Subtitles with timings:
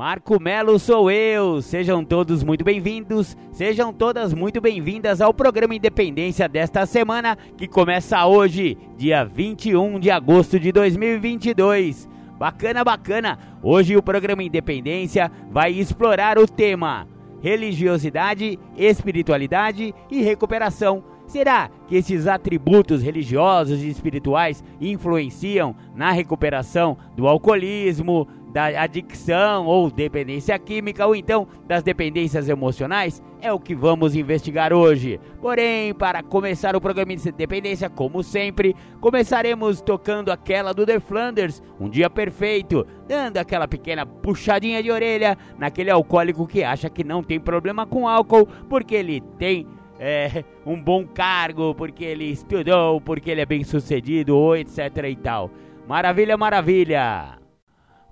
[0.00, 1.60] Marco Melo sou eu.
[1.60, 8.24] Sejam todos muito bem-vindos, sejam todas muito bem-vindas ao programa Independência desta semana que começa
[8.24, 12.08] hoje, dia 21 de agosto de 2022.
[12.38, 13.38] Bacana, bacana.
[13.62, 17.06] Hoje o programa Independência vai explorar o tema
[17.42, 21.04] religiosidade, espiritualidade e recuperação.
[21.26, 29.90] Será que esses atributos religiosos e espirituais influenciam na recuperação do alcoolismo, da adicção ou
[29.90, 35.18] dependência química ou então das dependências emocionais é o que vamos investigar hoje.
[35.40, 41.62] Porém, para começar o programa de dependência, como sempre, começaremos tocando aquela do The Flanders,
[41.80, 47.22] Um Dia Perfeito, dando aquela pequena puxadinha de orelha naquele alcoólico que acha que não
[47.22, 49.66] tem problema com álcool porque ele tem
[49.98, 54.78] é, um bom cargo, porque ele estudou, porque ele é bem sucedido, ou etc
[55.08, 55.50] e tal.
[55.86, 57.39] Maravilha, maravilha!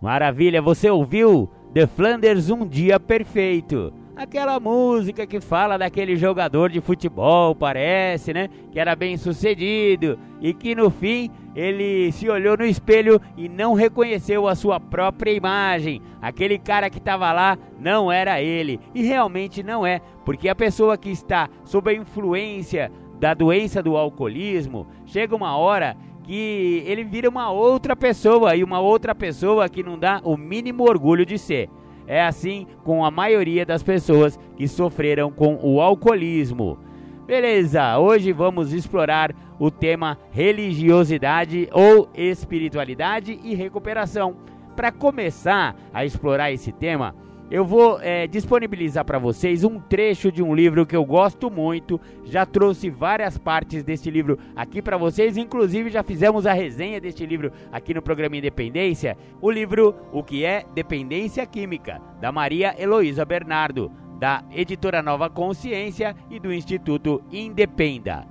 [0.01, 3.93] Maravilha, você ouviu The Flanders Um Dia Perfeito?
[4.15, 8.49] Aquela música que fala daquele jogador de futebol, parece, né?
[8.71, 13.75] Que era bem sucedido e que no fim ele se olhou no espelho e não
[13.75, 16.01] reconheceu a sua própria imagem.
[16.23, 20.97] Aquele cara que estava lá não era ele e realmente não é, porque a pessoa
[20.97, 25.97] que está sob a influência da doença do alcoolismo, chega uma hora
[26.29, 30.87] que ele vira uma outra pessoa e uma outra pessoa que não dá o mínimo
[30.87, 31.71] orgulho de ser.
[32.07, 36.79] É assim com a maioria das pessoas que sofreram com o alcoolismo.
[37.27, 44.37] Beleza, hoje vamos explorar o tema religiosidade ou espiritualidade e recuperação.
[44.77, 47.15] Para começar a explorar esse tema,
[47.51, 51.99] eu vou é, disponibilizar para vocês um trecho de um livro que eu gosto muito.
[52.25, 57.25] Já trouxe várias partes desse livro aqui para vocês, inclusive já fizemos a resenha deste
[57.25, 59.17] livro aqui no programa Independência.
[59.41, 66.15] O livro O que é Dependência Química, da Maria Heloísa Bernardo, da editora Nova Consciência
[66.31, 68.27] e do Instituto Independa.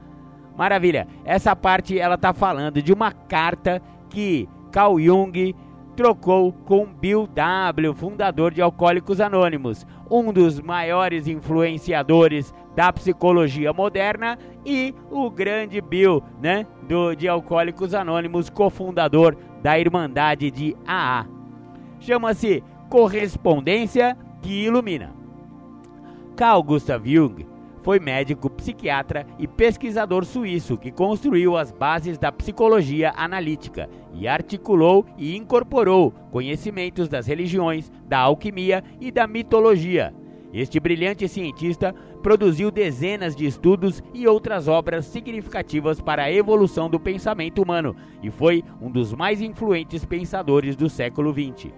[0.55, 1.07] Maravilha.
[1.25, 5.55] Essa parte ela tá falando de uma carta que Carl Jung
[5.97, 14.37] trocou com Bill W., fundador de Alcoólicos Anônimos, um dos maiores influenciadores da psicologia moderna
[14.63, 21.25] e o grande Bill, né, do de Alcoólicos Anônimos, cofundador da Irmandade de AA.
[21.99, 25.15] Chama-se Correspondência que Ilumina.
[26.35, 27.56] Carl Gustav Jung
[27.87, 35.05] foi médico, psiquiatra e pesquisador suíço que construiu as bases da psicologia analítica e articulou
[35.17, 40.13] e incorporou conhecimentos das religiões, da alquimia e da mitologia.
[40.51, 46.99] Este brilhante cientista produziu dezenas de estudos e outras obras significativas para a evolução do
[46.99, 51.71] pensamento humano e foi um dos mais influentes pensadores do século XX.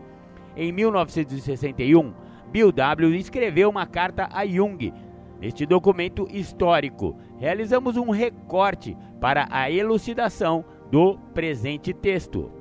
[0.58, 2.12] Em 1961,
[2.52, 3.14] Bill W.
[3.14, 4.92] escreveu uma carta a Jung,
[5.39, 12.51] Neste documento histórico, realizamos um recorte para a elucidação do presente texto.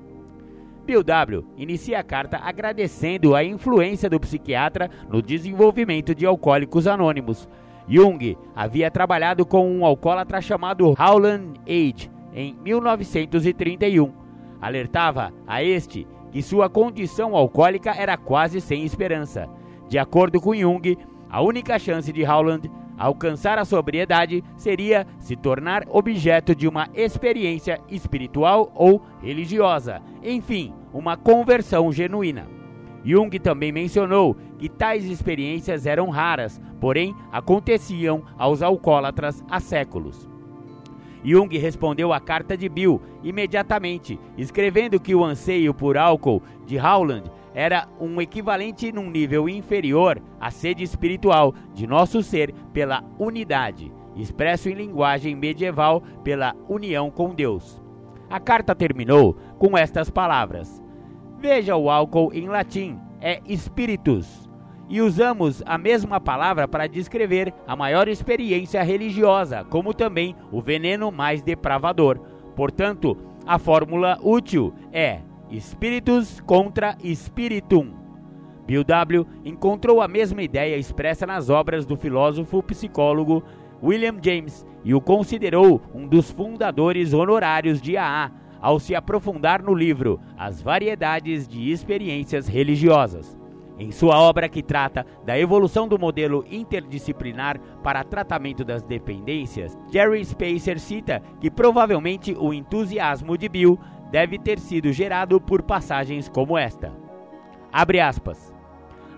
[0.87, 1.45] Bill W.
[1.57, 7.49] inicia a carta agradecendo a influência do psiquiatra no desenvolvimento de alcoólicos anônimos.
[7.87, 14.13] Jung havia trabalhado com um alcoólatra chamado Howland Age em 1931.
[14.61, 19.49] Alertava a este que sua condição alcoólica era quase sem esperança.
[19.89, 20.97] De acordo com Jung,
[21.31, 27.81] a única chance de Howland alcançar a sobriedade seria se tornar objeto de uma experiência
[27.89, 32.49] espiritual ou religiosa, enfim, uma conversão genuína.
[33.05, 40.29] Jung também mencionou que tais experiências eram raras, porém aconteciam aos alcoólatras há séculos.
[41.25, 47.31] Jung respondeu à carta de Bill imediatamente, escrevendo que o anseio por álcool de Howland
[47.59, 54.69] era um equivalente num nível inferior à sede espiritual de nosso ser pela unidade, expresso
[54.69, 57.83] em linguagem medieval pela união com Deus.
[58.31, 60.81] A carta terminou com estas palavras:
[61.37, 64.49] Veja o álcool em latim, é spiritus,
[64.89, 71.11] e usamos a mesma palavra para descrever a maior experiência religiosa, como também o veneno
[71.11, 72.21] mais depravador.
[72.55, 75.23] Portanto, a fórmula útil é
[75.53, 77.93] Spiritus contra Spiritum.
[78.67, 79.27] Bill W.
[79.45, 83.43] encontrou a mesma ideia expressa nas obras do filósofo psicólogo
[83.83, 88.31] William James e o considerou um dos fundadores honorários de AA
[88.61, 93.39] ao se aprofundar no livro As Variedades de Experiências Religiosas.
[93.79, 100.25] Em sua obra que trata da evolução do modelo interdisciplinar para tratamento das dependências, Jerry
[100.25, 103.79] Spacer cita que provavelmente o entusiasmo de Bill
[104.11, 106.93] deve ter sido gerado por passagens como esta.
[107.73, 108.53] Abre aspas.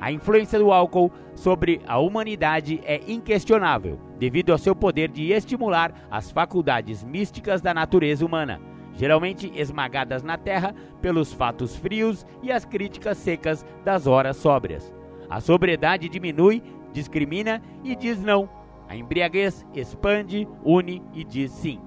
[0.01, 5.93] A influência do álcool sobre a humanidade é inquestionável, devido ao seu poder de estimular
[6.11, 8.61] as faculdades místicas da natureza humana,
[8.95, 14.93] geralmente esmagadas na terra pelos fatos frios e as críticas secas das horas sóbrias.
[15.29, 18.49] A sobriedade diminui, discrimina e diz não.
[18.89, 21.79] A embriaguez expande, une e diz sim.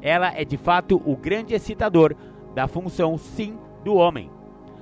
[0.00, 2.14] Ela é de fato o grande excitador
[2.56, 4.30] da função sim do homem.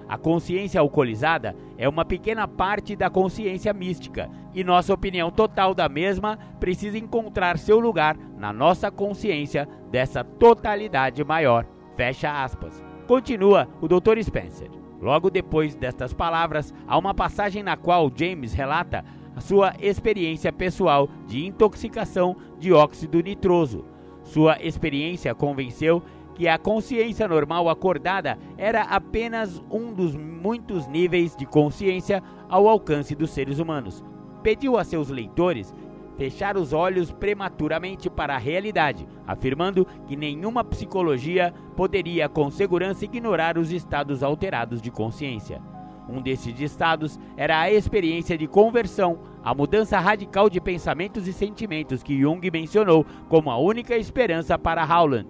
[0.09, 5.89] A consciência alcoolizada é uma pequena parte da consciência mística e nossa opinião total da
[5.89, 11.67] mesma precisa encontrar seu lugar na nossa consciência dessa totalidade maior.
[11.97, 12.81] Fecha aspas.
[13.09, 14.23] Continua o Dr.
[14.23, 14.71] Spencer.
[15.01, 19.05] Logo depois destas palavras, há uma passagem na qual James relata
[19.35, 23.85] a sua experiência pessoal de intoxicação de óxido nitroso.
[24.23, 26.03] Sua experiência convenceu
[26.35, 33.15] que a consciência normal acordada era apenas um dos muitos níveis de consciência ao alcance
[33.15, 34.05] dos seres humanos.
[34.43, 35.75] Pediu a seus leitores
[36.17, 43.59] fechar os olhos prematuramente para a realidade, afirmando que nenhuma psicologia poderia com segurança ignorar
[43.59, 45.61] os estados alterados de consciência.
[46.09, 52.03] Um desses estados era a experiência de conversão, a mudança radical de pensamentos e sentimentos
[52.03, 55.27] que Jung mencionou como a única esperança para Howland.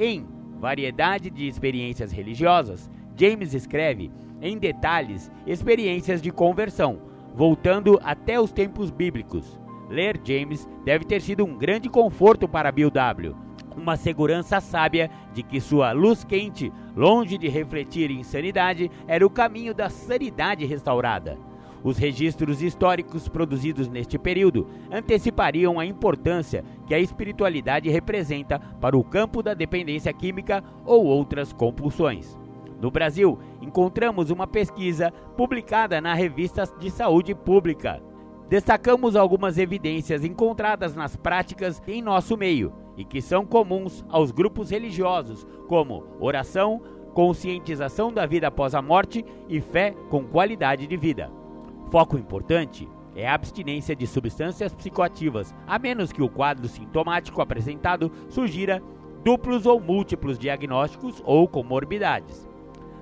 [0.00, 0.24] Em
[0.60, 7.00] Variedade de Experiências Religiosas, James escreve, em detalhes, experiências de conversão,
[7.34, 9.60] voltando até os tempos bíblicos.
[9.90, 13.34] Ler James deve ter sido um grande conforto para Bill W.
[13.76, 19.74] Uma segurança sábia de que sua luz quente, longe de refletir insanidade, era o caminho
[19.74, 21.36] da sanidade restaurada.
[21.82, 29.04] Os registros históricos produzidos neste período antecipariam a importância que a espiritualidade representa para o
[29.04, 32.38] campo da dependência química ou outras compulsões.
[32.80, 38.02] No Brasil, encontramos uma pesquisa publicada na Revista de Saúde Pública.
[38.48, 44.70] Destacamos algumas evidências encontradas nas práticas em nosso meio e que são comuns aos grupos
[44.70, 46.80] religiosos, como oração,
[47.14, 51.37] conscientização da vida após a morte e fé com qualidade de vida.
[51.90, 52.86] Foco importante
[53.16, 58.82] é a abstinência de substâncias psicoativas, a menos que o quadro sintomático apresentado sugira
[59.24, 62.46] duplos ou múltiplos diagnósticos ou comorbidades.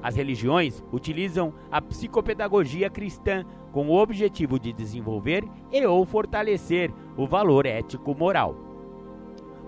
[0.00, 7.26] As religiões utilizam a psicopedagogia cristã com o objetivo de desenvolver e ou fortalecer o
[7.26, 8.54] valor ético-moral.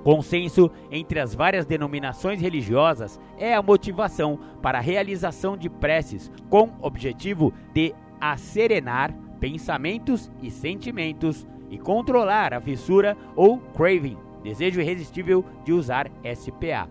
[0.05, 6.71] Consenso entre as várias denominações religiosas é a motivação para a realização de preces com
[6.81, 15.45] objetivo de a serenar pensamentos e sentimentos e controlar a fissura ou craving, desejo irresistível
[15.65, 16.89] de usar SPA.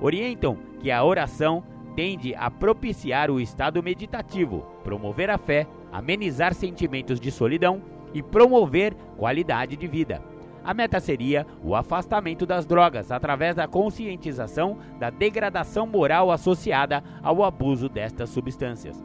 [0.00, 1.62] Orientam que a oração
[1.94, 7.82] tende a propiciar o estado meditativo, promover a fé, amenizar sentimentos de solidão
[8.14, 10.22] e promover qualidade de vida.
[10.64, 17.42] A meta seria o afastamento das drogas através da conscientização da degradação moral associada ao
[17.42, 19.04] abuso destas substâncias.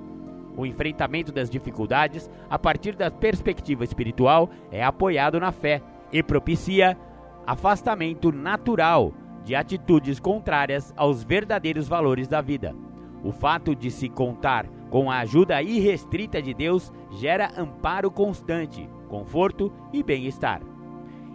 [0.58, 6.98] O enfrentamento das dificuldades, a partir da perspectiva espiritual, é apoiado na fé e propicia
[7.46, 12.76] afastamento natural de atitudes contrárias aos verdadeiros valores da vida.
[13.24, 19.72] O fato de se contar com a ajuda irrestrita de Deus gera amparo constante, conforto
[19.94, 20.62] e bem-estar.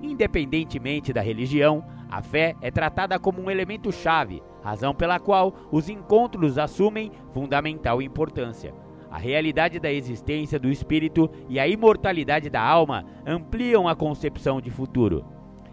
[0.02, 5.88] Independentemente da religião, a fé é tratada como um elemento chave, razão pela qual os
[5.88, 8.74] encontros assumem fundamental importância.
[9.12, 14.70] A realidade da existência do espírito e a imortalidade da alma ampliam a concepção de
[14.70, 15.22] futuro.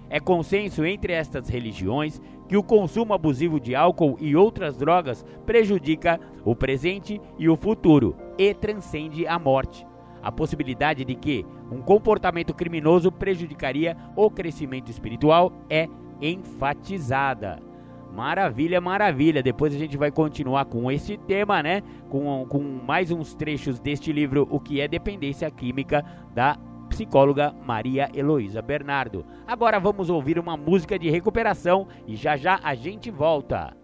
[0.09, 6.19] É consenso entre estas religiões que o consumo abusivo de álcool e outras drogas prejudica
[6.43, 9.87] o presente e o futuro e transcende a morte.
[10.21, 15.87] A possibilidade de que um comportamento criminoso prejudicaria o crescimento espiritual é
[16.21, 17.68] enfatizada.
[18.19, 19.41] Maravilha, maravilha.
[19.41, 21.81] Depois a gente vai continuar com esse tema, né?
[22.09, 26.03] Com, com mais uns trechos deste livro, O que é Dependência Química,
[26.35, 26.57] da
[26.89, 29.25] psicóloga Maria Heloísa Bernardo.
[29.47, 33.78] Agora vamos ouvir uma música de recuperação e já já a gente volta.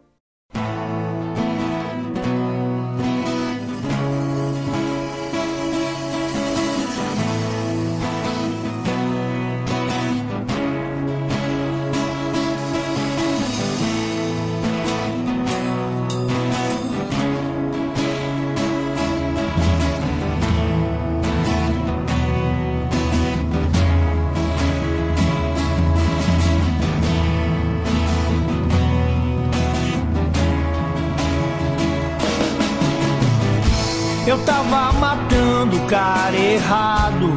[34.46, 37.34] Tava matando o cara errado.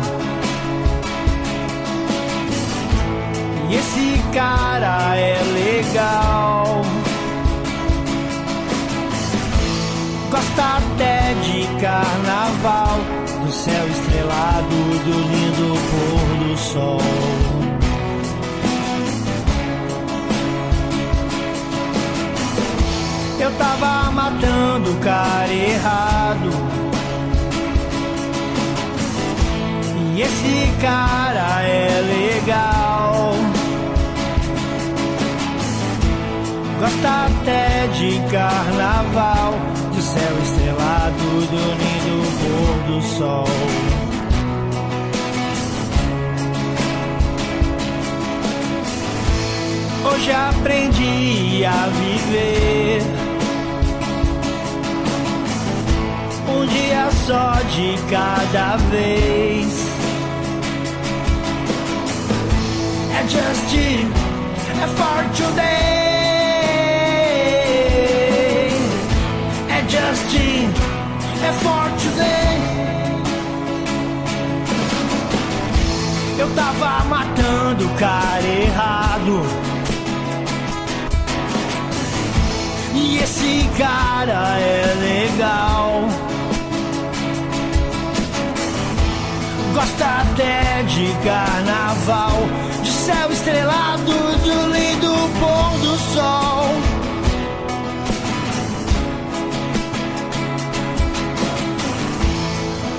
[3.68, 6.82] E esse cara é legal.
[10.30, 12.98] Gosta até de carnaval,
[13.44, 14.68] do céu estrelado,
[15.04, 16.98] do lindo pôr do sol.
[23.40, 26.87] Eu tava matando o cara errado.
[30.20, 33.34] Esse cara é legal.
[36.80, 39.54] Gosta até de carnaval,
[39.94, 43.44] do céu estrelado, do lindo pôr do sol.
[50.04, 53.02] Hoje aprendi a viver.
[56.48, 59.87] Um dia só de cada vez.
[63.30, 65.98] É for today.
[69.88, 70.34] Just
[71.42, 72.58] é for today.
[76.38, 79.42] Eu tava matando o cara errado.
[82.94, 86.08] E esse cara é legal.
[89.74, 92.48] Gosta até de carnaval,
[93.08, 94.12] céu estrelado,
[94.44, 96.68] do lindo pôr do sol.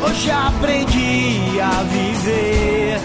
[0.03, 2.99] Hoje aprendi a viver.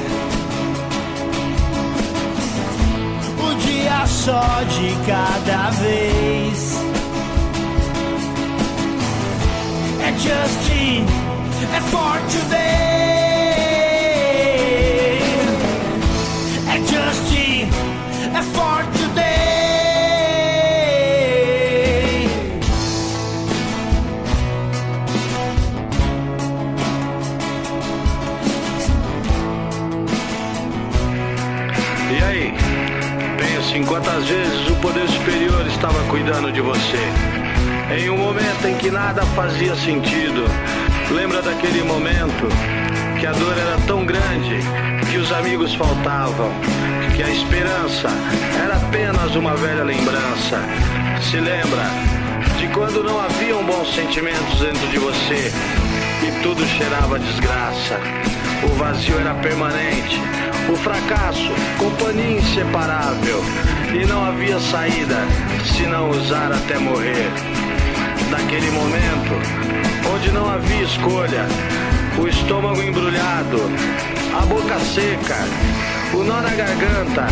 [3.38, 6.78] O dia só de cada vez.
[10.00, 11.04] É Justin,
[11.76, 12.63] é for today.
[34.84, 36.98] Poder superior estava cuidando de você.
[37.96, 40.44] Em um momento em que nada fazia sentido.
[41.10, 42.46] Lembra daquele momento
[43.18, 44.58] que a dor era tão grande
[45.10, 46.50] que os amigos faltavam,
[47.16, 48.10] que a esperança
[48.62, 50.60] era apenas uma velha lembrança.
[51.30, 51.84] Se lembra
[52.58, 55.50] de quando não haviam bons sentimentos dentro de você
[56.28, 57.98] e tudo cheirava desgraça.
[58.64, 60.20] O vazio era permanente,
[60.70, 63.42] o fracasso, companhia inseparável,
[63.94, 65.18] e não havia saída
[65.64, 67.30] se não usar até morrer.
[68.30, 69.34] Naquele momento,
[70.12, 71.46] onde não havia escolha,
[72.18, 73.58] o estômago embrulhado,
[74.36, 75.36] a boca seca,
[76.12, 77.26] o nó na garganta,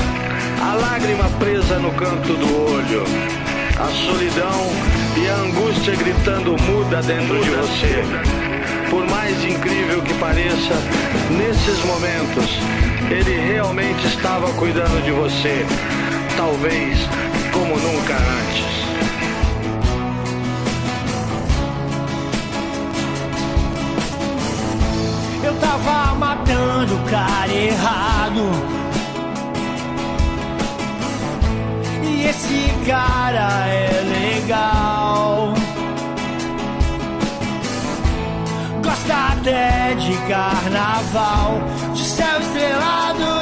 [0.60, 3.04] a lágrima presa no canto do olho,
[3.78, 4.70] a solidão
[5.16, 8.04] e a angústia gritando muda dentro de você.
[8.88, 10.74] Por mais incrível que pareça,
[11.30, 12.58] nesses momentos,
[13.10, 15.66] ele realmente estava cuidando de você,
[16.36, 16.98] talvez
[17.52, 18.72] como nunca antes.
[25.44, 28.50] Eu tava matando o cara errado.
[32.02, 35.54] E esse cara é legal.
[38.82, 41.60] Gosta até de carnaval,
[41.94, 43.41] de céu estrelado,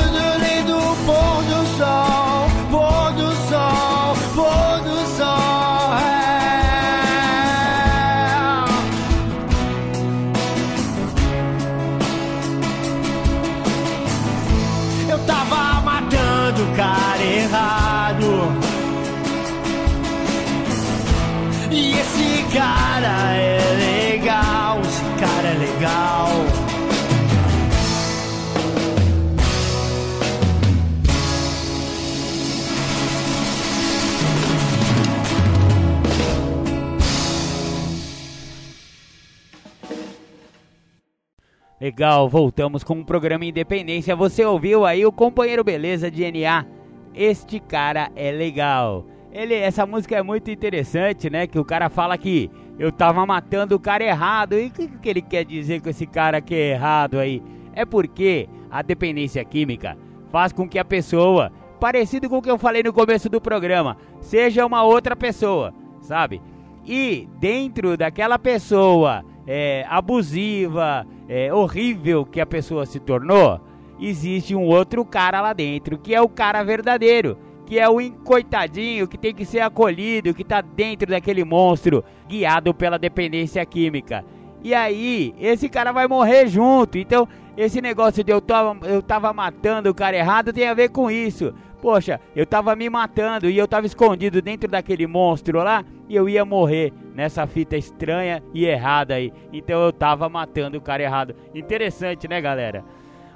[41.90, 44.14] Legal, voltamos com o programa Independência.
[44.14, 46.64] Você ouviu aí o companheiro Beleza de NA?
[47.12, 49.04] Este cara é legal.
[49.32, 51.48] Ele, essa música é muito interessante, né?
[51.48, 54.52] Que o cara fala que eu tava matando o cara errado.
[54.52, 57.42] E o que, que ele quer dizer com esse cara que é errado aí?
[57.74, 59.98] É porque a dependência química
[60.30, 63.96] faz com que a pessoa, parecido com o que eu falei no começo do programa,
[64.20, 66.40] seja uma outra pessoa, sabe?
[66.86, 73.60] E dentro daquela pessoa é, abusiva, é, horrível que a pessoa se tornou,
[73.98, 79.08] existe um outro cara lá dentro, que é o cara verdadeiro, que é o coitadinho
[79.08, 84.24] que tem que ser acolhido, que está dentro daquele monstro, guiado pela dependência química.
[84.62, 86.96] E aí, esse cara vai morrer junto.
[86.96, 87.26] Então,
[87.56, 91.10] esse negócio de eu tava, eu tava matando o cara errado tem a ver com
[91.10, 91.52] isso.
[91.80, 96.28] Poxa, eu tava me matando e eu tava escondido dentro daquele monstro lá e eu
[96.28, 99.32] ia morrer nessa fita estranha e errada aí.
[99.52, 101.34] Então eu tava matando o cara errado.
[101.54, 102.84] Interessante, né, galera?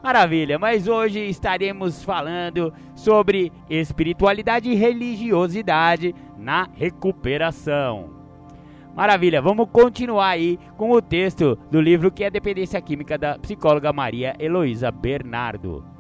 [0.03, 8.11] Maravilha, mas hoje estaremos falando sobre espiritualidade e religiosidade na recuperação.
[8.95, 13.95] Maravilha, vamos continuar aí com o texto do livro que é Dependência Química da psicóloga
[13.95, 15.94] Maria Heloísa Bernardo.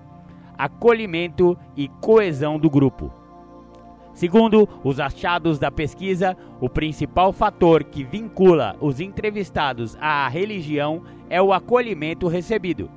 [0.56, 3.10] Acolhimento e coesão do grupo.
[4.14, 11.42] Segundo os achados da pesquisa, o principal fator que vincula os entrevistados à religião é
[11.42, 12.88] o acolhimento recebido.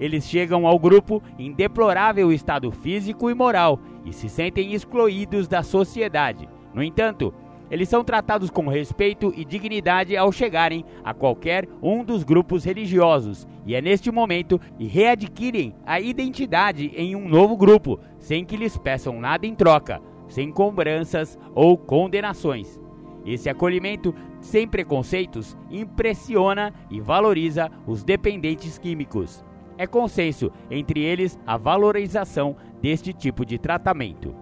[0.00, 5.62] Eles chegam ao grupo em deplorável estado físico e moral e se sentem excluídos da
[5.62, 6.48] sociedade.
[6.74, 7.32] No entanto,
[7.72, 13.48] eles são tratados com respeito e dignidade ao chegarem a qualquer um dos grupos religiosos,
[13.64, 18.76] e é neste momento que readquirem a identidade em um novo grupo, sem que lhes
[18.76, 22.78] peçam nada em troca, sem cobranças ou condenações.
[23.24, 29.42] Esse acolhimento sem preconceitos impressiona e valoriza os dependentes químicos.
[29.78, 34.41] É consenso entre eles a valorização deste tipo de tratamento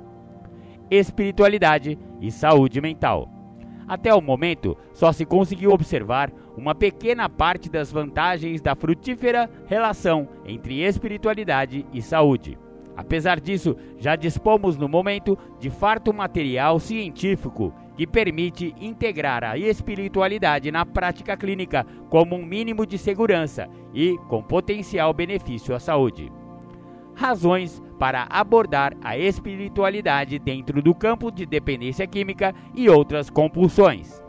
[0.90, 3.28] espiritualidade e saúde mental.
[3.86, 10.28] Até o momento, só se conseguiu observar uma pequena parte das vantagens da frutífera relação
[10.44, 12.58] entre espiritualidade e saúde.
[12.96, 20.70] Apesar disso, já dispomos no momento de farto material científico que permite integrar a espiritualidade
[20.70, 26.30] na prática clínica como um mínimo de segurança e com potencial benefício à saúde.
[27.20, 34.24] Razões para abordar a espiritualidade dentro do campo de dependência química e outras compulsões.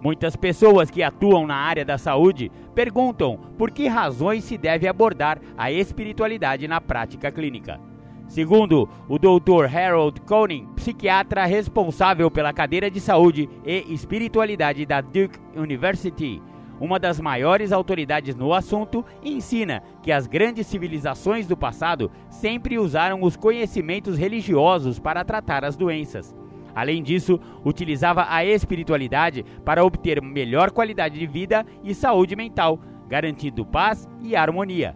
[0.00, 5.38] Muitas pessoas que atuam na área da saúde perguntam por que razões se deve abordar
[5.56, 7.80] a espiritualidade na prática clínica.
[8.26, 9.72] Segundo o Dr.
[9.72, 16.42] Harold Koenig, psiquiatra responsável pela cadeira de saúde e espiritualidade da Duke University,
[16.80, 23.22] uma das maiores autoridades no assunto, ensina que as grandes civilizações do passado sempre usaram
[23.22, 26.34] os conhecimentos religiosos para tratar as doenças.
[26.74, 33.66] Além disso, utilizava a espiritualidade para obter melhor qualidade de vida e saúde mental, garantindo
[33.66, 34.94] paz e harmonia.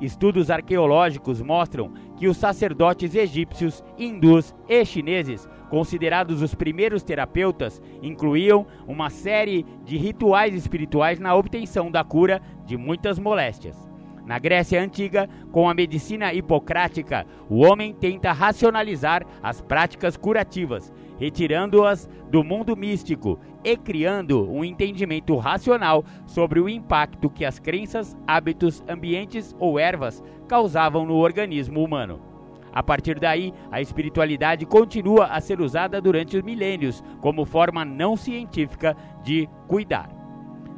[0.00, 8.66] Estudos arqueológicos mostram que os sacerdotes egípcios, hindus e chineses considerados os primeiros terapeutas, incluíam
[8.86, 13.88] uma série de rituais espirituais na obtenção da cura de muitas moléstias.
[14.26, 22.08] Na Grécia Antiga, com a medicina hipocrática, o homem tenta racionalizar as práticas curativas, retirando-as
[22.30, 28.84] do mundo místico e criando um entendimento racional sobre o impacto que as crenças, hábitos,
[28.88, 32.29] ambientes ou ervas causavam no organismo humano.
[32.72, 38.16] A partir daí, a espiritualidade continua a ser usada durante os milênios como forma não
[38.16, 40.08] científica de cuidar.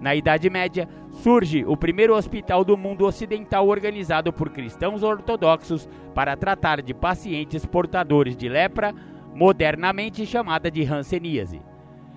[0.00, 6.36] Na Idade Média, surge o primeiro hospital do mundo ocidental organizado por cristãos ortodoxos para
[6.36, 8.92] tratar de pacientes portadores de lepra,
[9.32, 11.62] modernamente chamada de hanseníase.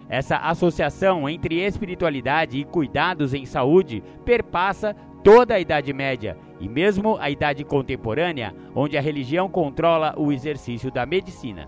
[0.09, 7.17] Essa associação entre espiritualidade e cuidados em saúde perpassa toda a Idade Média e mesmo
[7.19, 11.67] a Idade Contemporânea, onde a religião controla o exercício da medicina.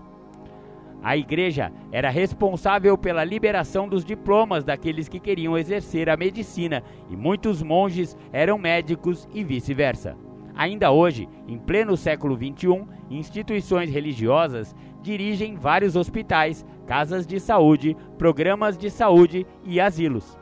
[1.02, 7.16] A igreja era responsável pela liberação dos diplomas daqueles que queriam exercer a medicina, e
[7.16, 10.16] muitos monges eram médicos e vice-versa.
[10.54, 18.78] Ainda hoje, em pleno século XXI, instituições religiosas dirigem vários hospitais, casas de saúde, programas
[18.78, 20.38] de saúde e asilos.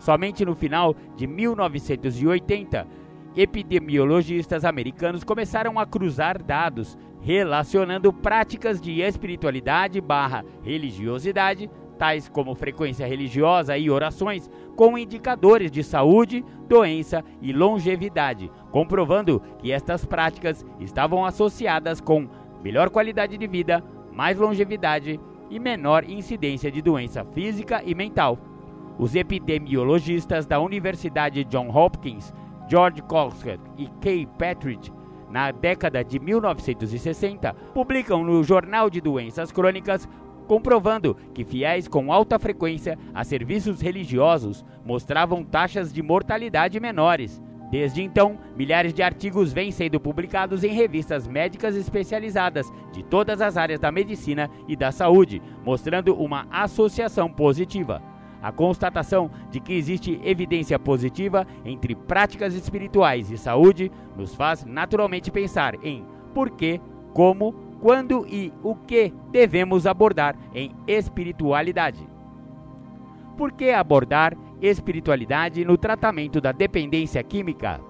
[0.00, 2.86] Somente no final de 1980,
[3.36, 13.06] epidemiologistas americanos começaram a cruzar dados relacionando práticas de espiritualidade barra religiosidade, tais como frequência
[13.06, 21.26] religiosa e orações, com indicadores de saúde, doença e longevidade, comprovando que estas práticas estavam
[21.26, 22.26] associadas com
[22.64, 28.38] melhor qualidade de vida, mais longevidade e menor incidência de doença física e mental.
[29.00, 32.34] Os epidemiologistas da Universidade John Hopkins,
[32.68, 34.92] George Colescott e Kay Patrick,
[35.30, 40.06] na década de 1960, publicam no Jornal de Doenças Crônicas
[40.46, 47.40] comprovando que fiéis com alta frequência a serviços religiosos mostravam taxas de mortalidade menores.
[47.70, 53.56] Desde então, milhares de artigos vêm sendo publicados em revistas médicas especializadas de todas as
[53.56, 58.09] áreas da medicina e da saúde, mostrando uma associação positiva.
[58.42, 65.30] A constatação de que existe evidência positiva entre práticas espirituais e saúde nos faz naturalmente
[65.30, 66.80] pensar em por que,
[67.12, 72.08] como, quando e o que devemos abordar em espiritualidade.
[73.36, 77.89] Por que abordar espiritualidade no tratamento da dependência química?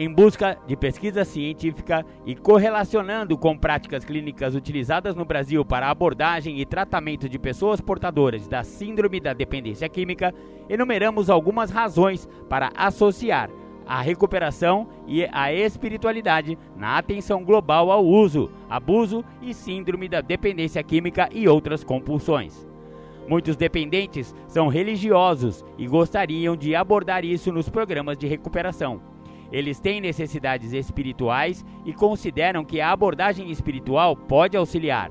[0.00, 6.58] Em busca de pesquisa científica e correlacionando com práticas clínicas utilizadas no Brasil para abordagem
[6.58, 10.34] e tratamento de pessoas portadoras da síndrome da dependência química,
[10.70, 13.50] enumeramos algumas razões para associar
[13.86, 20.82] a recuperação e a espiritualidade na atenção global ao uso, abuso e síndrome da dependência
[20.82, 22.66] química e outras compulsões.
[23.28, 29.09] Muitos dependentes são religiosos e gostariam de abordar isso nos programas de recuperação.
[29.52, 35.10] Eles têm necessidades espirituais e consideram que a abordagem espiritual pode auxiliar.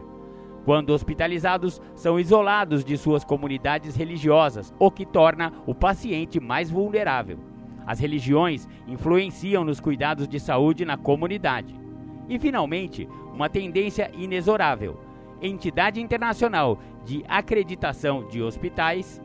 [0.66, 7.40] Quando hospitalizados, são isolados de suas comunidades religiosas, o que torna o paciente mais vulnerável.
[7.86, 11.76] As religiões influenciam nos cuidados de saúde na comunidade.
[12.28, 15.00] E, finalmente, uma tendência inexorável.
[15.42, 19.22] Entidade Internacional de Acreditação de Hospitais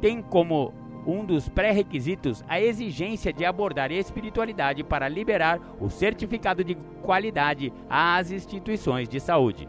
[0.00, 0.72] tem como
[1.06, 8.30] um dos pré-requisitos a exigência de abordar espiritualidade para liberar o certificado de qualidade às
[8.32, 9.68] instituições de saúde.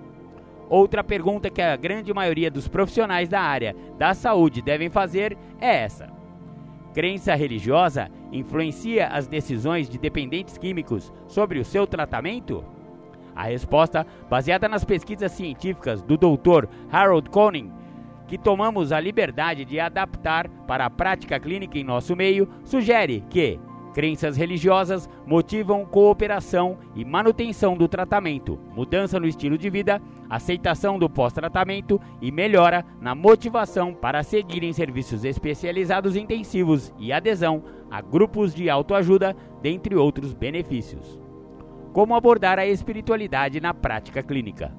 [0.69, 5.83] Outra pergunta que a grande maioria dos profissionais da área da saúde devem fazer é
[5.83, 6.09] essa:
[6.93, 12.65] Crença religiosa influencia as decisões de dependentes químicos sobre o seu tratamento?
[13.35, 16.65] A resposta, baseada nas pesquisas científicas do Dr.
[16.91, 17.71] Harold Koenig,
[18.27, 23.59] que tomamos a liberdade de adaptar para a prática clínica em nosso meio, sugere que
[23.93, 31.09] crenças religiosas motivam cooperação e manutenção do tratamento, mudança no estilo de vida, aceitação do
[31.09, 38.53] pós-tratamento e melhora na motivação para seguir em serviços especializados intensivos e adesão a grupos
[38.53, 41.19] de autoajuda, dentre outros benefícios.
[41.91, 44.71] Como abordar a espiritualidade na prática clínica?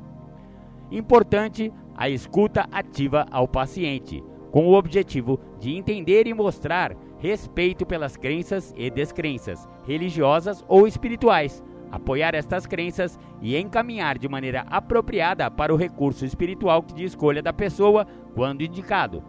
[0.92, 8.16] Importante a escuta ativa ao paciente, com o objetivo de entender e mostrar respeito pelas
[8.16, 15.74] crenças e descrenças, religiosas ou espirituais, apoiar estas crenças e encaminhar de maneira apropriada para
[15.74, 19.20] o recurso espiritual de escolha da pessoa quando indicado.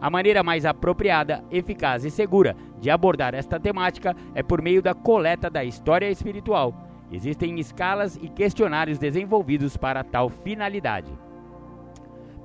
[0.00, 4.94] A maneira mais apropriada, eficaz e segura de abordar esta temática é por meio da
[4.94, 6.74] coleta da história espiritual.
[7.12, 11.12] Existem escalas e questionários desenvolvidos para tal finalidade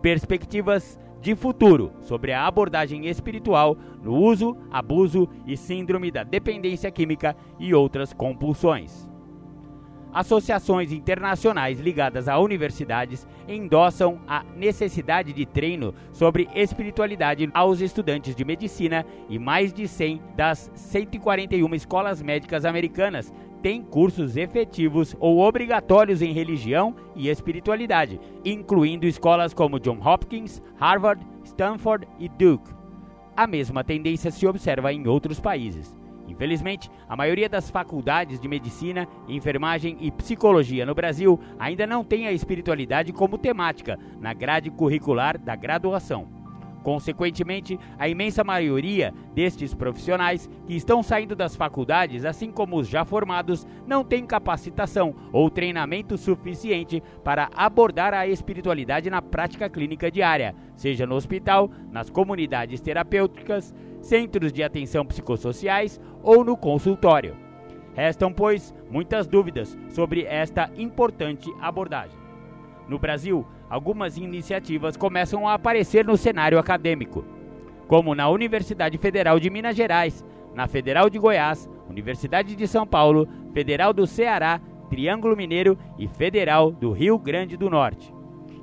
[0.06, 7.36] perspectivas de futuro sobre a abordagem espiritual no uso, abuso e síndrome da dependência química
[7.58, 9.10] e outras compulsões.
[10.13, 18.46] Associações internacionais ligadas a universidades endossam a necessidade de treino sobre espiritualidade aos estudantes de
[18.46, 23.34] medicina e mais de 100 das 141 escolas médicas americanas
[23.65, 31.25] tem cursos efetivos ou obrigatórios em religião e espiritualidade, incluindo escolas como John Hopkins, Harvard,
[31.43, 32.71] Stanford e Duke.
[33.36, 35.99] A mesma tendência se observa em outros países.
[36.28, 42.28] Infelizmente, a maioria das faculdades de medicina, enfermagem e psicologia no Brasil ainda não tem
[42.28, 46.35] a espiritualidade como temática na grade curricular da graduação.
[46.86, 53.04] Consequentemente, a imensa maioria destes profissionais que estão saindo das faculdades, assim como os já
[53.04, 60.54] formados, não tem capacitação ou treinamento suficiente para abordar a espiritualidade na prática clínica diária,
[60.76, 67.36] seja no hospital, nas comunidades terapêuticas, centros de atenção psicossociais ou no consultório.
[67.95, 72.19] Restam, pois, muitas dúvidas sobre esta importante abordagem.
[72.88, 77.25] No Brasil, algumas iniciativas começam a aparecer no cenário acadêmico,
[77.88, 80.23] como na Universidade Federal de Minas Gerais,
[80.54, 86.71] na Federal de Goiás, Universidade de São Paulo, Federal do Ceará, Triângulo Mineiro e Federal
[86.71, 88.13] do Rio Grande do Norte.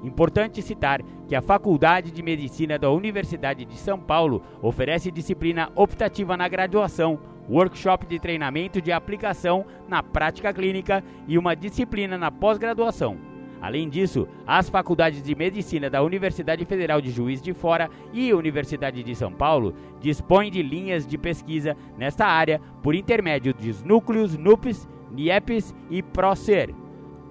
[0.03, 6.37] Importante citar que a Faculdade de Medicina da Universidade de São Paulo oferece disciplina optativa
[6.37, 13.32] na graduação, workshop de treinamento de aplicação na prática clínica e uma disciplina na pós-graduação.
[13.63, 19.05] Além disso, as faculdades de medicina da Universidade Federal de Juiz de Fora e Universidade
[19.05, 24.89] de São Paulo dispõem de linhas de pesquisa nesta área por intermédio dos núcleos NUPES,
[25.13, 26.75] NIEPES e PROCER.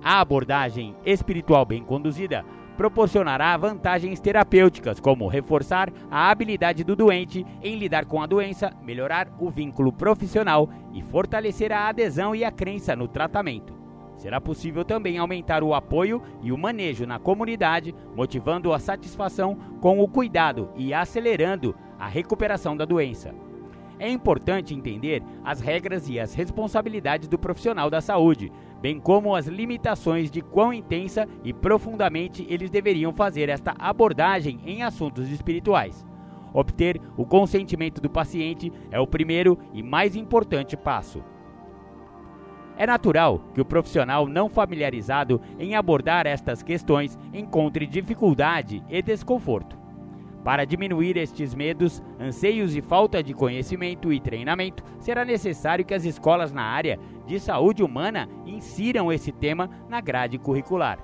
[0.01, 2.45] A abordagem espiritual bem conduzida
[2.77, 9.27] proporcionará vantagens terapêuticas, como reforçar a habilidade do doente em lidar com a doença, melhorar
[9.37, 13.80] o vínculo profissional e fortalecer a adesão e a crença no tratamento.
[14.21, 19.99] Será possível também aumentar o apoio e o manejo na comunidade, motivando a satisfação com
[19.99, 23.33] o cuidado e acelerando a recuperação da doença.
[23.97, 29.47] É importante entender as regras e as responsabilidades do profissional da saúde, bem como as
[29.47, 36.05] limitações de quão intensa e profundamente eles deveriam fazer esta abordagem em assuntos espirituais.
[36.53, 41.23] Obter o consentimento do paciente é o primeiro e mais importante passo.
[42.81, 49.77] É natural que o profissional não familiarizado em abordar estas questões encontre dificuldade e desconforto.
[50.43, 56.05] Para diminuir estes medos, anseios e falta de conhecimento e treinamento, será necessário que as
[56.05, 60.97] escolas na área de saúde humana insiram esse tema na grade curricular.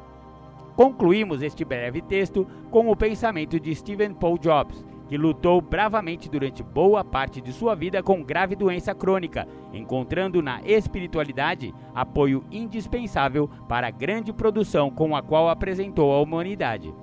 [0.76, 6.62] Concluímos este breve texto com o pensamento de Stephen Paul Jobs, que lutou bravamente durante
[6.62, 13.88] boa parte de sua vida com grave doença crônica, encontrando na espiritualidade apoio indispensável para
[13.88, 16.93] a grande produção com a qual apresentou a humanidade.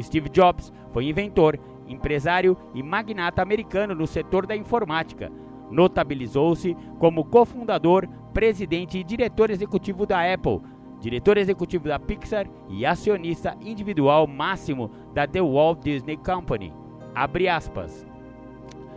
[0.00, 5.30] Steve Jobs foi inventor, empresário e magnata americano no setor da informática.
[5.70, 10.60] Notabilizou-se como cofundador, presidente e diretor executivo da Apple,
[11.00, 16.79] diretor executivo da Pixar e acionista individual máximo da The Walt Disney Company.
[17.14, 18.06] Abre aspas.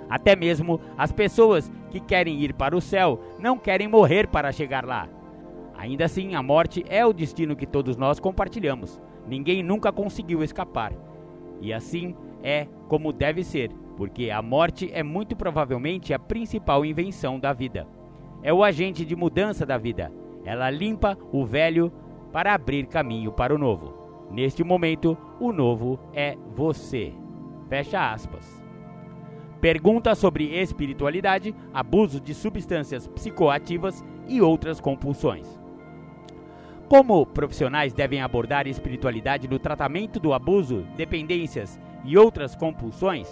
[0.10, 4.86] Até mesmo as pessoas que querem ir para o céu não querem morrer para chegar
[4.86, 5.08] lá.
[5.76, 9.02] Ainda assim, a morte é o destino que todos nós compartilhamos.
[9.28, 10.94] Ninguém nunca conseguiu escapar.
[11.62, 17.40] E assim é como deve ser, porque a morte é muito provavelmente a principal invenção
[17.40, 17.88] da vida.
[18.42, 20.12] É o agente de mudança da vida.
[20.46, 21.92] Ela limpa o velho
[22.32, 23.94] para abrir caminho para o novo.
[24.30, 27.14] Neste momento, o novo é você.
[27.74, 28.64] Fecha aspas.
[29.60, 35.60] Pergunta sobre espiritualidade, abuso de substâncias psicoativas e outras compulsões.
[36.88, 43.28] Como profissionais devem abordar espiritualidade no tratamento do abuso, dependências e outras compulsões?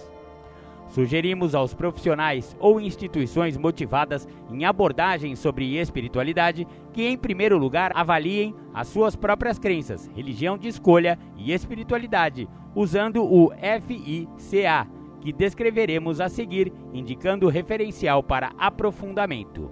[0.88, 8.56] Sugerimos aos profissionais ou instituições motivadas em abordagens sobre espiritualidade que, em primeiro lugar, avaliem
[8.74, 14.88] as suas próprias crenças, religião de escolha e espiritualidade, usando o FICA,
[15.20, 19.70] que descreveremos a seguir, indicando o referencial para aprofundamento.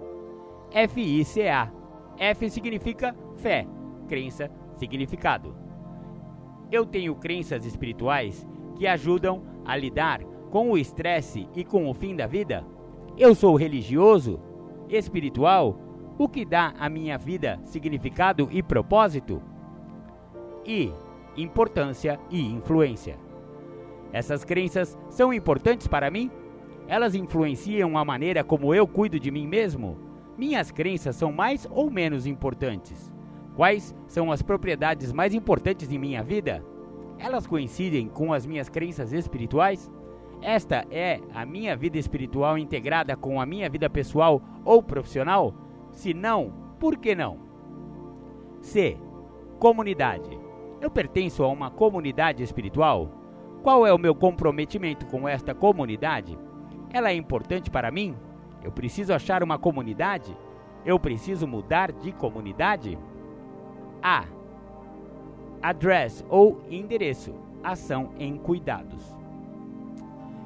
[0.89, 1.73] FICA.
[2.19, 3.67] F significa fé,
[4.07, 5.55] crença, significado.
[6.71, 12.15] Eu tenho crenças espirituais que ajudam a lidar com o estresse e com o fim
[12.15, 12.65] da vida?
[13.17, 14.41] Eu sou religioso?
[14.89, 15.79] Espiritual?
[16.19, 19.41] O que dá à minha vida significado e propósito?
[20.67, 20.93] E
[21.37, 23.19] importância e influência.
[24.13, 26.31] Essas crenças são importantes para mim?
[26.89, 29.97] Elas influenciam a maneira como eu cuido de mim mesmo?
[30.37, 33.13] Minhas crenças são mais ou menos importantes?
[33.55, 36.65] Quais são as propriedades mais importantes em minha vida?
[37.19, 39.91] Elas coincidem com as minhas crenças espirituais?
[40.41, 45.55] Esta é a minha vida espiritual integrada com a minha vida pessoal ou profissional?
[45.93, 47.39] Se não, por que não?
[48.63, 48.97] C.
[49.59, 50.40] Comunidade.
[50.81, 53.11] Eu pertenço a uma comunidade espiritual?
[53.63, 56.39] Qual é o meu comprometimento com esta comunidade?
[56.91, 58.17] Ela é importante para mim?
[58.65, 60.35] Eu preciso achar uma comunidade?
[60.85, 62.99] Eu preciso mudar de comunidade?
[64.03, 64.25] A.
[65.61, 67.35] Address ou endereço.
[67.63, 69.15] Ação em cuidados.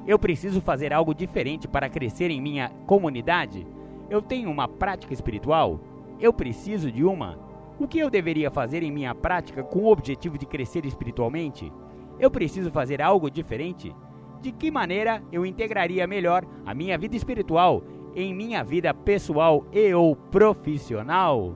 [0.05, 3.65] Eu preciso fazer algo diferente para crescer em minha comunidade?
[4.09, 5.79] Eu tenho uma prática espiritual?
[6.19, 7.44] Eu preciso de uma?
[7.77, 11.71] O que eu deveria fazer em minha prática com o objetivo de crescer espiritualmente?
[12.17, 13.93] Eu preciso fazer algo diferente?
[14.41, 17.83] De que maneira eu integraria melhor a minha vida espiritual
[18.15, 21.53] em minha vida pessoal e ou profissional?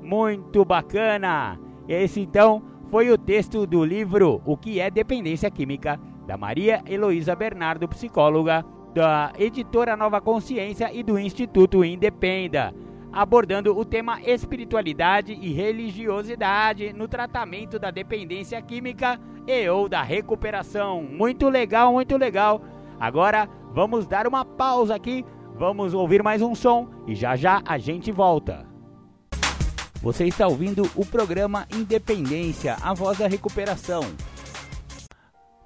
[0.00, 1.60] Muito bacana!
[1.86, 7.36] Esse então foi o texto do livro O que é dependência química da Maria Heloísa
[7.36, 12.72] Bernardo, psicóloga da editora Nova Consciência e do Instituto Independa,
[13.12, 21.02] abordando o tema espiritualidade e religiosidade no tratamento da dependência química e ou da recuperação.
[21.02, 22.62] Muito legal, muito legal.
[22.98, 25.24] Agora vamos dar uma pausa aqui,
[25.56, 28.66] vamos ouvir mais um som e já já a gente volta.
[30.02, 34.02] Você está ouvindo o programa Independência, a voz da recuperação.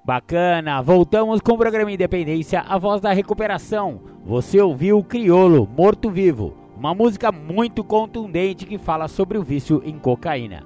[0.05, 3.99] Bacana, voltamos com o programa Independência, a voz da recuperação.
[4.23, 9.97] Você ouviu Criolo, Morto Vivo, uma música muito contundente que fala sobre o vício em
[9.97, 10.63] cocaína.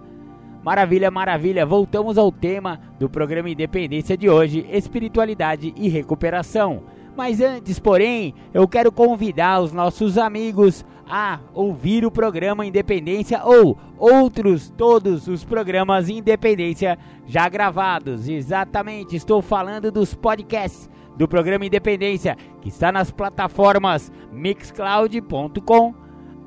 [0.61, 1.65] Maravilha, maravilha.
[1.65, 6.83] Voltamos ao tema do programa Independência de hoje: espiritualidade e recuperação.
[7.15, 13.77] Mas antes, porém, eu quero convidar os nossos amigos a ouvir o programa Independência ou
[13.97, 18.27] outros todos os programas Independência já gravados.
[18.27, 20.89] Exatamente, estou falando dos podcasts
[21.21, 25.93] do programa Independência, que está nas plataformas mixcloud.com,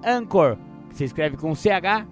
[0.05, 0.57] Anchor,
[0.89, 2.05] que se escreve com CH,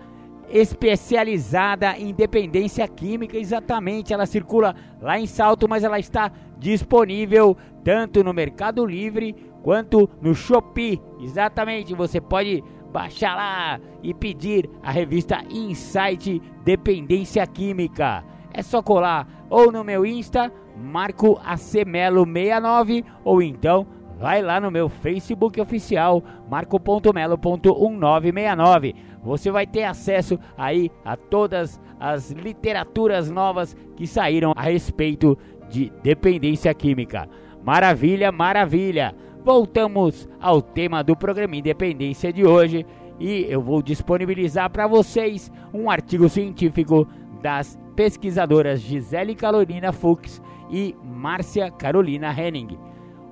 [0.49, 3.37] especializada em dependência química.
[3.37, 10.09] Exatamente, ela circula lá em Salto, mas ela está disponível tanto no Mercado Livre quanto
[10.21, 11.01] no Shopee.
[11.21, 12.63] Exatamente, você pode
[12.93, 18.23] baixar lá e pedir a revista Insight Dependência Química.
[18.53, 23.85] É só colar ou no meu Insta Marco Acemelo 69 ou então
[24.19, 28.95] vai lá no meu Facebook oficial marco.melo.1969.
[29.25, 35.37] Você vai ter acesso aí a todas as literaturas novas que saíram a respeito
[35.69, 37.29] de dependência química.
[37.65, 39.13] Maravilha, maravilha.
[39.45, 42.87] Voltamos ao tema do programa Independência de hoje
[43.19, 47.09] e eu vou disponibilizar para vocês um artigo científico
[47.43, 50.41] das pesquisadoras Gisele Carolina Fuchs
[50.73, 52.79] e Márcia Carolina Henning.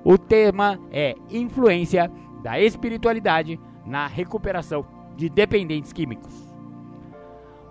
[0.03, 2.09] O tema é influência
[2.43, 4.85] da espiritualidade na recuperação
[5.17, 6.51] de dependentes químicos.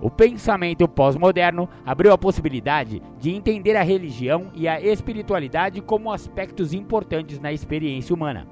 [0.00, 6.72] O pensamento pós-moderno abriu a possibilidade de entender a religião e a espiritualidade como aspectos
[6.72, 8.46] importantes na experiência humana.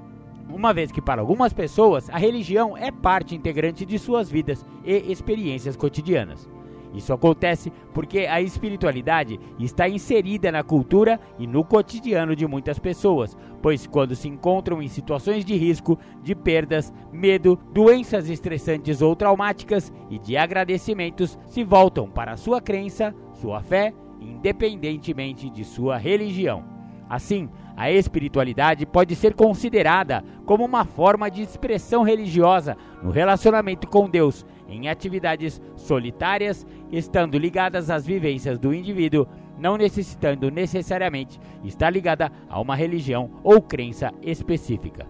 [0.47, 5.11] Uma vez que, para algumas pessoas, a religião é parte integrante de suas vidas e
[5.11, 6.47] experiências cotidianas.
[6.93, 13.37] Isso acontece porque a espiritualidade está inserida na cultura e no cotidiano de muitas pessoas,
[13.61, 19.93] pois quando se encontram em situações de risco, de perdas, medo, doenças estressantes ou traumáticas
[20.09, 26.63] e de agradecimentos, se voltam para a sua crença, sua fé, independentemente de sua religião.
[27.09, 34.07] Assim, a espiritualidade pode ser considerada como uma forma de expressão religiosa no relacionamento com
[34.07, 39.27] Deus em atividades solitárias, estando ligadas às vivências do indivíduo,
[39.57, 45.05] não necessitando necessariamente estar ligada a uma religião ou crença específica.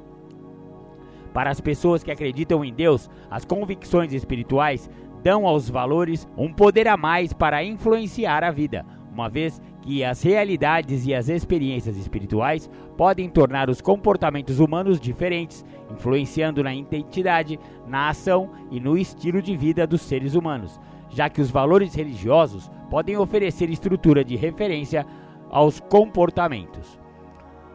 [1.34, 4.90] Para as pessoas que acreditam em Deus, as convicções espirituais
[5.24, 10.22] dão aos valores um poder a mais para influenciar a vida, uma vez que as
[10.22, 18.10] realidades e as experiências espirituais podem tornar os comportamentos humanos diferentes, influenciando na identidade, na
[18.10, 20.80] ação e no estilo de vida dos seres humanos,
[21.10, 25.06] já que os valores religiosos podem oferecer estrutura de referência
[25.50, 27.00] aos comportamentos.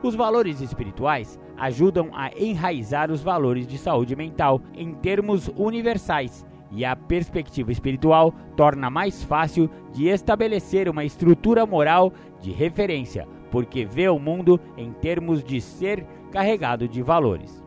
[0.03, 6.85] Os valores espirituais ajudam a enraizar os valores de saúde mental em termos universais e
[6.85, 14.09] a perspectiva espiritual torna mais fácil de estabelecer uma estrutura moral de referência, porque vê
[14.09, 17.64] o mundo em termos de ser carregado de valores.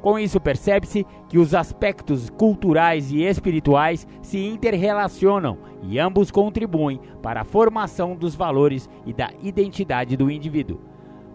[0.00, 7.42] Com isso, percebe-se que os aspectos culturais e espirituais se interrelacionam e ambos contribuem para
[7.42, 10.80] a formação dos valores e da identidade do indivíduo.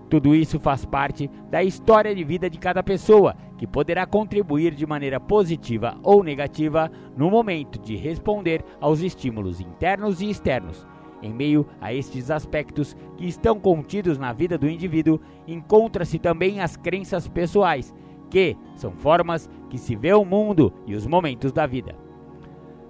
[0.10, 4.86] Tudo isso faz parte da história de vida de cada pessoa, que poderá contribuir de
[4.86, 10.88] maneira positiva ou negativa no momento de responder aos estímulos internos e externos.
[11.22, 16.76] Em meio a estes aspectos que estão contidos na vida do indivíduo, encontra-se também as
[16.78, 17.94] crenças pessoais,
[18.36, 21.96] que são formas que se vê o mundo e os momentos da vida.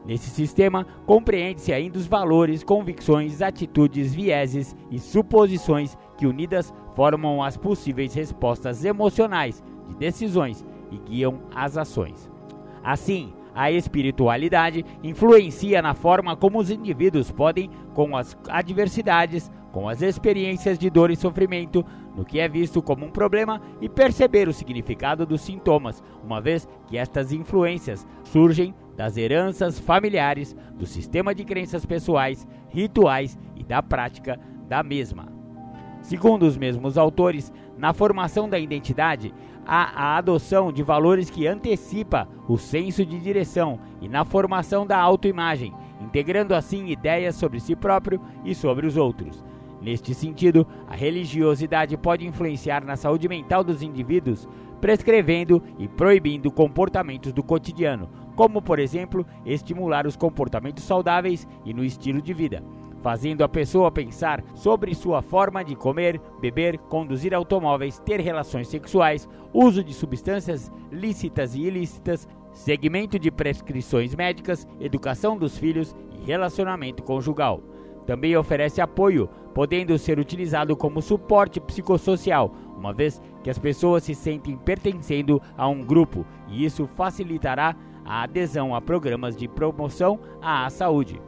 [0.04, 7.58] Nesse sistema, compreende-se ainda os valores, convicções, atitudes, vieses e suposições que unidas formam as
[7.58, 12.28] possíveis respostas emocionais de decisões e guiam as ações.
[12.84, 20.02] Assim, a espiritualidade influencia na forma como os indivíduos podem, com as adversidades, com as
[20.02, 21.86] experiências de dor e sofrimento,
[22.16, 26.68] no que é visto como um problema e perceber o significado dos sintomas, uma vez
[26.88, 33.84] que estas influências surgem das heranças familiares, do sistema de crenças pessoais, rituais e da
[33.84, 35.28] prática da mesma.
[36.02, 39.34] Segundo os mesmos autores, na formação da identidade,
[39.66, 44.98] há a adoção de valores que antecipa o senso de direção e na formação da
[44.98, 49.44] autoimagem, integrando assim ideias sobre si próprio e sobre os outros.
[49.86, 54.50] Neste sentido, a religiosidade pode influenciar na saúde mental dos indivíduos,
[54.82, 61.86] prescrevendo e proibindo comportamentos do cotidiano, como, por exemplo, estimular os comportamentos saudáveis e no
[61.86, 62.64] estilo de vida,
[63.04, 69.30] fazendo a pessoa pensar sobre sua forma de comer, beber, conduzir automóveis, ter relações sexuais,
[69.54, 77.04] uso de substâncias lícitas e ilícitas, segmento de prescrições médicas, educação dos filhos e relacionamento
[77.04, 77.62] conjugal.
[78.08, 84.14] Também oferece apoio, podendo ser utilizado como suporte psicossocial, uma vez que as pessoas se
[84.14, 90.70] sentem pertencendo a um grupo, e isso facilitará a adesão a programas de promoção à
[90.70, 91.22] saúde.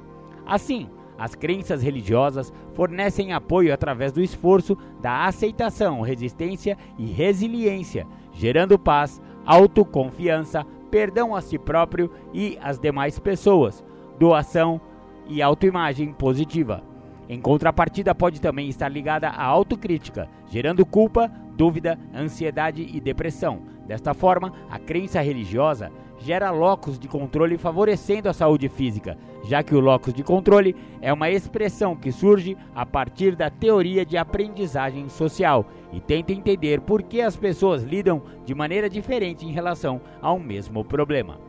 [0.45, 8.77] Assim, as crenças religiosas fornecem apoio através do esforço da aceitação, resistência e resiliência, gerando
[8.77, 13.81] paz, autoconfiança, perdão a si próprio e às demais pessoas,
[14.19, 14.81] doação
[15.27, 16.83] e autoimagem positiva.
[17.29, 23.61] Em contrapartida, pode também estar ligada à autocrítica, gerando culpa, dúvida, ansiedade e depressão.
[23.85, 29.75] Desta forma, a crença religiosa gera locus de controle favorecendo a saúde física, já que
[29.75, 35.07] o locus de controle é uma expressão que surge a partir da teoria de aprendizagem
[35.09, 40.33] social e tenta entender por que as pessoas lidam de maneira diferente em relação a
[40.33, 41.46] um mesmo problema.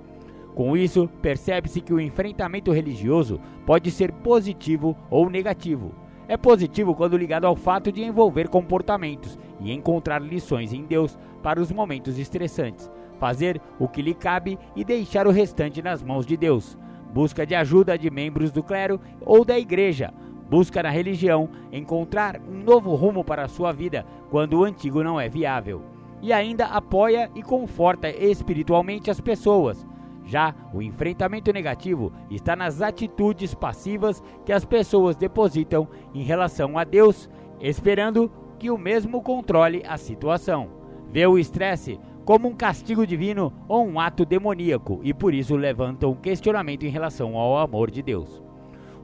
[0.59, 5.95] Com isso, percebe-se que o enfrentamento religioso pode ser positivo ou negativo.
[6.27, 11.61] É positivo quando ligado ao fato de envolver comportamentos e encontrar lições em Deus para
[11.61, 12.91] os momentos estressantes,
[13.21, 16.77] fazer o que lhe cabe e deixar o restante nas mãos de Deus.
[17.15, 20.13] Busca de ajuda de membros do clero ou da igreja.
[20.51, 25.21] Busca na religião encontrar um novo rumo para a sua vida quando o antigo não
[25.21, 25.83] é viável.
[26.21, 29.87] E ainda apoia e conforta espiritualmente as pessoas
[30.29, 36.85] já o enfrentamento negativo está nas atitudes passivas que as pessoas depositam em relação a
[36.85, 40.69] Deus, esperando que o mesmo controle a situação.
[41.11, 46.15] Vê o estresse como um castigo divino ou um ato demoníaco e por isso levantam
[46.15, 48.43] questionamento em relação ao amor de Deus.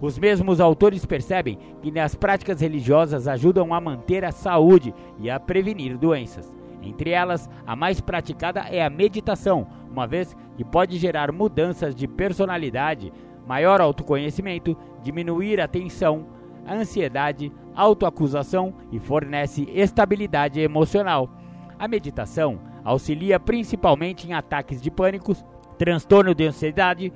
[0.03, 5.41] Os mesmos autores percebem que nas práticas religiosas ajudam a manter a saúde e a
[5.41, 6.55] prevenir doenças.
[6.83, 12.09] Entre elas, a mais praticada é a meditação, uma vez que pode gerar mudanças de
[12.09, 13.13] personalidade,
[13.47, 16.27] maior autoconhecimento, diminuir a tensão,
[16.67, 21.31] a ansiedade, autoacusação e fornece estabilidade emocional.
[21.79, 25.35] A meditação auxilia principalmente em ataques de pânico,
[25.79, 27.13] transtorno de ansiedade,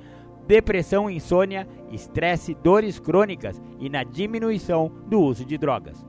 [0.47, 6.05] depressão, insônia, estresse, dores crônicas e na diminuição do uso de drogas.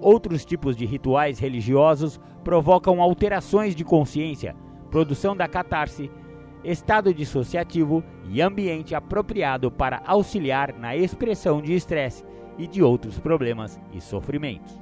[0.00, 4.54] Outros tipos de rituais religiosos provocam alterações de consciência,
[4.92, 6.10] produção da catarse,
[6.62, 12.22] estado dissociativo e ambiente apropriado para auxiliar na expressão de estresse
[12.58, 14.78] e de outros problemas e sofrimentos.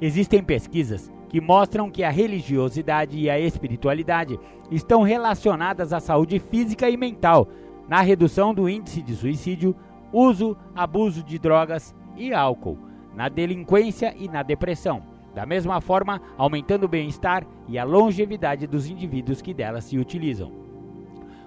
[0.00, 4.38] Existem pesquisas que mostram que a religiosidade e a espiritualidade
[4.70, 7.48] estão relacionadas à saúde física e mental,
[7.88, 9.74] na redução do índice de suicídio,
[10.12, 12.78] uso, abuso de drogas e álcool,
[13.12, 15.15] na delinquência e na depressão.
[15.36, 20.50] Da mesma forma, aumentando o bem-estar e a longevidade dos indivíduos que delas se utilizam.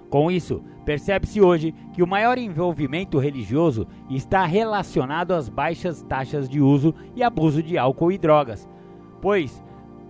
[0.08, 6.60] Com isso, percebe-se hoje que o maior envolvimento religioso está relacionado às baixas taxas de
[6.60, 8.68] uso e abuso de álcool e drogas,
[9.20, 9.60] pois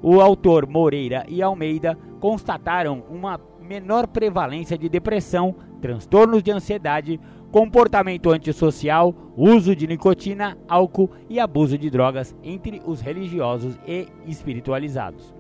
[0.03, 7.18] o autor Moreira e Almeida constataram uma menor prevalência de depressão, transtornos de ansiedade,
[7.51, 15.34] comportamento antissocial, uso de nicotina, álcool e abuso de drogas entre os religiosos e espiritualizados.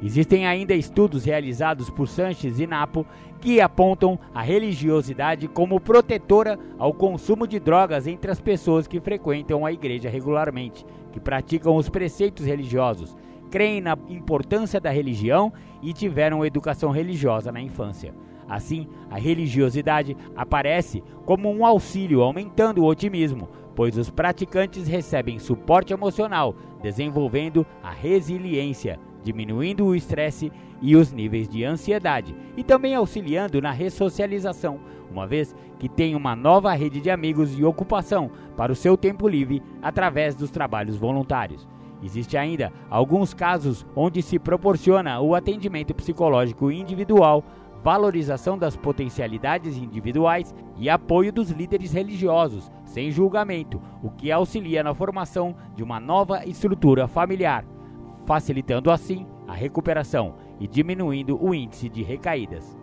[0.00, 3.04] Existem ainda estudos realizados por Sanches e Napo
[3.40, 9.66] que apontam a religiosidade como protetora ao consumo de drogas entre as pessoas que frequentam
[9.66, 13.16] a igreja regularmente, que praticam os preceitos religiosos,
[13.50, 15.52] creem na importância da religião
[15.82, 18.14] e tiveram educação religiosa na infância.
[18.48, 25.92] Assim, a religiosidade aparece como um auxílio, aumentando o otimismo, pois os praticantes recebem suporte
[25.92, 33.60] emocional, desenvolvendo a resiliência, diminuindo o estresse e os níveis de ansiedade, e também auxiliando
[33.60, 34.80] na ressocialização,
[35.10, 39.28] uma vez que tem uma nova rede de amigos e ocupação para o seu tempo
[39.28, 41.68] livre através dos trabalhos voluntários.
[42.02, 47.44] Existe ainda alguns casos onde se proporciona o atendimento psicológico individual,
[47.88, 54.92] valorização das potencialidades individuais e apoio dos líderes religiosos, sem julgamento, o que auxilia na
[54.92, 57.64] formação de uma nova estrutura familiar,
[58.26, 62.78] facilitando assim a recuperação e diminuindo o índice de recaídas.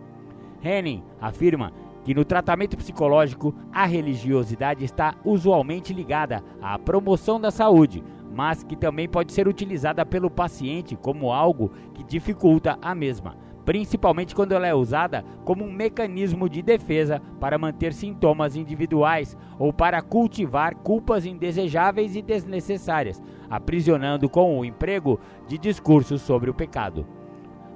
[0.60, 8.02] Henning afirma que no tratamento psicológico a religiosidade está usualmente ligada à promoção da saúde,
[8.34, 14.32] mas que também pode ser utilizada pelo paciente como algo que dificulta a mesma, principalmente
[14.32, 20.00] quando ela é usada como um mecanismo de defesa para manter sintomas individuais ou para
[20.00, 27.04] cultivar culpas indesejáveis e desnecessárias, aprisionando com o emprego de discursos sobre o pecado.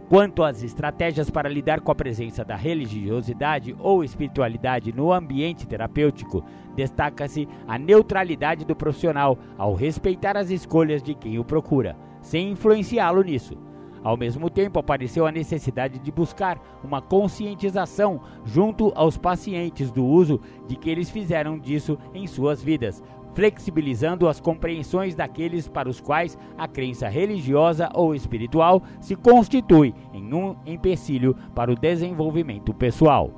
[0.09, 6.45] Quanto às estratégias para lidar com a presença da religiosidade ou espiritualidade no ambiente terapêutico,
[6.75, 13.23] destaca-se a neutralidade do profissional ao respeitar as escolhas de quem o procura, sem influenciá-lo
[13.23, 13.70] nisso.
[14.03, 20.41] Ao mesmo tempo, apareceu a necessidade de buscar uma conscientização junto aos pacientes do uso
[20.67, 23.03] de que eles fizeram disso em suas vidas,
[23.35, 30.33] flexibilizando as compreensões daqueles para os quais a crença religiosa ou espiritual se constitui em
[30.33, 33.31] um empecilho para o desenvolvimento pessoal.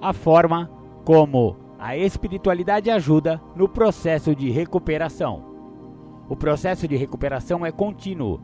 [0.00, 0.70] A forma
[1.04, 5.44] como a espiritualidade ajuda no processo de recuperação.
[6.28, 8.40] O processo de recuperação é contínuo.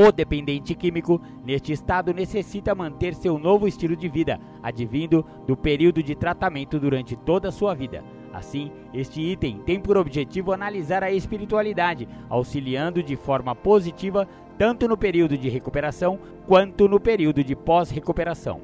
[0.00, 6.04] O dependente químico, neste estado, necessita manter seu novo estilo de vida, advindo do período
[6.04, 11.10] de tratamento durante toda a sua vida Assim, este item tem por objetivo analisar a
[11.10, 18.60] espiritualidade, auxiliando de forma positiva tanto no período de recuperação quanto no período de pós-recuperação.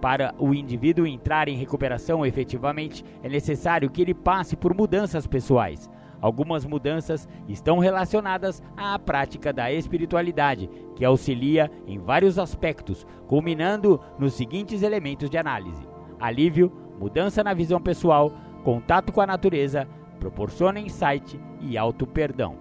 [0.00, 5.88] Para o indivíduo entrar em recuperação efetivamente, é necessário que ele passe por mudanças pessoais.
[6.22, 14.34] Algumas mudanças estão relacionadas à prática da espiritualidade, que auxilia em vários aspectos, culminando nos
[14.34, 15.84] seguintes elementos de análise:
[16.20, 16.70] alívio,
[17.00, 19.88] mudança na visão pessoal, contato com a natureza,
[20.20, 22.54] proporciona insight e auto-perdão.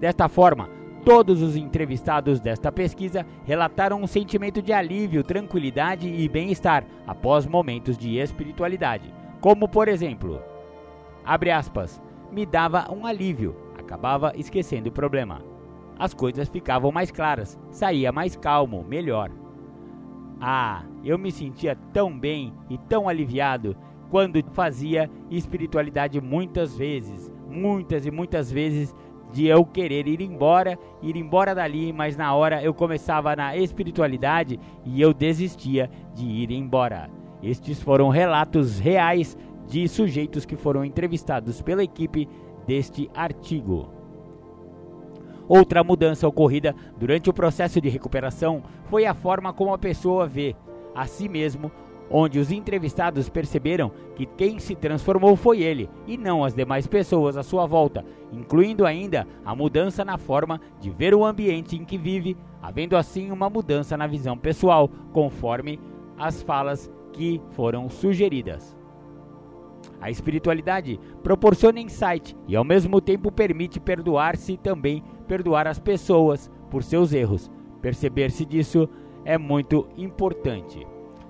[0.00, 0.70] Desta forma,
[1.04, 7.98] todos os entrevistados desta pesquisa relataram um sentimento de alívio, tranquilidade e bem-estar após momentos
[7.98, 10.40] de espiritualidade, como por exemplo,
[11.22, 12.00] abre aspas,
[12.32, 15.42] me dava um alívio, acabava esquecendo o problema.
[15.98, 19.30] As coisas ficavam mais claras, saía mais calmo, melhor.
[20.40, 23.76] Ah, eu me sentia tão bem e tão aliviado
[24.10, 28.94] quando fazia espiritualidade muitas vezes, muitas e muitas vezes
[29.32, 34.58] de eu querer ir embora, ir embora dali, mas na hora eu começava na espiritualidade
[34.84, 37.08] e eu desistia de ir embora.
[37.42, 42.28] Estes foram relatos reais de sujeitos que foram entrevistados pela equipe
[42.66, 43.90] deste artigo.
[45.48, 50.54] Outra mudança ocorrida durante o processo de recuperação foi a forma como a pessoa vê
[50.94, 51.70] a si mesmo
[52.12, 57.38] onde os entrevistados perceberam que quem se transformou foi ele e não as demais pessoas
[57.38, 61.96] à sua volta, incluindo ainda a mudança na forma de ver o ambiente em que
[61.96, 65.80] vive, havendo assim uma mudança na visão pessoal, conforme
[66.18, 68.76] as falas que foram sugeridas.
[70.02, 76.50] A espiritualidade proporciona insight e ao mesmo tempo permite perdoar-se e também perdoar as pessoas
[76.68, 77.48] por seus erros.
[77.80, 78.88] Perceber-se disso
[79.24, 80.84] é muito importante.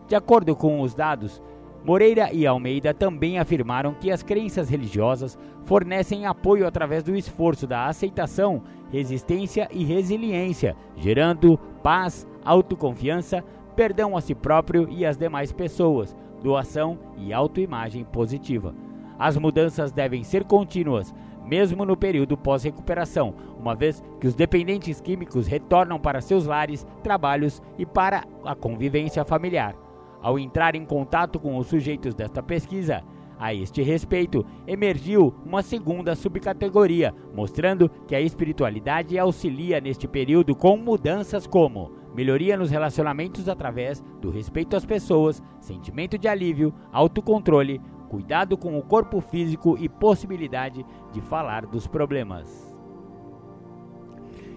[0.08, 1.42] De acordo com os dados,
[1.84, 7.86] Moreira e Almeida também afirmaram que as crenças religiosas fornecem apoio através do esforço da
[7.86, 13.44] aceitação, resistência e resiliência, gerando paz, autoconfiança,
[13.76, 18.74] perdão a si próprio e às demais pessoas, doação e autoimagem positiva.
[19.18, 21.14] As mudanças devem ser contínuas,
[21.44, 27.62] mesmo no período pós-recuperação, uma vez que os dependentes químicos retornam para seus lares, trabalhos
[27.78, 29.74] e para a convivência familiar.
[30.20, 33.02] Ao entrar em contato com os sujeitos desta pesquisa,
[33.38, 40.76] a este respeito, emergiu uma segunda subcategoria, mostrando que a espiritualidade auxilia neste período com
[40.76, 48.58] mudanças como melhoria nos relacionamentos através do respeito às pessoas, sentimento de alívio, autocontrole, cuidado
[48.58, 52.76] com o corpo físico e possibilidade de falar dos problemas.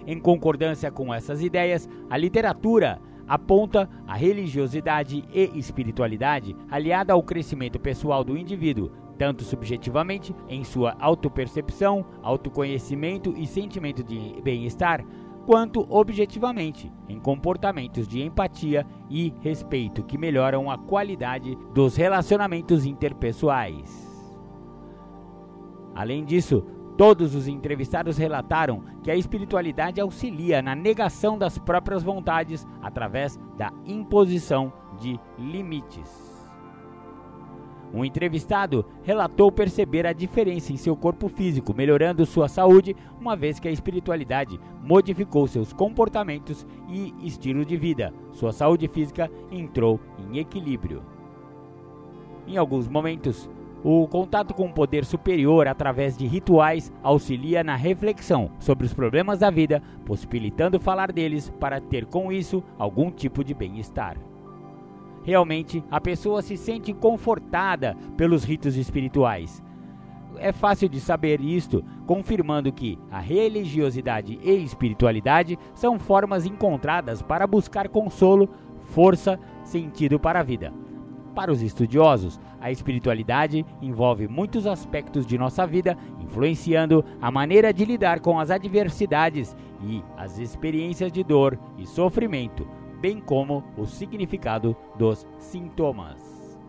[0.06, 7.80] Em concordância com essas ideias, a literatura aponta a religiosidade e espiritualidade aliada ao crescimento
[7.80, 15.04] pessoal do indivíduo, tanto subjetivamente em sua autopercepção, autoconhecimento e sentimento de bem-estar,
[15.46, 24.06] quanto objetivamente em comportamentos de empatia e respeito que melhoram a qualidade dos relacionamentos interpessoais.
[25.94, 26.62] Além disso,
[26.98, 33.72] todos os entrevistados relataram que a espiritualidade auxilia na negação das próprias vontades através da
[33.86, 36.35] imposição de limites.
[37.96, 43.58] Um entrevistado relatou perceber a diferença em seu corpo físico, melhorando sua saúde, uma vez
[43.58, 48.14] que a espiritualidade modificou seus comportamentos e estilo de vida.
[48.34, 51.04] Sua saúde física entrou em equilíbrio.
[52.46, 53.50] Em alguns momentos,
[53.82, 59.40] o contato com o poder superior através de rituais auxilia na reflexão sobre os problemas
[59.40, 64.18] da vida, possibilitando falar deles para ter com isso algum tipo de bem-estar.
[65.26, 69.62] Realmente, a pessoa se sente confortada pelos ritos espirituais.
[70.38, 77.48] É fácil de saber isto, confirmando que a religiosidade e espiritualidade são formas encontradas para
[77.48, 78.48] buscar consolo,
[78.84, 80.72] força, sentido para a vida.
[81.34, 87.84] Para os estudiosos, a espiritualidade envolve muitos aspectos de nossa vida, influenciando a maneira de
[87.84, 92.68] lidar com as adversidades e as experiências de dor e sofrimento,
[93.06, 96.60] bem como o significado dos sintomas.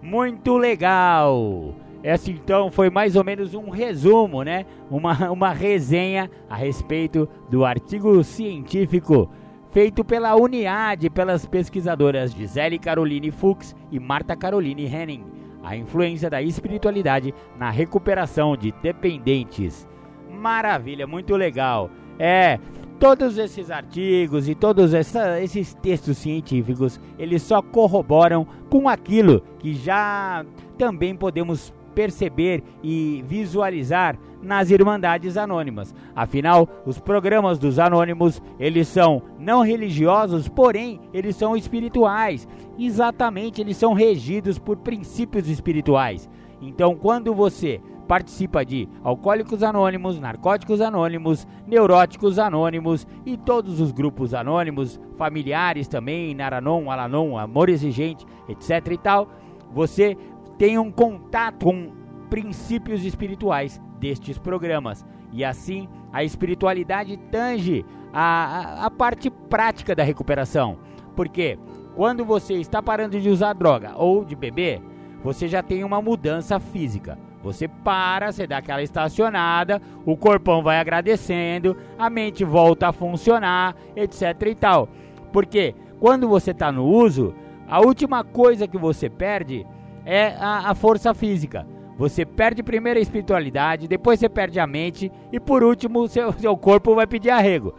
[0.00, 1.74] Muito legal!
[2.00, 4.64] Essa então foi mais ou menos um resumo, né?
[4.88, 9.28] Uma, uma resenha a respeito do artigo científico
[9.72, 15.24] feito pela Uniad pelas pesquisadoras Gisele Caroline Fuchs e Marta Caroline Henning,
[15.64, 19.88] a influência da espiritualidade na recuperação de dependentes.
[20.30, 21.90] Maravilha, muito legal.
[22.16, 22.60] É,
[22.98, 29.74] Todos esses artigos e todos essa, esses textos científicos, eles só corroboram com aquilo que
[29.74, 30.44] já
[30.78, 35.94] também podemos perceber e visualizar nas Irmandades Anônimas.
[36.14, 42.46] Afinal, os programas dos anônimos, eles são não religiosos, porém, eles são espirituais.
[42.78, 46.28] Exatamente, eles são regidos por princípios espirituais.
[46.60, 54.32] Então, quando você participa de Alcoólicos Anônimos, Narcóticos Anônimos, Neuróticos Anônimos e todos os grupos
[54.32, 59.28] anônimos, familiares também, Naranon, Alanon, Amor Exigente, etc e tal,
[59.72, 60.16] você
[60.58, 61.92] tem um contato com
[62.30, 65.04] princípios espirituais destes programas.
[65.32, 70.78] E assim a espiritualidade tange a, a, a parte prática da recuperação.
[71.14, 71.58] Porque
[71.94, 74.80] quando você está parando de usar droga ou de beber,
[75.22, 77.18] você já tem uma mudança física.
[77.46, 83.76] Você para, você dá aquela estacionada, o corpão vai agradecendo, a mente volta a funcionar,
[83.94, 84.88] etc e tal.
[85.32, 87.32] Porque quando você está no uso,
[87.68, 89.64] a última coisa que você perde
[90.04, 91.64] é a, a força física.
[91.96, 96.56] Você perde primeiro a espiritualidade, depois você perde a mente e por último seu, seu
[96.56, 97.72] corpo vai pedir arrego.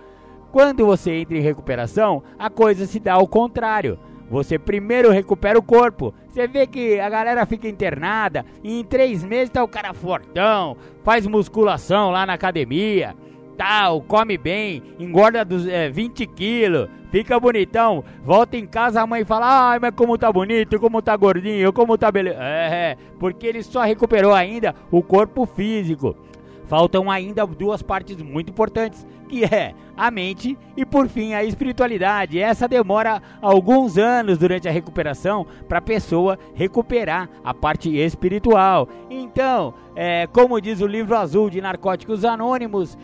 [0.50, 4.00] Quando você entra em recuperação, a coisa se dá ao contrário.
[4.30, 6.14] Você primeiro recupera o corpo.
[6.30, 10.76] Você vê que a galera fica internada e em três meses tá o cara fortão,
[11.04, 13.16] faz musculação lá na academia,
[13.58, 19.26] tal, come bem, engorda dos, é, 20 quilos, fica bonitão, volta em casa a mãe
[19.26, 22.38] fala, ai, mas como tá bonito, como tá gordinho, como tá beleza.
[22.40, 26.16] É, porque ele só recuperou ainda o corpo físico.
[26.68, 32.40] Faltam ainda duas partes muito importantes, que é a mente e por fim a espiritualidade.
[32.40, 38.88] Essa demora alguns anos durante a recuperação para a pessoa recuperar a parte espiritual.
[39.10, 42.98] Então, é, como diz o livro azul de Narcóticos Anônimos,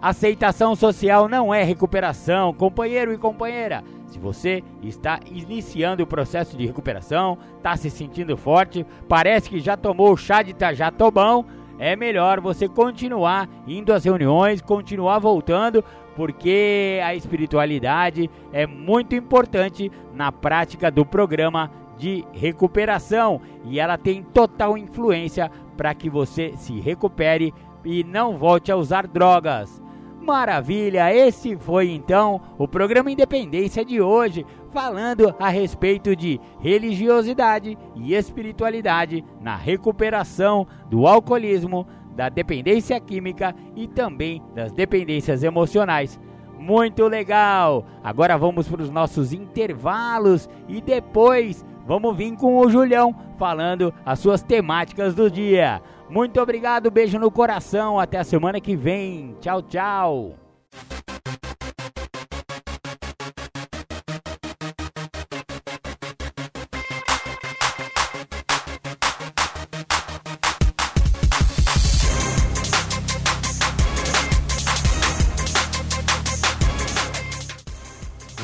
[0.00, 3.82] aceitação social não é recuperação, companheiro e companheira.
[4.06, 9.76] Se você está iniciando o processo de recuperação, está se sentindo forte, parece que já
[9.76, 11.44] tomou o chá de tajatobão,
[11.78, 15.84] é melhor você continuar indo às reuniões, continuar voltando,
[16.16, 24.22] porque a espiritualidade é muito importante na prática do programa de recuperação e ela tem
[24.22, 27.54] total influência para que você se recupere
[27.84, 29.82] e não volte a usar drogas.
[30.20, 31.14] Maravilha!
[31.14, 34.44] Esse foi então o programa Independência de hoje,
[34.78, 43.88] falando a respeito de religiosidade e espiritualidade na recuperação do alcoolismo, da dependência química e
[43.88, 46.20] também das dependências emocionais.
[46.56, 47.84] Muito legal!
[48.04, 54.20] Agora vamos para os nossos intervalos e depois vamos vir com o Julião falando as
[54.20, 55.82] suas temáticas do dia.
[56.08, 59.34] Muito obrigado, beijo no coração, até a semana que vem.
[59.40, 60.34] Tchau, tchau.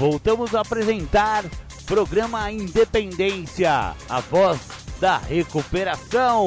[0.04, 1.46] Voltamos a apresentar
[1.86, 4.60] programa Independência, a voz
[5.00, 6.44] da recuperação.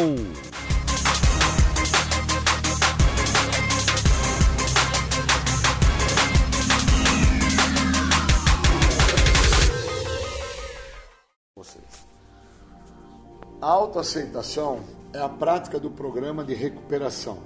[13.60, 14.82] A autoaceitação
[15.12, 17.39] é a prática do programa de recuperação.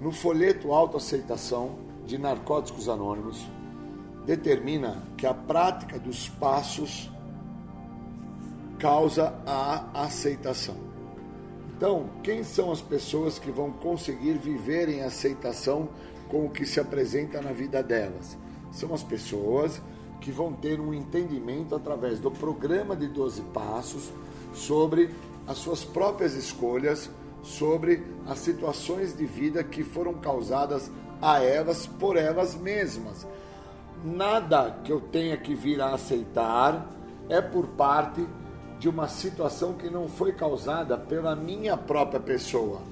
[0.00, 3.46] No folheto Autoaceitação de Narcóticos Anônimos,
[4.26, 7.10] determina que a prática dos passos
[8.78, 10.76] causa a aceitação.
[11.76, 15.88] Então, quem são as pessoas que vão conseguir viver em aceitação
[16.28, 18.36] com o que se apresenta na vida delas?
[18.72, 19.80] São as pessoas
[20.20, 24.10] que vão ter um entendimento através do programa de 12 passos
[24.52, 25.10] sobre
[25.46, 27.10] as suas próprias escolhas,
[27.42, 33.26] sobre as situações de vida que foram causadas a elas por elas mesmas
[34.04, 36.86] nada que eu tenha que vir a aceitar
[37.28, 38.26] é por parte
[38.78, 42.82] de uma situação que não foi causada pela minha própria pessoa.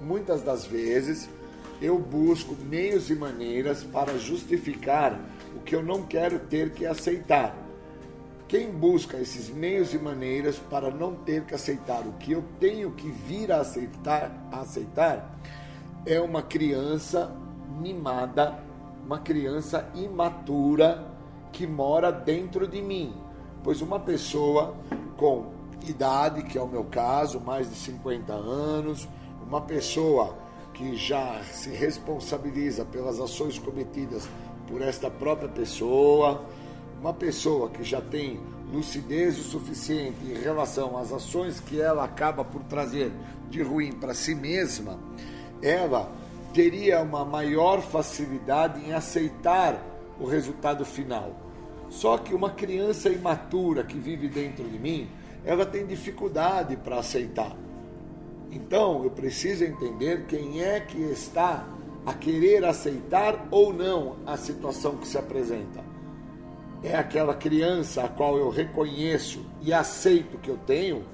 [0.00, 1.28] Muitas das vezes
[1.82, 5.18] eu busco meios e maneiras para justificar
[5.56, 7.56] o que eu não quero ter que aceitar.
[8.46, 12.92] Quem busca esses meios e maneiras para não ter que aceitar o que eu tenho
[12.92, 15.36] que vir a aceitar, a aceitar
[16.06, 17.34] é uma criança
[17.80, 18.62] mimada
[19.04, 21.06] uma criança imatura
[21.52, 23.14] que mora dentro de mim.
[23.62, 24.74] Pois uma pessoa
[25.16, 25.52] com
[25.88, 29.06] idade, que é o meu caso, mais de 50 anos,
[29.46, 30.36] uma pessoa
[30.72, 34.28] que já se responsabiliza pelas ações cometidas
[34.66, 36.42] por esta própria pessoa,
[37.00, 38.40] uma pessoa que já tem
[38.72, 43.12] lucidez o suficiente em relação às ações que ela acaba por trazer
[43.50, 44.98] de ruim para si mesma,
[45.62, 46.10] ela
[46.54, 49.76] teria uma maior facilidade em aceitar
[50.20, 51.32] o resultado final.
[51.90, 55.08] Só que uma criança imatura que vive dentro de mim,
[55.44, 57.54] ela tem dificuldade para aceitar.
[58.52, 61.66] Então, eu preciso entender quem é que está
[62.06, 65.82] a querer aceitar ou não a situação que se apresenta.
[66.84, 71.04] É aquela criança a qual eu reconheço e aceito que eu tenho?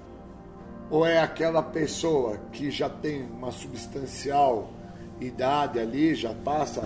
[0.91, 4.69] Ou é aquela pessoa que já tem uma substancial
[5.21, 6.83] idade ali, já passa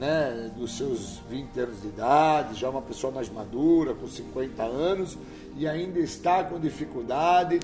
[0.00, 4.62] né, dos seus 20 anos de idade, já é uma pessoa mais madura, com 50
[4.62, 5.18] anos,
[5.56, 7.60] e ainda está com dificuldade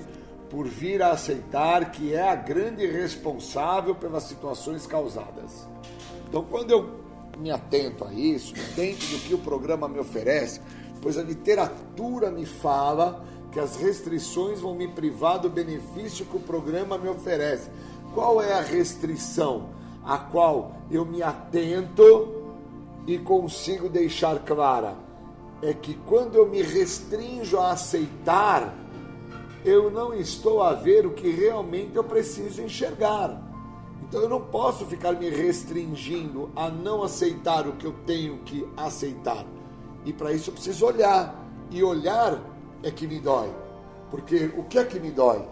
[0.50, 5.66] por vir a aceitar que é a grande responsável pelas situações causadas.
[6.28, 7.04] Então, quando eu
[7.38, 10.60] me atento a isso, dentro do que o programa me oferece,
[11.00, 16.40] pois a literatura me fala que as restrições vão me privar do benefício que o
[16.40, 17.70] programa me oferece.
[18.12, 19.68] Qual é a restrição?
[20.04, 22.42] A qual eu me atento
[23.06, 24.96] e consigo deixar clara
[25.62, 28.74] é que quando eu me restringo a aceitar,
[29.64, 33.42] eu não estou a ver o que realmente eu preciso enxergar.
[34.02, 38.68] Então eu não posso ficar me restringindo a não aceitar o que eu tenho que
[38.76, 39.46] aceitar.
[40.04, 41.42] E para isso eu preciso olhar.
[41.70, 42.38] E olhar
[42.82, 43.50] é que me dói.
[44.10, 45.42] Porque o que é que me dói?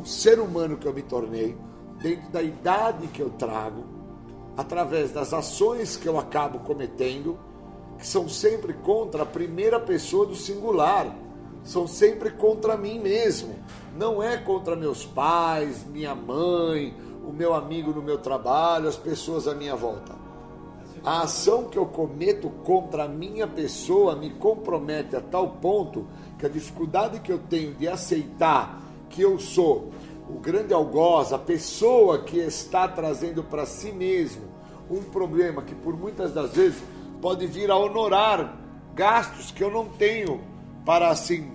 [0.00, 1.54] O ser humano que eu me tornei,
[2.00, 3.84] dentro da idade que eu trago,
[4.56, 7.38] através das ações que eu acabo cometendo,
[7.98, 11.14] que são sempre contra a primeira pessoa do singular,
[11.62, 13.54] são sempre contra mim mesmo.
[13.96, 16.94] Não é contra meus pais, minha mãe,
[17.26, 20.18] o meu amigo no meu trabalho, as pessoas à minha volta.
[21.04, 26.06] A ação que eu cometo contra a minha pessoa me compromete a tal ponto
[26.38, 29.90] que a dificuldade que eu tenho de aceitar que eu sou
[30.34, 34.44] o grande algoz, a pessoa que está trazendo para si mesmo
[34.88, 36.82] um problema que por muitas das vezes
[37.20, 38.56] pode vir a honorar
[38.94, 40.40] gastos que eu não tenho
[40.84, 41.50] para assim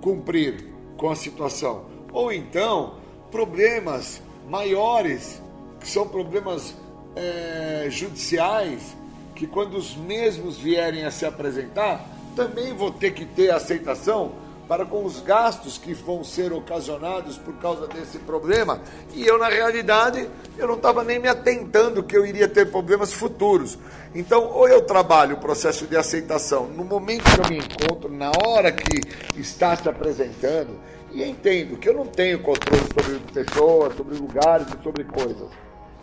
[0.00, 1.86] cumprir com a situação.
[2.12, 2.94] Ou então
[3.30, 5.42] problemas maiores,
[5.80, 6.74] que são problemas
[7.14, 8.96] é, judiciais,
[9.34, 14.32] que quando os mesmos vierem a se apresentar, também vou ter que ter aceitação
[14.68, 18.80] para com os gastos que vão ser ocasionados por causa desse problema.
[19.14, 23.12] E eu, na realidade, eu não estava nem me atentando que eu iria ter problemas
[23.12, 23.78] futuros.
[24.14, 28.32] Então, ou eu trabalho o processo de aceitação no momento que eu me encontro, na
[28.44, 29.00] hora que
[29.38, 30.78] está se apresentando,
[31.12, 35.48] e entendo que eu não tenho controle sobre pessoas, sobre lugares e sobre coisas.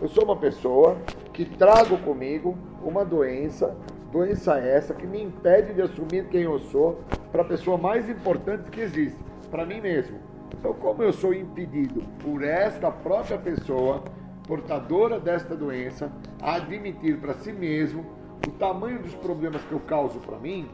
[0.02, 0.98] Eu sou uma pessoa
[1.34, 3.76] que trago comigo uma doença
[4.14, 7.02] Doença essa que me impede de assumir quem eu sou
[7.32, 9.18] para a pessoa mais importante que existe,
[9.50, 10.20] para mim mesmo.
[10.54, 14.04] Então, como eu sou impedido por esta própria pessoa,
[14.48, 18.06] portadora desta doença, a admitir para si mesmo
[18.48, 20.70] o tamanho dos problemas que eu causo para mim,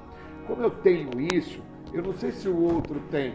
[0.45, 1.61] Como eu tenho isso,
[1.93, 3.33] eu não sei se o outro tem.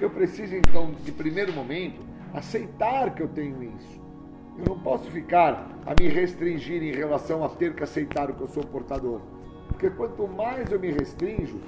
[0.00, 2.00] Eu preciso então, de primeiro momento,
[2.32, 4.00] aceitar que eu tenho isso.
[4.56, 8.40] Eu não posso ficar a me restringir em relação a ter que aceitar o que
[8.40, 9.33] eu sou portador.
[9.74, 11.60] Porque quanto mais eu me restringo,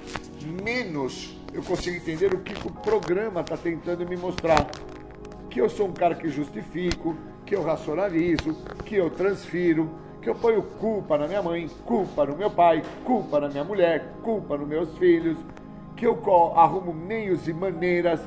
[0.63, 4.65] menos eu consigo entender o que o programa está tentando me mostrar.
[5.49, 8.53] Que eu sou um cara que justifico, que eu racionalizo,
[8.85, 9.89] que eu transfiro,
[10.21, 14.13] que eu ponho culpa na minha mãe, culpa no meu pai, culpa na minha mulher,
[14.23, 15.37] culpa nos meus filhos,
[15.95, 16.17] que eu
[16.55, 18.21] arrumo meios e maneiras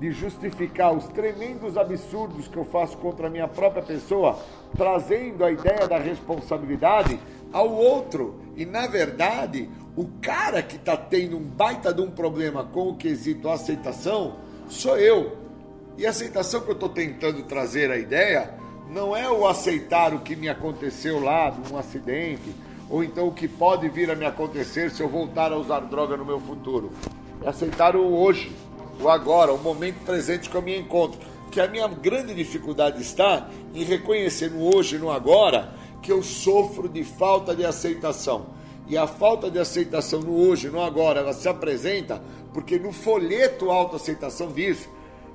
[0.00, 4.36] de justificar os tremendos absurdos que eu faço contra a minha própria pessoa,
[4.76, 7.20] trazendo a ideia da responsabilidade
[7.52, 8.40] ao outro.
[8.56, 12.96] E na verdade, o cara que está tendo um baita de um problema com o
[12.96, 14.36] quesito aceitação
[14.68, 15.36] sou eu.
[15.98, 18.54] E a aceitação que eu estou tentando trazer a ideia
[18.90, 22.54] não é o aceitar o que me aconteceu lá, de um acidente,
[22.88, 26.16] ou então o que pode vir a me acontecer se eu voltar a usar droga
[26.16, 26.90] no meu futuro.
[27.42, 28.52] É aceitar o hoje,
[29.00, 31.18] o agora, o momento presente que eu me encontro.
[31.50, 35.72] Que a minha grande dificuldade está em reconhecer no hoje no agora
[36.02, 38.46] que eu sofro de falta de aceitação.
[38.86, 42.20] E a falta de aceitação no hoje no agora, ela se apresenta
[42.52, 44.88] porque no folheto autoaceitação diz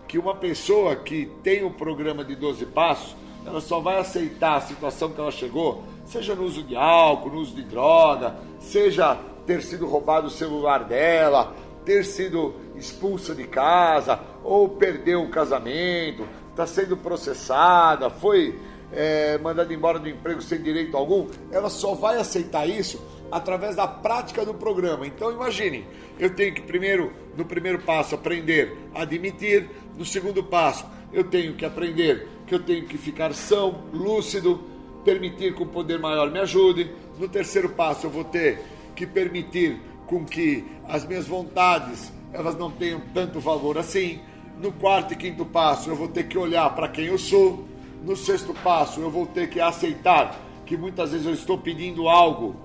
[0.07, 4.57] que uma pessoa que tem o um programa de 12 passos, ela só vai aceitar
[4.57, 9.17] a situação que ela chegou, seja no uso de álcool, no uso de droga, seja
[9.45, 11.55] ter sido roubado o celular dela,
[11.85, 18.59] ter sido expulsa de casa, ou perdeu o casamento, está sendo processada, foi
[18.91, 23.87] é, mandada embora do emprego sem direito algum, ela só vai aceitar isso através da
[23.87, 25.05] prática do programa.
[25.05, 25.85] Então imagine,
[26.19, 31.53] eu tenho que primeiro, no primeiro passo, aprender a admitir, no segundo passo, eu tenho
[31.53, 34.63] que aprender que eu tenho que ficar são, lúcido,
[35.03, 36.91] permitir que o poder maior me ajude.
[37.17, 38.59] No terceiro passo, eu vou ter
[38.95, 44.19] que permitir com que as minhas vontades elas não tenham tanto valor assim.
[44.59, 47.65] No quarto e quinto passo, eu vou ter que olhar para quem eu sou.
[48.05, 52.55] No sexto passo, eu vou ter que aceitar que muitas vezes eu estou pedindo algo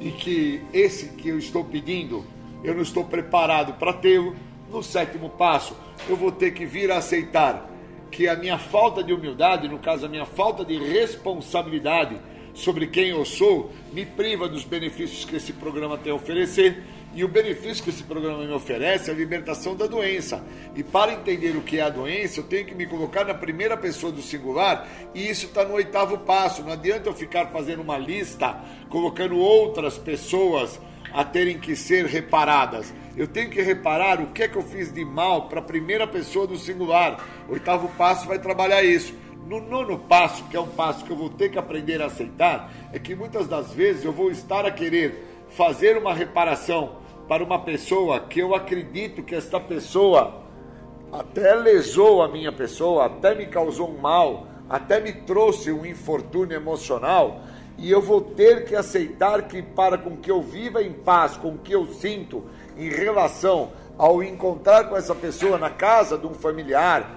[0.00, 2.24] e que esse que eu estou pedindo,
[2.64, 4.34] eu não estou preparado para tê-lo.
[4.70, 5.76] No sétimo passo,
[6.08, 7.68] eu vou ter que vir a aceitar
[8.10, 12.16] que a minha falta de humildade, no caso a minha falta de responsabilidade
[12.54, 16.82] sobre quem eu sou, me priva dos benefícios que esse programa tem a oferecer.
[17.12, 20.44] E o benefício que esse programa me oferece é a libertação da doença.
[20.76, 23.76] E para entender o que é a doença, eu tenho que me colocar na primeira
[23.76, 26.62] pessoa do singular, e isso está no oitavo passo.
[26.62, 30.80] Não adianta eu ficar fazendo uma lista, colocando outras pessoas
[31.12, 32.94] a terem que ser reparadas.
[33.16, 36.06] Eu tenho que reparar o que é que eu fiz de mal para a primeira
[36.06, 37.26] pessoa do singular.
[37.48, 39.12] O oitavo passo vai trabalhar isso.
[39.48, 42.72] No nono passo, que é um passo que eu vou ter que aprender a aceitar,
[42.92, 46.99] é que muitas das vezes eu vou estar a querer fazer uma reparação
[47.30, 50.42] para uma pessoa que eu acredito que esta pessoa
[51.12, 56.56] até lesou a minha pessoa, até me causou um mal, até me trouxe um infortúnio
[56.56, 57.42] emocional,
[57.78, 61.50] e eu vou ter que aceitar que para com que eu viva em paz com
[61.50, 62.42] o que eu sinto
[62.76, 67.16] em relação ao encontrar com essa pessoa na casa de um familiar,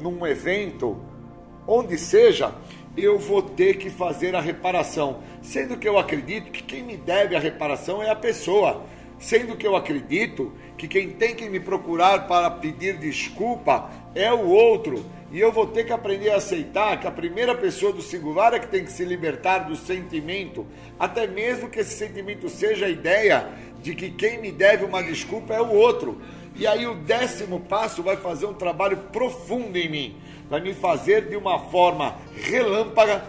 [0.00, 0.96] num evento,
[1.66, 2.54] onde seja,
[2.96, 5.18] eu vou ter que fazer a reparação.
[5.42, 8.84] Sendo que eu acredito que quem me deve a reparação é a pessoa.
[9.18, 14.46] Sendo que eu acredito que quem tem que me procurar para pedir desculpa é o
[14.46, 15.04] outro.
[15.30, 18.58] E eu vou ter que aprender a aceitar que a primeira pessoa do singular é
[18.58, 20.66] que tem que se libertar do sentimento,
[20.98, 23.48] até mesmo que esse sentimento seja a ideia
[23.82, 26.20] de que quem me deve uma desculpa é o outro.
[26.56, 30.16] E aí o décimo passo vai fazer um trabalho profundo em mim
[30.48, 33.22] vai me fazer de uma forma relâmpaga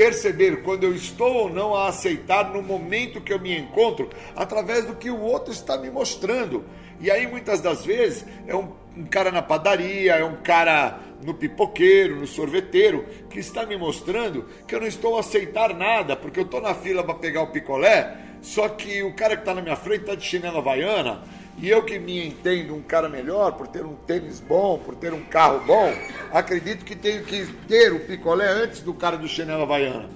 [0.00, 4.86] perceber quando eu estou ou não a aceitar no momento que eu me encontro, através
[4.86, 6.64] do que o outro está me mostrando.
[6.98, 11.34] E aí muitas das vezes é um, um cara na padaria, é um cara no
[11.34, 16.40] pipoqueiro, no sorveteiro, que está me mostrando que eu não estou a aceitar nada, porque
[16.40, 19.60] eu estou na fila para pegar o picolé, só que o cara que está na
[19.60, 21.20] minha frente está de chinela havaiana,
[21.62, 25.12] e eu que me entendo um cara melhor, por ter um tênis bom, por ter
[25.12, 25.92] um carro bom,
[26.32, 30.08] acredito que tenho que ter o picolé antes do cara do chinelo havaiana.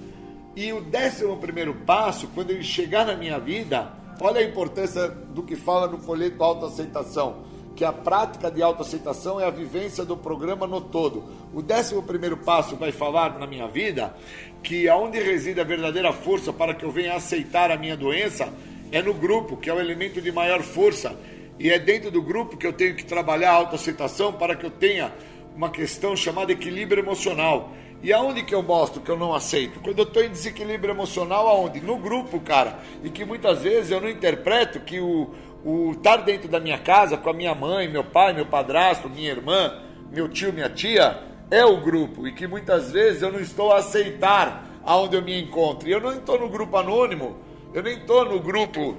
[0.55, 5.43] E o décimo primeiro passo, quando ele chegar na minha vida, olha a importância do
[5.43, 7.43] que fala no folheto autoaceitação,
[7.75, 11.25] que a prática de autoaceitação é a vivência do programa no todo.
[11.53, 14.15] O décimo primeiro passo vai falar na minha vida
[14.63, 18.51] que aonde reside a verdadeira força para que eu venha aceitar a minha doença
[18.91, 21.15] é no grupo, que é o elemento de maior força
[21.59, 24.71] e é dentro do grupo que eu tenho que trabalhar a autoaceitação para que eu
[24.71, 25.11] tenha
[25.55, 27.71] uma questão chamada equilíbrio emocional.
[28.03, 29.79] E aonde que eu mostro que eu não aceito?
[29.79, 31.79] Quando eu estou em desequilíbrio emocional, aonde?
[31.79, 32.77] No grupo, cara.
[33.03, 35.33] E que muitas vezes eu não interpreto que o,
[35.63, 39.31] o estar dentro da minha casa com a minha mãe, meu pai, meu padrasto, minha
[39.31, 39.81] irmã,
[40.11, 42.27] meu tio, minha tia, é o grupo.
[42.27, 45.87] E que muitas vezes eu não estou a aceitar aonde eu me encontro.
[45.87, 47.37] E eu não estou no grupo anônimo,
[47.73, 48.97] eu nem estou no grupo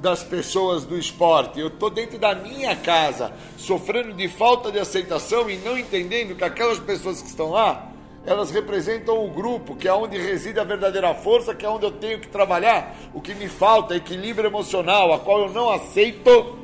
[0.00, 1.58] das pessoas do esporte.
[1.58, 6.44] Eu estou dentro da minha casa, sofrendo de falta de aceitação e não entendendo que
[6.44, 7.90] aquelas pessoas que estão lá,
[8.24, 11.90] elas representam o grupo, que é onde reside a verdadeira força, que é onde eu
[11.90, 12.94] tenho que trabalhar.
[13.14, 16.56] O que me falta é equilíbrio emocional, a qual eu não aceito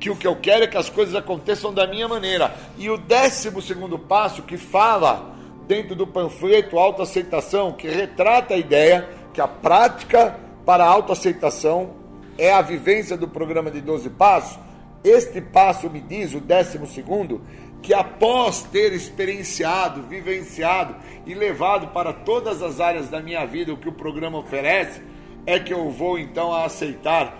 [0.00, 2.54] que o que eu quero é que as coisas aconteçam da minha maneira.
[2.78, 5.32] E o décimo segundo passo que fala
[5.66, 12.01] dentro do panfleto autoaceitação, que retrata a ideia que a prática para a autoaceitação
[12.38, 14.58] é a vivência do programa de 12 passos,
[15.04, 17.42] este passo me diz, o décimo segundo,
[17.82, 20.94] que após ter experienciado, vivenciado
[21.26, 25.02] e levado para todas as áreas da minha vida o que o programa oferece,
[25.44, 27.36] é que eu vou então a aceitar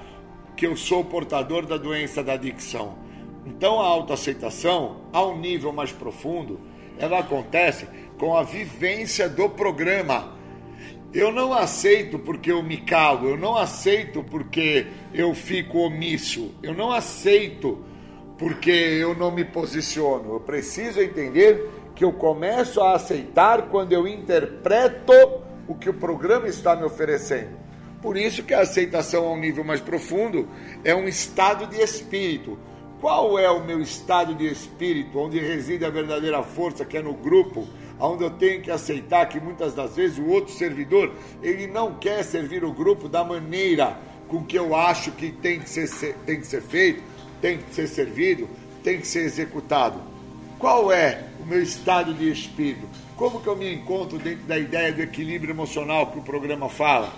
[0.57, 2.99] que eu sou portador da doença da adicção.
[3.47, 6.61] Então a autoaceitação, a um nível mais profundo,
[6.99, 7.87] ela acontece
[8.19, 10.33] com a vivência do programa
[11.13, 16.75] eu não aceito porque eu me calo, eu não aceito porque eu fico omisso, eu
[16.75, 17.85] não aceito
[18.39, 20.35] porque eu não me posiciono.
[20.35, 25.13] Eu preciso entender que eu começo a aceitar quando eu interpreto
[25.69, 27.61] o que o programa está me oferecendo.
[28.01, 30.49] Por isso que a aceitação a um nível mais profundo
[30.83, 32.59] é um estado de espírito.
[33.01, 37.15] Qual é o meu estado de espírito, onde reside a verdadeira força, que é no
[37.15, 37.69] grupo?
[38.09, 42.23] Onde eu tenho que aceitar que muitas das vezes o outro servidor, ele não quer
[42.25, 43.97] servir o grupo da maneira
[44.29, 47.03] com que eu acho que tem que ser, tem que ser feito,
[47.41, 48.49] tem que ser servido,
[48.83, 50.01] tem que ser executado.
[50.59, 52.87] Qual é o meu estado de espírito?
[53.17, 57.13] Como que eu me encontro dentro da ideia do equilíbrio emocional que o programa fala?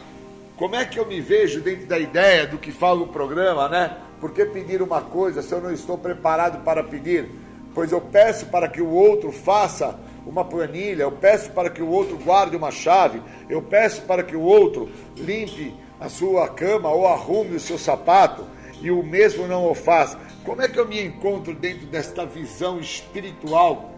[0.57, 3.97] Como é que eu me vejo dentro da ideia do que fala o programa, né?
[4.21, 7.29] Por que pedir uma coisa se eu não estou preparado para pedir?
[7.75, 11.89] Pois eu peço para que o outro faça uma planilha, eu peço para que o
[11.89, 17.07] outro guarde uma chave, eu peço para que o outro limpe a sua cama ou
[17.07, 18.45] arrume o seu sapato
[18.81, 20.17] e o mesmo não o faz.
[20.45, 23.93] Como é que eu me encontro dentro desta visão espiritual,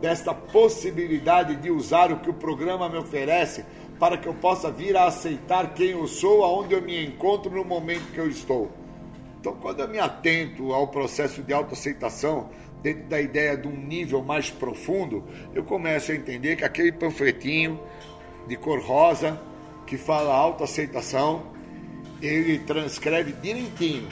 [0.00, 3.64] desta possibilidade de usar o que o programa me oferece
[3.98, 7.64] para que eu possa vir a aceitar quem eu sou, aonde eu me encontro no
[7.64, 8.70] momento que eu estou?
[9.40, 12.48] Então, quando eu me atento ao processo de autoaceitação,
[12.82, 15.24] dentro da ideia de um nível mais profundo,
[15.54, 17.80] eu começo a entender que aquele panfletinho
[18.46, 19.40] de cor rosa
[19.86, 21.46] que fala autoaceitação,
[22.20, 24.08] ele transcreve direitinho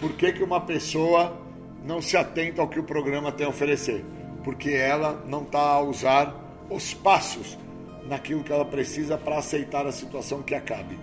[0.00, 1.36] por que, que uma pessoa
[1.84, 4.04] não se atenta ao que o programa tem a oferecer,
[4.44, 6.34] porque ela não está a usar
[6.70, 7.58] os passos
[8.06, 10.98] naquilo que ela precisa para aceitar a situação que acabe.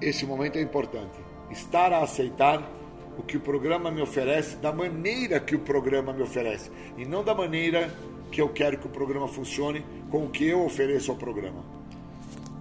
[0.00, 1.16] Esse momento é importante.
[1.50, 2.62] Estar a aceitar
[3.16, 7.22] o que o programa me oferece da maneira que o programa me oferece e não
[7.22, 7.90] da maneira
[8.30, 11.62] que eu quero que o programa funcione com o que eu ofereço ao programa.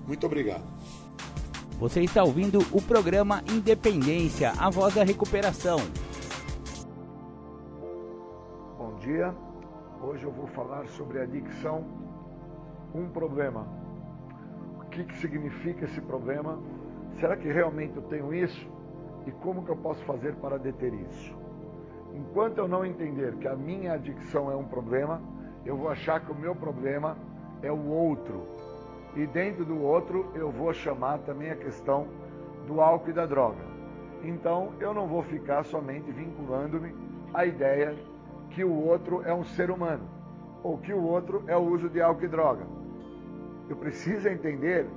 [0.08, 0.64] Muito obrigado.
[1.80, 5.78] Você está ouvindo o programa Independência, a voz da recuperação.
[8.78, 9.34] Bom dia.
[10.02, 11.84] Hoje eu vou falar sobre adicção,
[12.94, 13.68] um problema.
[14.80, 16.60] O que, que significa esse problema?
[17.20, 18.68] Será que realmente eu tenho isso?
[19.26, 21.36] E como que eu posso fazer para deter isso.
[22.14, 25.22] Enquanto eu não entender que a minha adicção é um problema,
[25.66, 27.18] eu vou achar que o meu problema
[27.62, 28.44] é o outro.
[29.16, 32.08] E dentro do outro eu vou chamar também a questão
[32.68, 33.64] do álcool e da droga.
[34.24, 36.94] Então eu não vou ficar somente vinculando-me
[37.34, 37.96] à ideia
[38.50, 40.08] que o outro é um ser humano
[40.64, 42.66] ou que o outro é o uso de álcool e droga.
[43.70, 44.88] Eu preciso entender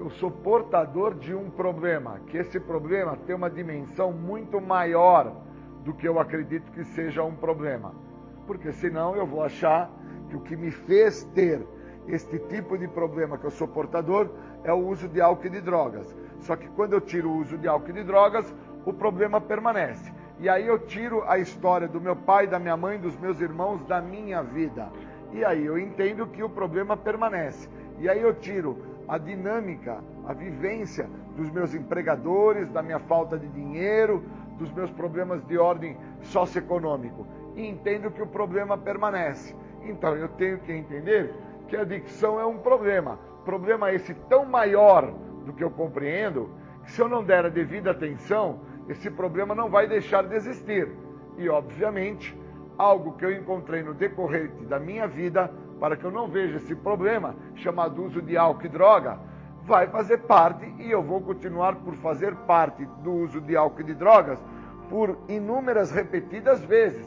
[0.00, 5.32] eu sou portador de um problema, que esse problema tem uma dimensão muito maior
[5.84, 7.94] do que eu acredito que seja um problema.
[8.46, 9.90] Porque senão eu vou achar
[10.28, 11.66] que o que me fez ter
[12.08, 14.30] este tipo de problema que eu sou portador
[14.62, 16.14] é o uso de álcool e de drogas.
[16.40, 20.12] Só que quando eu tiro o uso de álcool e de drogas, o problema permanece.
[20.38, 23.84] E aí eu tiro a história do meu pai, da minha mãe, dos meus irmãos,
[23.86, 24.88] da minha vida.
[25.32, 27.68] E aí eu entendo que o problema permanece.
[27.98, 33.46] E aí eu tiro a dinâmica, a vivência dos meus empregadores, da minha falta de
[33.48, 34.24] dinheiro,
[34.58, 37.26] dos meus problemas de ordem socioeconômico.
[37.54, 39.54] E entendo que o problema permanece.
[39.82, 41.32] Então eu tenho que entender
[41.68, 43.18] que a adicção é um problema.
[43.44, 45.12] Problema esse tão maior
[45.44, 46.50] do que eu compreendo,
[46.84, 50.88] que se eu não der a devida atenção, esse problema não vai deixar de existir.
[51.38, 52.36] E obviamente,
[52.78, 56.74] algo que eu encontrei no decorrer da minha vida para que eu não veja esse
[56.74, 59.18] problema chamado uso de álcool e droga,
[59.64, 63.84] vai fazer parte e eu vou continuar por fazer parte do uso de álcool e
[63.84, 64.38] de drogas
[64.88, 67.04] por inúmeras repetidas vezes.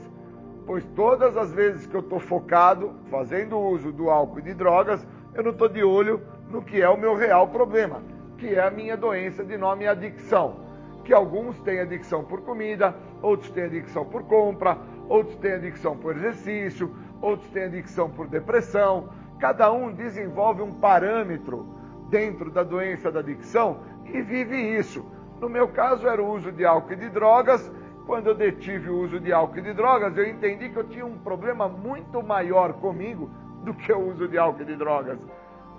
[0.65, 5.05] Pois todas as vezes que eu estou focado fazendo uso do álcool e de drogas,
[5.34, 8.03] eu não estou de olho no que é o meu real problema,
[8.38, 10.67] que é a minha doença de nome adicção.
[11.03, 16.15] Que alguns têm adicção por comida, outros têm adicção por compra, outros têm adicção por
[16.15, 19.09] exercício, outros têm adicção por depressão.
[19.39, 21.65] Cada um desenvolve um parâmetro
[22.09, 25.05] dentro da doença da adicção e vive isso.
[25.39, 27.72] No meu caso, era o uso de álcool e de drogas.
[28.05, 31.05] Quando eu detive o uso de álcool e de drogas, eu entendi que eu tinha
[31.05, 33.30] um problema muito maior comigo
[33.63, 35.20] do que o uso de álcool e de drogas.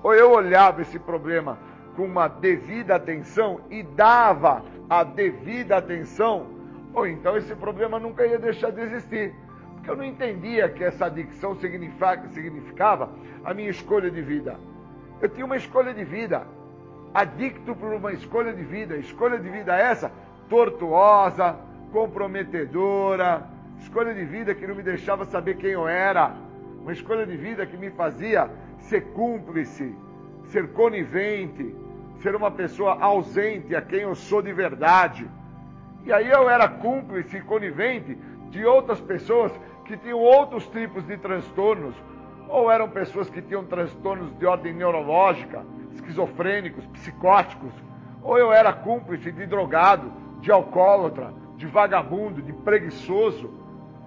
[0.02, 1.58] Ou eu olhava esse problema
[1.96, 6.46] com uma devida atenção e dava a devida atenção,
[6.94, 9.34] ou então esse problema nunca ia deixar de existir.
[9.80, 13.08] Porque eu não entendia que essa adicção significava
[13.42, 14.56] a minha escolha de vida.
[15.22, 16.46] Eu tinha uma escolha de vida,
[17.14, 18.96] adicto por uma escolha de vida.
[18.98, 20.12] Escolha de vida essa
[20.50, 21.56] tortuosa,
[21.92, 23.46] comprometedora,
[23.78, 26.34] escolha de vida que não me deixava saber quem eu era,
[26.82, 28.50] uma escolha de vida que me fazia
[28.80, 29.94] ser cúmplice,
[30.44, 31.74] ser conivente,
[32.20, 35.26] ser uma pessoa ausente a quem eu sou de verdade.
[36.04, 38.18] E aí eu era cúmplice e conivente
[38.50, 39.52] de outras pessoas
[39.90, 41.96] que tinham outros tipos de transtornos,
[42.48, 47.72] ou eram pessoas que tinham transtornos de ordem neurológica, esquizofrênicos, psicóticos,
[48.22, 53.50] ou eu era cúmplice de drogado, de alcoólatra, de vagabundo, de preguiçoso.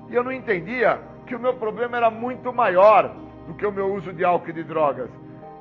[0.10, 3.14] E eu não entendia que o meu problema era muito maior
[3.46, 5.10] do que o meu uso de álcool e de drogas.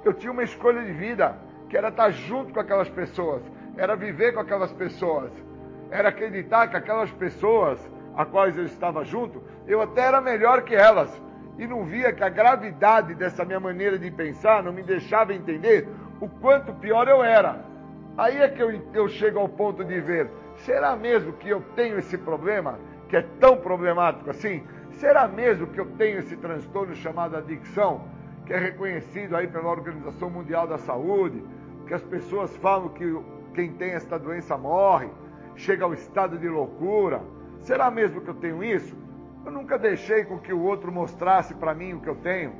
[0.04, 1.36] Eu tinha uma escolha de vida,
[1.68, 3.42] que era estar junto com aquelas pessoas,
[3.76, 5.32] era viver com aquelas pessoas,
[5.90, 7.80] era acreditar que aquelas pessoas
[8.16, 11.20] a quais eu estava junto, eu até era melhor que elas.
[11.58, 15.88] E não via que a gravidade dessa minha maneira de pensar não me deixava entender
[16.20, 17.64] o quanto pior eu era.
[18.16, 21.98] Aí é que eu, eu chego ao ponto de ver: será mesmo que eu tenho
[21.98, 24.64] esse problema, que é tão problemático assim?
[24.92, 28.04] Será mesmo que eu tenho esse transtorno chamado adicção,
[28.46, 31.42] que é reconhecido aí pela Organização Mundial da Saúde,
[31.86, 33.04] que as pessoas falam que
[33.54, 35.08] quem tem esta doença morre,
[35.56, 37.22] chega ao estado de loucura?
[37.62, 38.96] Será mesmo que eu tenho isso?
[39.44, 42.52] Eu nunca deixei com que o outro mostrasse para mim o que eu tenho.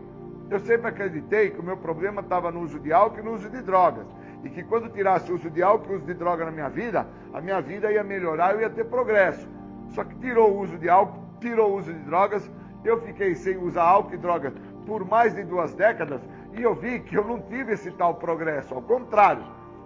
[0.48, 3.50] Eu sempre acreditei que o meu problema estava no uso de álcool e no uso
[3.50, 4.07] de drogas.
[4.44, 6.68] E que quando tirasse o uso de álcool e o uso de droga na minha
[6.68, 9.48] vida, a minha vida ia melhorar, eu ia ter progresso.
[9.90, 12.48] Só que tirou o uso de álcool, tirou o uso de drogas,
[12.84, 14.53] eu fiquei sem usar álcool e drogas
[14.86, 16.20] por mais de duas décadas
[16.55, 18.74] e eu vi que eu não tive esse tal progresso.
[18.74, 19.44] Ao contrário,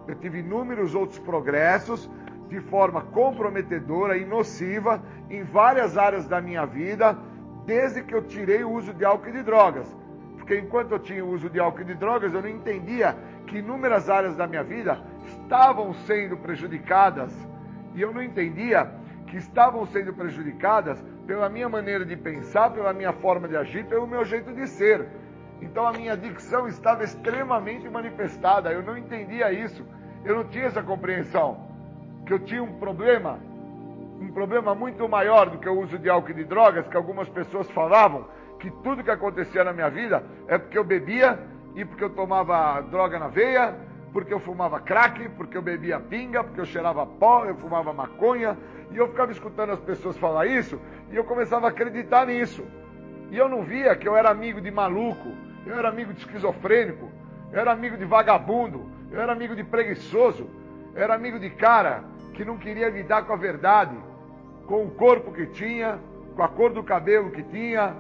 [0.09, 2.11] eu tive inúmeros outros progressos
[2.49, 7.17] de forma comprometedora e nociva em várias áreas da minha vida,
[7.65, 9.97] desde que eu tirei o uso de álcool e de drogas.
[10.37, 13.17] Porque enquanto eu tinha o uso de álcool e de drogas, eu não entendia
[13.47, 17.33] que inúmeras áreas da minha vida estavam sendo prejudicadas.
[17.95, 18.93] E eu não entendia
[19.27, 24.07] que estavam sendo prejudicadas pela minha maneira de pensar, pela minha forma de agir, pelo
[24.07, 25.09] meu jeito de ser.
[25.61, 28.73] Então a minha adicção estava extremamente manifestada.
[28.73, 29.85] Eu não entendia isso.
[30.25, 31.67] Eu não tinha essa compreensão.
[32.27, 33.39] Que eu tinha um problema,
[34.21, 37.29] um problema muito maior do que o uso de álcool e de drogas, que algumas
[37.29, 38.27] pessoas falavam
[38.59, 41.39] que tudo que acontecia na minha vida é porque eu bebia
[41.75, 43.75] e porque eu tomava droga na veia,
[44.13, 48.57] porque eu fumava crack, porque eu bebia pinga, porque eu cheirava pó, eu fumava maconha,
[48.91, 50.81] e eu ficava escutando as pessoas falar isso,
[51.11, 52.65] e eu começava a acreditar nisso.
[53.31, 55.29] E eu não via que eu era amigo de maluco,
[55.67, 57.11] eu era amigo de esquizofrênico,
[57.53, 60.49] eu era amigo de vagabundo, eu era amigo de preguiçoso,
[60.95, 62.03] eu era amigo de cara
[62.37, 63.97] que não queria lidar com a verdade,
[64.67, 65.99] com o corpo que tinha,
[66.37, 67.95] com a cor do cabelo que tinha,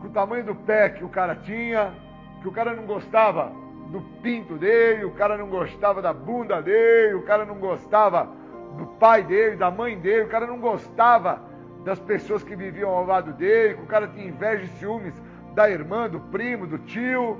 [0.00, 1.94] com o tamanho do pé que o cara tinha,
[2.42, 3.52] que o cara não gostava
[3.90, 8.28] do pinto dele, o cara não gostava da bunda dele, o cara não gostava
[8.76, 11.40] do pai dele, da mãe dele, o cara não gostava
[11.84, 15.14] das pessoas que viviam ao lado dele, que o cara tinha inveja e ciúmes
[15.54, 17.38] da irmã, do primo, do tio.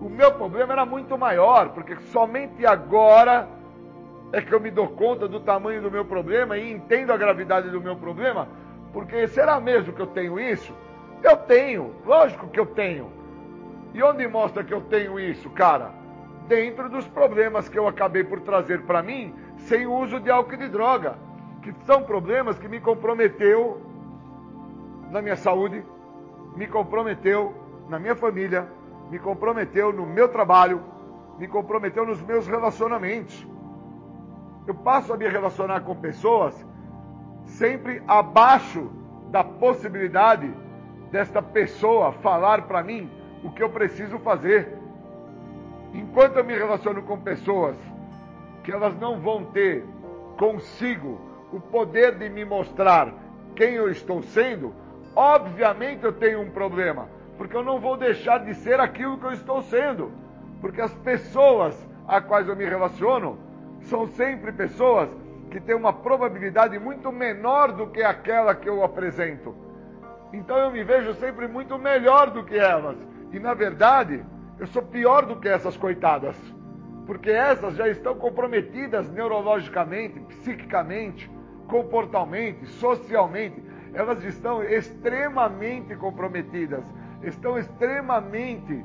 [0.00, 3.46] O meu problema era muito maior, porque somente agora
[4.32, 7.70] é que eu me dou conta do tamanho do meu problema e entendo a gravidade
[7.70, 8.48] do meu problema,
[8.92, 10.74] porque será mesmo que eu tenho isso?
[11.22, 13.10] Eu tenho, lógico que eu tenho.
[13.92, 15.92] E onde mostra que eu tenho isso, cara?
[16.48, 20.54] Dentro dos problemas que eu acabei por trazer para mim sem o uso de álcool
[20.54, 21.16] e de droga,
[21.62, 23.80] que são problemas que me comprometeu
[25.10, 25.82] na minha saúde,
[26.56, 27.54] me comprometeu
[27.88, 28.68] na minha família,
[29.10, 30.82] me comprometeu no meu trabalho,
[31.38, 33.46] me comprometeu nos meus relacionamentos.
[34.66, 36.54] Eu passo a me relacionar com pessoas
[37.44, 38.90] sempre abaixo
[39.30, 40.50] da possibilidade
[41.10, 43.10] desta pessoa falar para mim
[43.42, 44.76] o que eu preciso fazer.
[45.92, 47.76] Enquanto eu me relaciono com pessoas
[48.62, 49.84] que elas não vão ter
[50.38, 51.20] consigo
[51.52, 53.12] o poder de me mostrar
[53.54, 54.74] quem eu estou sendo,
[55.14, 59.32] obviamente eu tenho um problema, porque eu não vou deixar de ser aquilo que eu
[59.32, 60.10] estou sendo,
[60.60, 61.76] porque as pessoas
[62.08, 63.38] a quais eu me relaciono
[63.84, 65.08] são sempre pessoas
[65.50, 69.54] que têm uma probabilidade muito menor do que aquela que eu apresento.
[70.32, 72.96] Então eu me vejo sempre muito melhor do que elas.
[73.32, 74.24] E na verdade,
[74.58, 76.36] eu sou pior do que essas coitadas.
[77.06, 81.30] Porque essas já estão comprometidas neurologicamente, psiquicamente,
[81.68, 83.62] comportalmente, socialmente.
[83.92, 86.84] Elas estão extremamente comprometidas,
[87.22, 88.84] estão extremamente,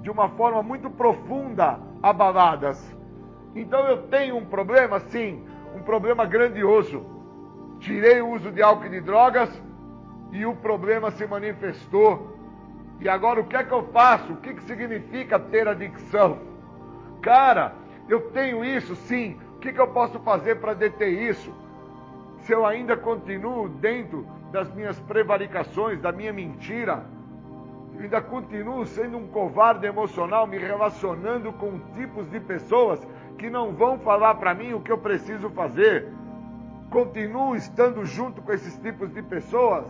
[0.00, 2.95] de uma forma muito profunda, abaladas.
[3.56, 5.42] Então eu tenho um problema, sim,
[5.74, 7.04] um problema grandioso.
[7.80, 9.50] Tirei o uso de álcool e de drogas
[10.30, 12.36] e o problema se manifestou.
[13.00, 14.34] E agora o que é que eu faço?
[14.34, 16.38] O que, que significa ter adicção?
[17.22, 17.72] Cara,
[18.08, 19.38] eu tenho isso sim.
[19.56, 21.52] O que, que eu posso fazer para deter isso?
[22.40, 27.04] Se eu ainda continuo dentro das minhas prevaricações, da minha mentira,
[27.94, 33.00] eu ainda continuo sendo um covarde emocional, me relacionando com tipos de pessoas
[33.38, 36.08] que não vão falar para mim o que eu preciso fazer.
[36.90, 39.86] Continuo estando junto com esses tipos de pessoas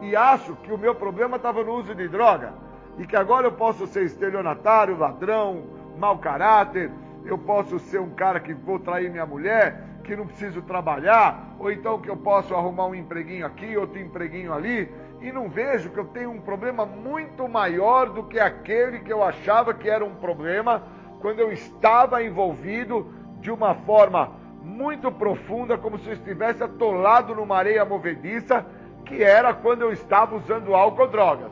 [0.00, 2.52] e acho que o meu problema estava no uso de droga
[2.98, 5.64] e que agora eu posso ser estelionatário, ladrão,
[5.98, 6.90] mau caráter,
[7.24, 11.70] eu posso ser um cara que vou trair minha mulher, que não preciso trabalhar, ou
[11.70, 14.90] então que eu posso arrumar um empreguinho aqui, outro empreguinho ali,
[15.20, 19.22] e não vejo que eu tenho um problema muito maior do que aquele que eu
[19.22, 20.82] achava que era um problema
[21.20, 24.32] quando eu estava envolvido de uma forma
[24.62, 28.64] muito profunda, como se eu estivesse atolado numa areia movediça
[29.04, 31.50] que era quando eu estava usando álcool ou drogas.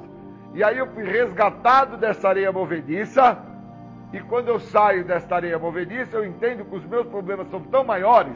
[0.54, 3.38] E aí eu fui resgatado dessa areia movediça,
[4.12, 7.84] e quando eu saio desta areia movediça, eu entendo que os meus problemas são tão
[7.84, 8.32] maiores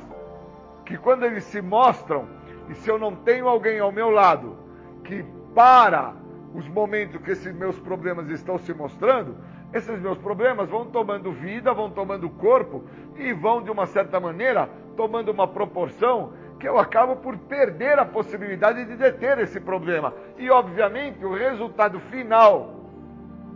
[0.84, 2.26] que quando eles se mostram,
[2.68, 4.56] e se eu não tenho alguém ao meu lado
[5.04, 6.14] que para
[6.54, 9.36] os momentos que esses meus problemas estão se mostrando,
[9.72, 12.84] esses meus problemas vão tomando vida, vão tomando corpo
[13.16, 18.04] e vão, de uma certa maneira, tomando uma proporção que eu acabo por perder a
[18.04, 20.14] possibilidade de deter esse problema.
[20.38, 22.74] E, obviamente, o resultado final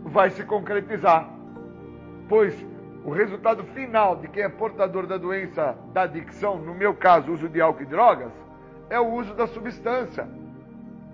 [0.03, 1.29] vai se concretizar.
[2.27, 2.65] Pois
[3.05, 7.47] o resultado final de quem é portador da doença da adicção, no meu caso, uso
[7.47, 8.31] de álcool e drogas,
[8.89, 10.27] é o uso da substância.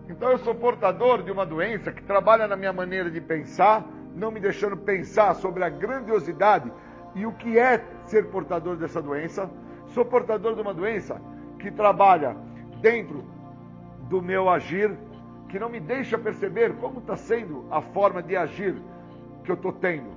[0.09, 4.31] Então eu sou portador de uma doença que trabalha na minha maneira de pensar, não
[4.31, 6.71] me deixando pensar sobre a grandiosidade
[7.15, 9.49] e o que é ser portador dessa doença.
[9.87, 11.21] Sou portador de uma doença
[11.59, 12.35] que trabalha
[12.81, 13.23] dentro
[14.09, 14.91] do meu agir,
[15.49, 18.75] que não me deixa perceber como está sendo a forma de agir
[19.43, 20.09] que eu estou tendo.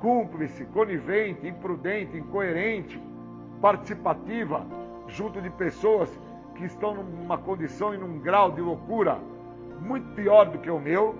[0.00, 3.00] Cúmplice, conivente, imprudente, incoerente,
[3.60, 4.66] participativa,
[5.06, 6.10] junto de pessoas
[6.56, 9.18] que estão numa condição e num grau de loucura
[9.80, 11.14] muito pior do que o meu.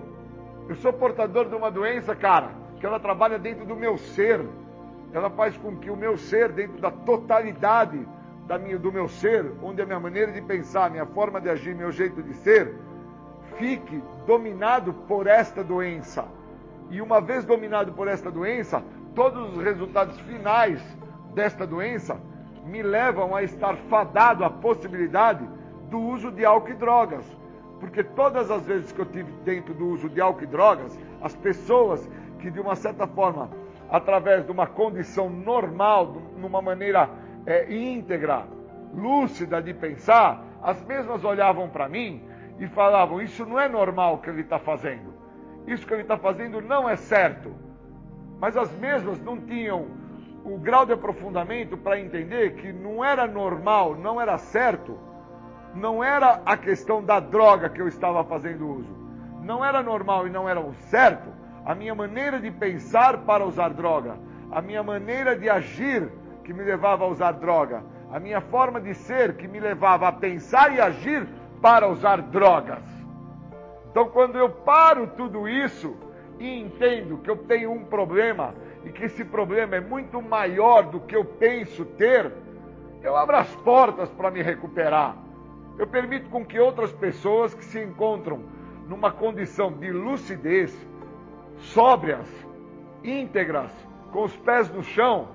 [0.67, 4.39] Eu sou portador de uma doença, cara, que ela trabalha dentro do meu ser.
[5.11, 8.07] Ela faz com que o meu ser, dentro da totalidade
[8.47, 11.75] da minha, do meu ser, onde a minha maneira de pensar, minha forma de agir,
[11.75, 12.73] meu jeito de ser,
[13.57, 16.25] fique dominado por esta doença.
[16.89, 18.83] E uma vez dominado por esta doença,
[19.13, 20.81] todos os resultados finais
[21.33, 22.19] desta doença
[22.65, 25.47] me levam a estar fadado à possibilidade
[25.89, 27.25] do uso de álcool e drogas.
[27.79, 31.35] Porque todas as vezes que eu tive dentro do uso de álcool e drogas, as
[31.35, 32.09] pessoas
[32.39, 33.49] que de uma certa forma,
[33.89, 37.09] através de uma condição normal, numa maneira
[37.45, 38.45] é, íntegra,
[38.93, 42.23] lúcida de pensar, as mesmas olhavam para mim
[42.59, 45.13] e falavam: Isso não é normal que ele está fazendo.
[45.67, 47.53] Isso que ele está fazendo não é certo.
[48.39, 49.87] Mas as mesmas não tinham
[50.43, 54.97] o grau de aprofundamento para entender que não era normal, não era certo,
[55.75, 58.95] não era a questão da droga que eu estava fazendo uso.
[59.41, 61.29] Não era normal e não era o certo
[61.65, 64.17] a minha maneira de pensar para usar droga,
[64.51, 66.09] a minha maneira de agir
[66.43, 70.11] que me levava a usar droga, a minha forma de ser que me levava a
[70.11, 71.25] pensar e agir
[71.61, 72.83] para usar drogas.
[73.89, 75.95] Então, quando eu paro tudo isso
[76.37, 80.99] e entendo que eu tenho um problema e que esse problema é muito maior do
[80.99, 82.31] que eu penso ter,
[83.01, 85.15] eu abro as portas para me recuperar.
[85.77, 88.41] Eu permito com que outras pessoas que se encontram
[88.87, 90.75] numa condição de lucidez,
[91.57, 92.27] sóbrias,
[93.03, 93.71] íntegras,
[94.11, 95.27] com os pés no chão,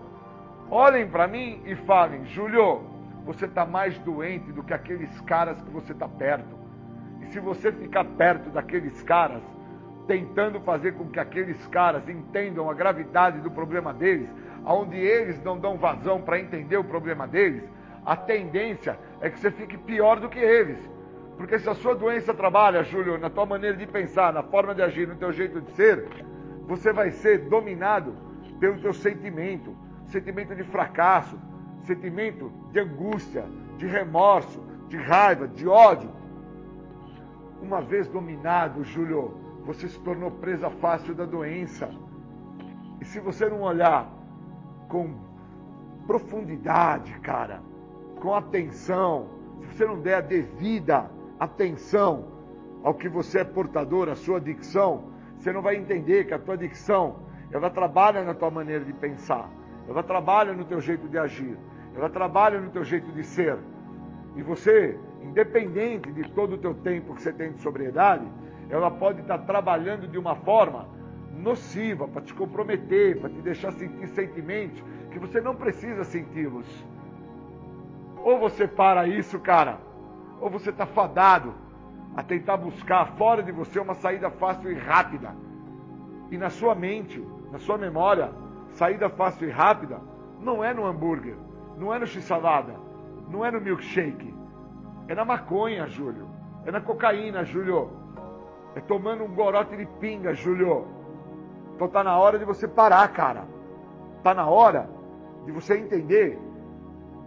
[0.70, 2.82] olhem para mim e falem: Júlio,
[3.24, 6.56] você está mais doente do que aqueles caras que você está perto.
[7.20, 9.42] E se você ficar perto daqueles caras,
[10.06, 14.32] tentando fazer com que aqueles caras entendam a gravidade do problema deles,
[14.64, 17.68] aonde eles não dão vazão para entender o problema deles,
[18.08, 20.78] a tendência é que você fique pior do que eles.
[21.36, 24.80] Porque se a sua doença trabalha, Júlio, na tua maneira de pensar, na forma de
[24.80, 26.08] agir, no teu jeito de ser,
[26.66, 28.16] você vai ser dominado
[28.58, 29.76] pelo teu sentimento,
[30.06, 31.38] sentimento de fracasso,
[31.82, 33.44] sentimento de angústia,
[33.76, 34.58] de remorso,
[34.88, 36.10] de raiva, de ódio.
[37.60, 39.36] Uma vez dominado, Júlio,
[39.66, 41.90] você se tornou presa fácil da doença.
[43.02, 44.10] E se você não olhar
[44.88, 45.14] com
[46.06, 47.67] profundidade, cara,
[48.18, 49.28] com atenção,
[49.60, 52.26] se você não der a devida atenção
[52.82, 55.04] ao que você é portador, a sua dicção,
[55.36, 57.16] você não vai entender que a tua dicção,
[57.50, 59.48] ela trabalha na tua maneira de pensar,
[59.88, 61.56] ela trabalha no teu jeito de agir,
[61.94, 63.56] ela trabalha no teu jeito de ser.
[64.36, 68.26] E você, independente de todo o teu tempo que você tem de sobriedade,
[68.68, 70.86] ela pode estar trabalhando de uma forma
[71.32, 76.66] nociva para te comprometer, para te deixar sentir sentimentos que você não precisa senti-los.
[78.24, 79.78] Ou você para isso, cara,
[80.40, 81.54] ou você está fadado
[82.16, 85.34] a tentar buscar fora de você uma saída fácil e rápida.
[86.30, 88.32] E na sua mente, na sua memória,
[88.72, 90.00] saída fácil e rápida
[90.40, 91.36] não é no hambúrguer,
[91.76, 92.74] não é no x-salada,
[93.28, 94.34] não é no milkshake.
[95.08, 96.28] É na maconha, Júlio.
[96.66, 97.90] É na cocaína, Júlio.
[98.74, 100.86] É tomando um gorote de pinga, Júlio.
[101.74, 103.44] Então tá na hora de você parar, cara.
[104.22, 104.88] Tá na hora
[105.46, 106.38] de você entender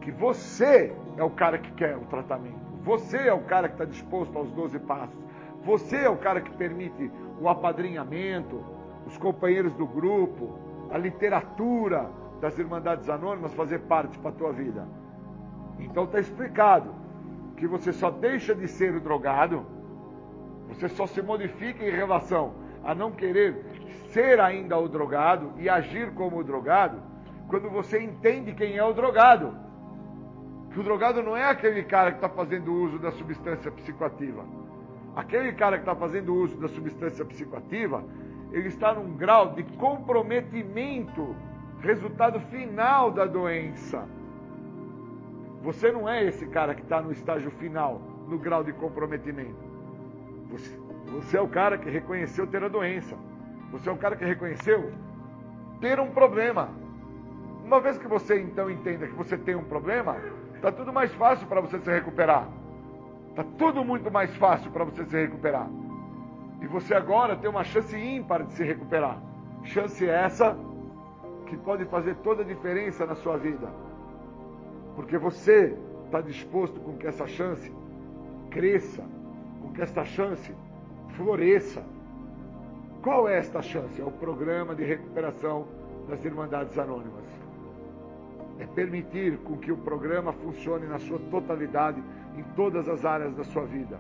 [0.02, 2.60] que você é o cara que quer o tratamento.
[2.84, 5.16] Você é o cara que está disposto aos 12 passos.
[5.64, 8.64] Você é o cara que permite o apadrinhamento,
[9.06, 10.58] os companheiros do grupo,
[10.90, 12.10] a literatura
[12.40, 14.88] das Irmandades Anônimas fazer parte para a tua vida.
[15.80, 16.94] Então está explicado
[17.56, 19.64] que você só deixa de ser o drogado,
[20.68, 22.54] você só se modifica em relação
[22.84, 23.64] a não querer
[24.10, 27.00] ser ainda o drogado e agir como o drogado,
[27.48, 29.56] quando você entende quem é o drogado.
[30.72, 34.46] Que o drogado não é aquele cara que está fazendo uso da substância psicoativa.
[35.16, 38.04] Aquele cara que está fazendo uso da substância psicoativa,
[38.52, 41.36] ele está num grau de comprometimento,
[41.82, 44.08] resultado final da doença.
[45.62, 49.72] Você não é esse cara que está no estágio final, no grau de comprometimento.
[50.50, 50.78] Você,
[51.08, 53.18] você é o cara que reconheceu ter a doença.
[53.72, 54.92] Você é o cara que reconheceu
[55.80, 56.70] ter um problema.
[57.64, 60.18] Uma vez que você então entenda que você tem um problema,
[60.62, 62.48] está tudo mais fácil para você se recuperar.
[63.32, 65.68] Está tudo muito mais fácil para você se recuperar.
[66.62, 69.18] E você agora tem uma chance ímpar de se recuperar.
[69.64, 70.56] Chance essa
[71.48, 73.70] que pode fazer toda a diferença na sua vida.
[74.96, 75.76] Porque você
[76.06, 77.74] está disposto com que essa chance
[78.52, 79.04] cresça,
[79.64, 80.54] com que esta chance
[81.16, 81.84] floresça.
[83.02, 84.00] Qual é esta chance?
[84.00, 85.66] É o programa de recuperação
[86.08, 87.31] das Irmandades Anônimas.
[88.62, 92.00] É permitir com que o programa funcione na sua totalidade
[92.38, 94.00] em todas as áreas da sua vida.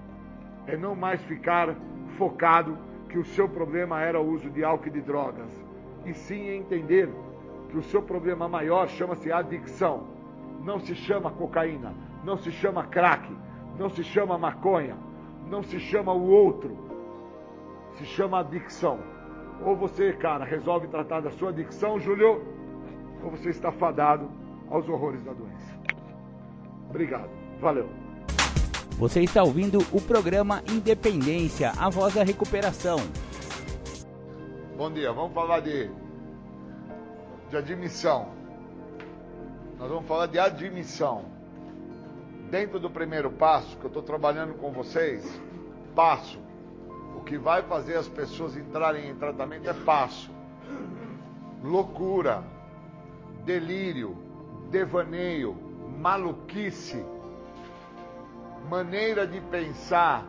[0.67, 1.75] É não mais ficar
[2.15, 2.77] focado
[3.09, 5.49] que o seu problema era o uso de álcool e de drogas,
[6.05, 7.09] e sim entender
[7.69, 10.03] que o seu problema maior chama-se adicção.
[10.63, 13.35] Não se chama cocaína, não se chama crack,
[13.79, 14.95] não se chama maconha,
[15.49, 16.77] não se chama o outro,
[17.93, 18.99] se chama adicção.
[19.65, 22.43] Ou você, cara, resolve tratar da sua adicção, Júlio,
[23.23, 24.39] ou você está fadado
[24.71, 25.75] aos horrores da doença.
[26.89, 27.29] Obrigado.
[27.59, 27.89] Valeu.
[28.97, 32.97] Você está ouvindo o programa Independência, a voz da recuperação.
[34.77, 35.91] Bom dia, vamos falar de,
[37.49, 38.29] de admissão.
[39.77, 41.25] Nós vamos falar de admissão
[42.49, 45.23] dentro do primeiro passo que eu estou trabalhando com vocês,
[45.95, 46.39] passo.
[47.15, 50.29] O que vai fazer as pessoas entrarem em tratamento é passo.
[51.63, 52.43] Loucura,
[53.45, 54.17] delírio,
[54.71, 55.55] devaneio,
[55.99, 57.05] maluquice,
[58.69, 60.25] maneira de pensar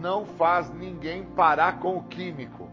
[0.00, 2.70] não faz ninguém parar com o químico.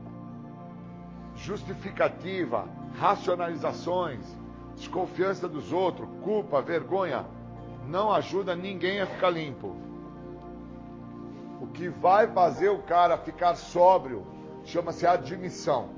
[1.36, 2.68] Justificativa,
[3.00, 4.24] racionalizações,
[4.76, 7.26] desconfiança dos outros, culpa, vergonha,
[7.88, 9.76] não ajuda ninguém a ficar limpo.
[11.60, 14.26] O que vai fazer o cara ficar sóbrio
[14.64, 15.90] chama-se admissão.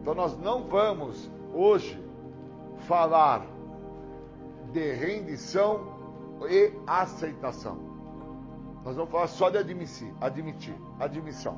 [0.00, 2.01] Então nós não vamos hoje
[2.86, 3.46] falar
[4.72, 5.92] de rendição
[6.48, 7.78] e aceitação.
[8.84, 11.56] Nós vamos falar só de admitir, admitir, admissão.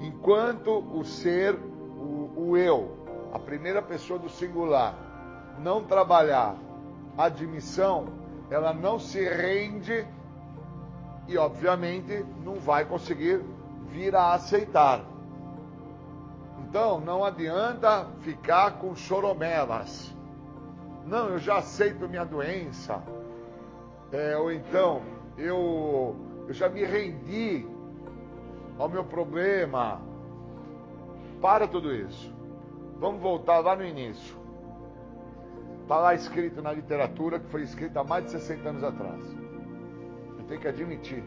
[0.00, 2.98] Enquanto o ser, o, o eu,
[3.32, 4.94] a primeira pessoa do singular,
[5.58, 6.56] não trabalhar
[7.16, 8.06] admissão,
[8.50, 10.06] ela não se rende
[11.26, 13.44] e, obviamente, não vai conseguir
[13.88, 15.04] vir a aceitar.
[16.66, 20.14] Então, não adianta ficar com choromelas.
[21.06, 23.02] Não, eu já aceito minha doença.
[24.12, 25.02] É, ou então,
[25.36, 26.16] eu,
[26.46, 27.66] eu já me rendi
[28.78, 30.00] ao meu problema.
[31.40, 32.34] Para tudo isso.
[32.98, 34.36] Vamos voltar lá no início.
[35.82, 39.24] Está lá escrito na literatura que foi escrita há mais de 60 anos atrás.
[40.38, 41.24] Eu tenho que admitir.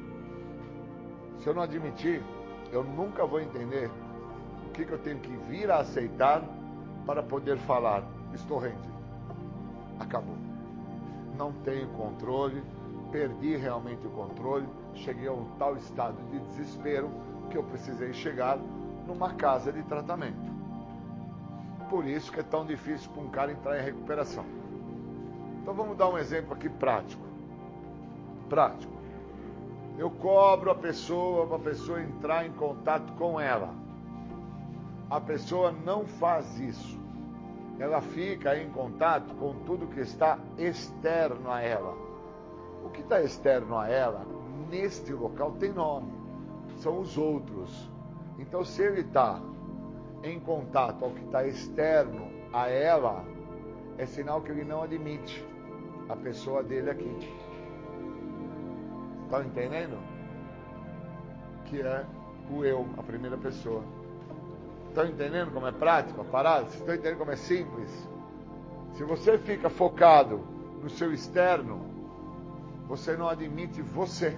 [1.39, 2.21] Se eu não admitir,
[2.71, 3.89] eu nunca vou entender
[4.81, 6.41] que, que eu tenho que vir a aceitar
[7.05, 8.03] para poder falar.
[8.33, 8.91] Estou rendido.
[9.99, 10.35] Acabou.
[11.37, 12.63] Não tenho controle,
[13.11, 17.09] perdi realmente o controle, cheguei a um tal estado de desespero
[17.49, 18.57] que eu precisei chegar
[19.07, 20.51] numa casa de tratamento.
[21.89, 24.45] Por isso que é tão difícil para um cara entrar em recuperação.
[25.61, 27.23] Então vamos dar um exemplo aqui prático.
[28.49, 28.93] Prático.
[29.97, 33.80] Eu cobro a pessoa para a pessoa entrar em contato com ela.
[35.11, 36.97] A pessoa não faz isso.
[37.77, 41.93] Ela fica em contato com tudo que está externo a ela.
[42.85, 44.25] O que está externo a ela,
[44.69, 46.13] neste local, tem nome.
[46.77, 47.91] São os outros.
[48.39, 49.41] Então, se ele está
[50.23, 53.25] em contato ao que está externo a ela,
[53.97, 55.45] é sinal que ele não admite
[56.07, 57.35] a pessoa dele aqui.
[59.25, 59.97] Está entendendo?
[61.65, 62.05] Que é
[62.49, 63.83] o eu, a primeira pessoa.
[64.91, 66.65] Estão entendendo como é prático a parada?
[66.65, 68.09] Vocês estão entendendo como é simples?
[68.91, 70.41] Se você fica focado
[70.83, 71.79] no seu externo,
[72.89, 74.37] você não admite você.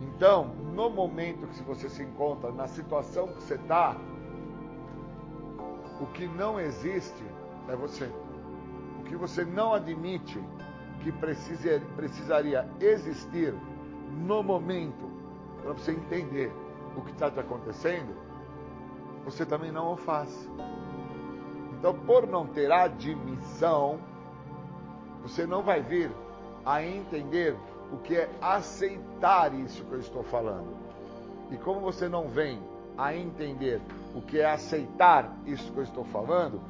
[0.00, 3.96] Então, no momento que você se encontra, na situação que você está,
[6.00, 7.24] o que não existe
[7.68, 8.08] é você.
[9.00, 10.40] O que você não admite
[11.02, 13.52] que precise, precisaria existir
[14.12, 15.10] no momento
[15.60, 16.52] para você entender
[16.96, 18.29] o que está te acontecendo,
[19.24, 20.48] você também não o faz.
[21.78, 23.98] Então, por não ter admissão,
[25.22, 26.10] você não vai vir
[26.64, 27.56] a entender
[27.92, 30.76] o que é aceitar isso que eu estou falando.
[31.50, 32.62] E como você não vem
[32.96, 33.80] a entender
[34.14, 36.60] o que é aceitar isso que eu estou falando,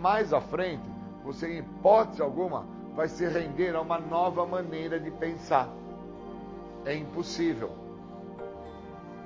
[0.00, 0.84] mais à frente,
[1.24, 5.68] você, em hipótese alguma, vai se render a uma nova maneira de pensar.
[6.84, 7.70] É impossível.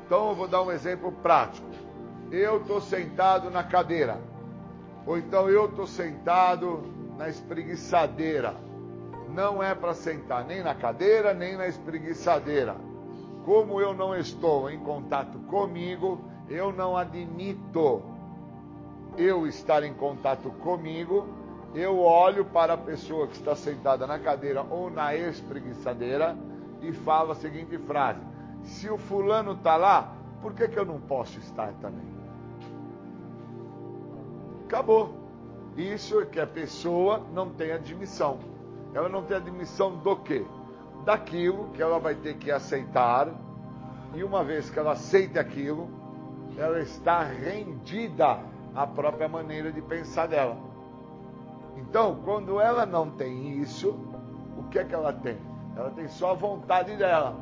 [0.06, 1.66] Então eu vou dar um exemplo prático.
[2.30, 4.18] Eu estou sentado na cadeira.
[5.06, 6.82] Ou então eu estou sentado
[7.16, 8.54] na espreguiçadeira
[9.34, 12.76] não é para sentar nem na cadeira, nem na espreguiçadeira.
[13.44, 18.02] Como eu não estou em contato comigo, eu não admito
[19.18, 21.26] eu estar em contato comigo,
[21.74, 26.36] eu olho para a pessoa que está sentada na cadeira ou na espreguiçadeira
[26.80, 28.20] e falo a seguinte frase:
[28.62, 32.13] Se o fulano está lá, por que, que eu não posso estar também?
[34.74, 35.14] Acabou.
[35.76, 38.38] Isso é que a pessoa não tem admissão
[38.94, 40.46] ela não tem admissão do quê?
[41.04, 43.28] Daquilo que ela vai ter que aceitar,
[44.14, 45.90] e uma vez que ela aceita aquilo,
[46.56, 48.38] ela está rendida
[48.74, 50.56] à própria maneira de pensar dela.
[51.76, 53.90] Então, quando ela não tem isso,
[54.56, 55.36] o que é que ela tem?
[55.76, 57.36] Ela tem só a vontade dela.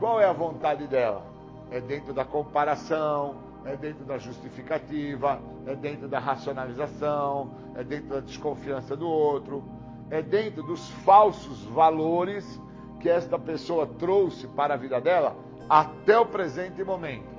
[0.00, 1.22] Qual é a vontade dela?
[1.70, 8.20] É dentro da comparação, é dentro da justificativa, é dentro da racionalização, é dentro da
[8.20, 9.62] desconfiança do outro,
[10.10, 12.60] é dentro dos falsos valores
[13.00, 15.36] que esta pessoa trouxe para a vida dela
[15.68, 17.32] até o presente momento.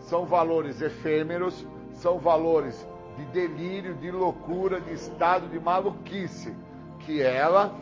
[0.00, 6.54] São valores efêmeros, são valores de delírio, de loucura, de estado de maluquice,
[7.00, 7.74] que ela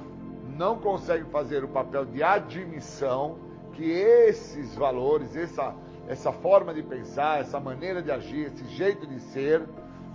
[0.57, 3.39] não consegue fazer o papel de admissão
[3.75, 5.73] que esses valores, essa,
[6.09, 9.63] essa forma de pensar, essa maneira de agir, esse jeito de ser,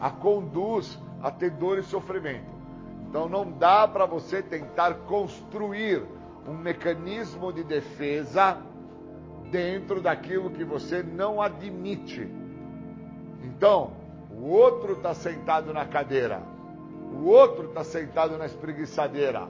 [0.02, 2.52] a conduz a ter dor e sofrimento.
[3.08, 6.04] Então não dá para você tentar construir
[6.48, 8.58] um mecanismo de defesa
[9.52, 12.28] dentro daquilo que você não admite.
[13.44, 13.92] Então,
[14.32, 16.42] o outro está sentado na cadeira,
[17.14, 19.48] o outro está sentado na espreguiçadeira.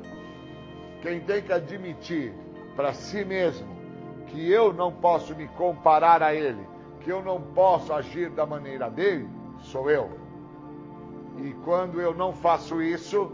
[1.01, 2.33] Quem tem que admitir
[2.75, 3.72] para si mesmo
[4.33, 6.67] que eu não posso me comparar a ele,
[7.01, 9.29] que eu não posso agir da maneira dele,
[9.59, 10.09] sou eu.
[11.37, 13.31] E quando eu não faço isso,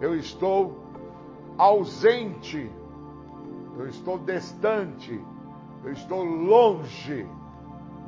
[0.00, 0.74] eu estou
[1.58, 2.70] ausente,
[3.78, 5.22] eu estou distante,
[5.84, 7.28] eu estou longe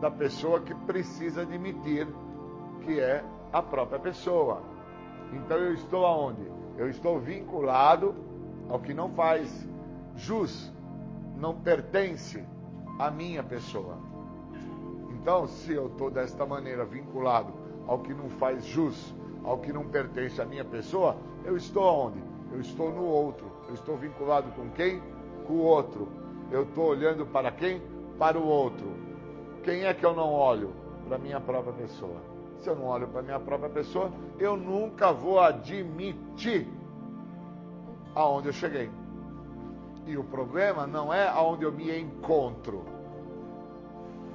[0.01, 2.09] da pessoa que precisa admitir
[2.81, 3.23] que é
[3.53, 4.63] a própria pessoa.
[5.31, 6.51] Então eu estou aonde?
[6.79, 8.15] Eu estou vinculado
[8.71, 9.69] ao que não faz
[10.17, 10.73] jus,
[11.39, 12.45] não pertence
[12.99, 13.97] a minha pessoa.
[15.11, 17.53] Então, se eu estou desta maneira vinculado
[17.87, 22.23] ao que não faz jus, ao que não pertence à minha pessoa, eu estou onde?
[22.53, 23.51] Eu estou no outro.
[23.69, 25.01] Eu estou vinculado com quem?
[25.47, 26.09] Com o outro.
[26.51, 27.81] Eu estou olhando para quem?
[28.19, 28.89] Para o outro.
[29.63, 30.73] Quem é que eu não olho?
[31.07, 32.21] Para a minha própria pessoa.
[32.59, 36.67] Se eu não olho para a minha própria pessoa, eu nunca vou admitir
[38.15, 38.91] aonde eu cheguei.
[40.09, 42.83] E o problema não é aonde eu me encontro,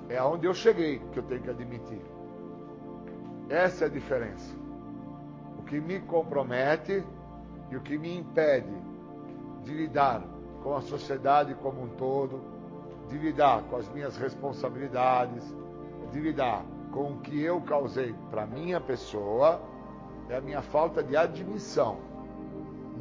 [0.07, 2.01] é aonde eu cheguei que eu tenho que admitir.
[3.49, 4.55] Essa é a diferença.
[5.57, 7.03] O que me compromete
[7.71, 8.71] e o que me impede
[9.63, 10.21] de lidar
[10.61, 12.39] com a sociedade como um todo,
[13.09, 15.43] de lidar com as minhas responsabilidades,
[16.11, 19.59] de lidar com o que eu causei para minha pessoa,
[20.29, 21.97] é a minha falta de admissão.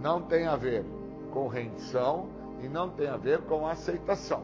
[0.01, 0.87] Não tem a ver
[1.35, 4.43] com rendição e não tem a ver com aceitação.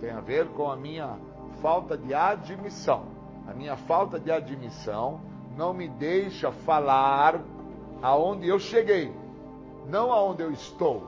[0.00, 1.18] Tem a ver com a minha
[1.60, 3.04] falta de admissão.
[3.46, 5.20] A minha falta de admissão
[5.56, 7.40] não me deixa falar
[8.02, 9.14] aonde eu cheguei,
[9.86, 11.02] não aonde eu estou.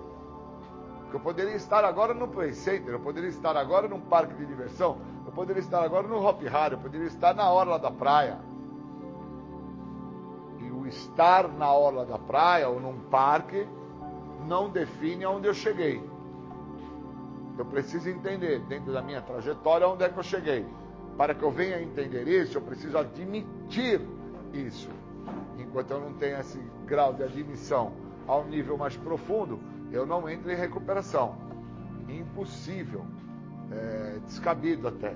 [1.12, 4.98] Eu poderia estar agora no Play Center, eu poderia estar agora num parque de diversão,
[5.26, 8.38] eu poderia estar agora no Hop Hard, eu poderia estar na orla da praia.
[10.58, 13.66] E o estar na orla da praia ou num parque
[14.46, 16.02] não define aonde eu cheguei.
[17.58, 20.66] Eu preciso entender, dentro da minha trajetória, onde é que eu cheguei.
[21.16, 24.00] Para que eu venha a entender isso, eu preciso admitir
[24.52, 24.88] isso.
[25.58, 27.92] Enquanto eu não tenho esse grau de admissão
[28.26, 29.60] ao nível mais profundo,
[29.90, 31.36] eu não entro em recuperação.
[32.08, 33.04] Impossível.
[33.70, 35.14] É, descabido até.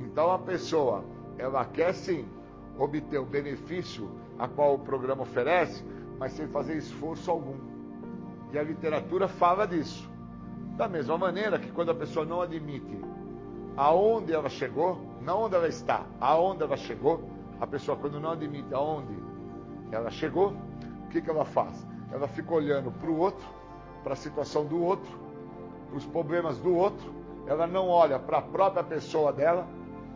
[0.00, 1.04] Então a pessoa,
[1.38, 2.24] ela quer sim
[2.78, 4.08] obter o benefício
[4.38, 5.84] a qual o programa oferece,
[6.18, 7.73] mas sem fazer esforço algum.
[8.52, 10.08] E a literatura fala disso.
[10.76, 12.98] Da mesma maneira que quando a pessoa não admite
[13.76, 17.28] aonde ela chegou, não onde ela está, aonde ela chegou,
[17.60, 19.14] a pessoa quando não admite aonde
[19.90, 20.54] ela chegou,
[21.04, 21.86] o que, que ela faz?
[22.12, 23.46] Ela fica olhando para o outro,
[24.02, 25.10] para a situação do outro,
[25.88, 27.12] para os problemas do outro,
[27.46, 29.66] ela não olha para a própria pessoa dela,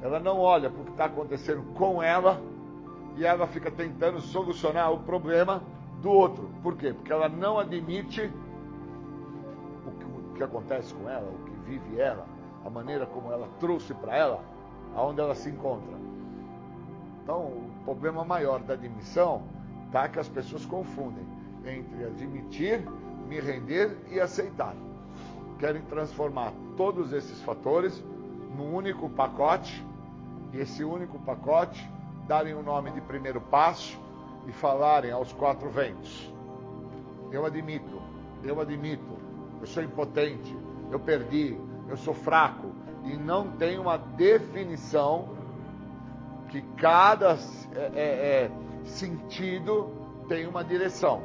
[0.03, 2.41] ela não olha para o que está acontecendo com ela,
[3.17, 5.63] e ela fica tentando solucionar o problema
[6.01, 6.49] do outro.
[6.63, 6.93] Por quê?
[6.93, 8.31] Porque ela não admite
[9.87, 12.27] o que, o que acontece com ela, o que vive ela,
[12.65, 14.41] a maneira como ela trouxe para ela,
[14.95, 15.97] aonde ela se encontra.
[17.23, 19.43] Então, o problema maior da admissão
[19.93, 21.27] tá que as pessoas confundem
[21.65, 22.87] entre admitir,
[23.29, 24.75] me render e aceitar.
[25.59, 28.03] Querem transformar todos esses fatores
[28.57, 29.85] num único pacote,
[30.53, 31.87] e esse único pacote
[32.27, 33.99] darem o nome de primeiro passo
[34.47, 36.33] e falarem aos quatro ventos:
[37.31, 38.01] Eu admito,
[38.43, 39.19] eu admito,
[39.61, 40.57] eu sou impotente,
[40.91, 41.59] eu perdi,
[41.89, 42.73] eu sou fraco,
[43.05, 45.37] e não tem uma definição
[46.49, 47.39] que cada
[47.75, 48.51] é, é, é,
[48.85, 49.91] sentido
[50.29, 51.23] tem uma direção,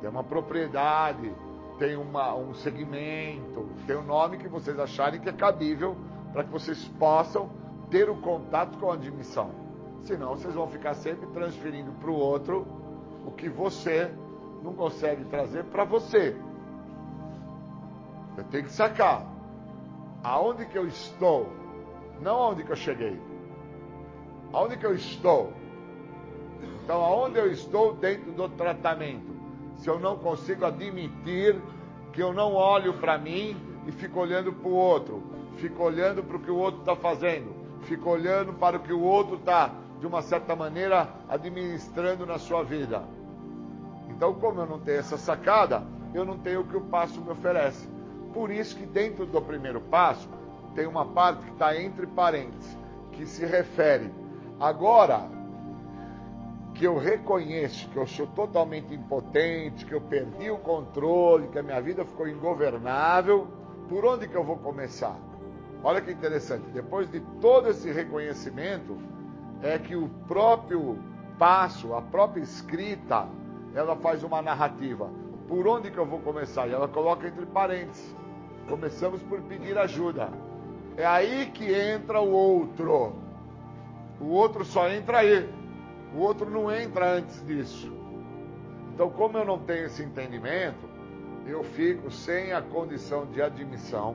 [0.00, 1.32] tem uma propriedade,
[1.78, 5.96] tem uma, um segmento, tem um nome que vocês acharem que é cabível
[6.32, 7.50] para que vocês possam
[7.90, 9.63] ter o contato com a admissão.
[10.04, 12.66] Senão vocês vão ficar sempre transferindo para o outro
[13.26, 14.10] o que você
[14.62, 16.36] não consegue trazer para você.
[18.36, 19.26] Eu tenho que sacar
[20.22, 21.48] aonde que eu estou,
[22.20, 23.18] não aonde que eu cheguei.
[24.52, 25.52] Aonde que eu estou?
[26.84, 29.32] Então, aonde eu estou dentro do tratamento?
[29.78, 31.60] Se eu não consigo admitir
[32.12, 33.56] que eu não olho para mim
[33.86, 35.22] e fico olhando para o outro,
[35.56, 39.00] fico olhando para o que o outro está fazendo, fico olhando para o que o
[39.00, 43.02] outro está de uma certa maneira, administrando na sua vida.
[44.10, 45.82] Então, como eu não tenho essa sacada,
[46.12, 47.88] eu não tenho o que o passo me oferece.
[48.34, 50.28] Por isso que dentro do primeiro passo
[50.74, 52.76] tem uma parte que está entre parênteses,
[53.12, 54.12] que se refere
[54.60, 55.26] agora
[56.74, 61.62] que eu reconheço que eu sou totalmente impotente, que eu perdi o controle, que a
[61.62, 63.48] minha vida ficou ingovernável,
[63.88, 65.16] por onde que eu vou começar?
[65.82, 69.13] Olha que interessante, depois de todo esse reconhecimento,
[69.64, 70.98] é que o próprio
[71.38, 73.26] passo, a própria escrita,
[73.74, 75.10] ela faz uma narrativa.
[75.48, 76.68] Por onde que eu vou começar?
[76.68, 78.14] E ela coloca entre parênteses.
[78.68, 80.28] Começamos por pedir ajuda.
[80.98, 83.14] É aí que entra o outro.
[84.20, 85.48] O outro só entra aí.
[86.14, 87.90] O outro não entra antes disso.
[88.92, 90.88] Então, como eu não tenho esse entendimento,
[91.46, 94.14] eu fico sem a condição de admissão,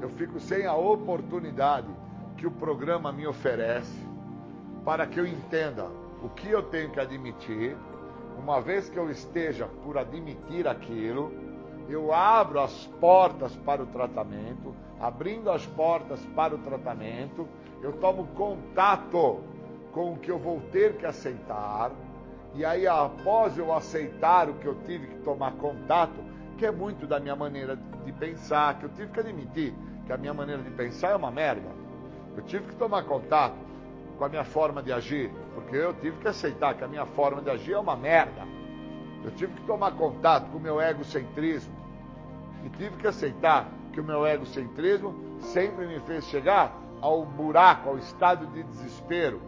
[0.00, 1.88] eu fico sem a oportunidade
[2.36, 4.13] que o programa me oferece
[4.84, 5.86] para que eu entenda
[6.22, 7.76] o que eu tenho que admitir,
[8.38, 11.32] uma vez que eu esteja por admitir aquilo,
[11.88, 17.46] eu abro as portas para o tratamento, abrindo as portas para o tratamento,
[17.82, 19.40] eu tomo contato
[19.92, 21.92] com o que eu vou ter que aceitar,
[22.54, 26.20] e aí após eu aceitar o que eu tive que tomar contato,
[26.56, 29.74] que é muito da minha maneira de pensar, que eu tive que admitir
[30.06, 31.68] que a minha maneira de pensar é uma merda.
[32.36, 33.56] Eu tive que tomar contato
[34.18, 37.42] com a minha forma de agir, porque eu tive que aceitar que a minha forma
[37.42, 38.42] de agir é uma merda.
[39.24, 41.74] Eu tive que tomar contato com o meu egocentrismo
[42.64, 47.98] e tive que aceitar que o meu egocentrismo sempre me fez chegar ao buraco, ao
[47.98, 49.40] estado de desespero,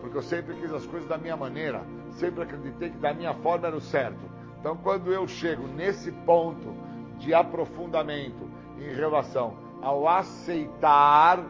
[0.00, 1.82] porque eu sempre quis as coisas da minha maneira,
[2.12, 4.18] sempre acreditei que da minha forma era o certo.
[4.60, 6.74] Então, quando eu chego nesse ponto
[7.18, 8.48] de aprofundamento
[8.78, 11.44] em relação ao aceitar,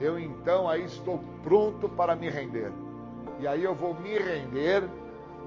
[0.00, 2.70] eu então aí estou pronto para me render.
[3.40, 4.86] E aí eu vou me render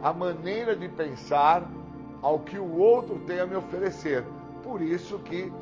[0.02, 1.64] à maneira de pensar
[2.24, 4.26] ao que o outro tem a me oferecer.
[4.64, 5.54] Por isso que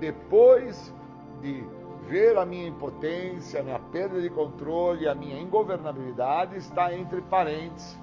[0.00, 0.94] depois
[1.42, 1.62] de
[2.08, 7.98] ver a minha impotência, a minha perda de controle, a minha ingovernabilidade está entre parentes.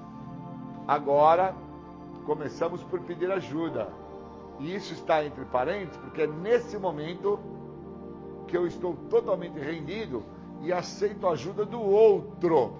[0.88, 1.56] Agora
[2.24, 3.90] começamos por pedir ajuda.
[4.60, 7.40] E isso está entre parentes porque é nesse momento
[8.48, 10.24] que eu estou totalmente rendido
[10.62, 12.74] e aceito a ajuda do outro.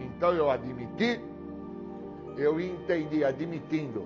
[0.00, 1.20] Então eu admiti,
[2.36, 4.04] eu entendi, admitindo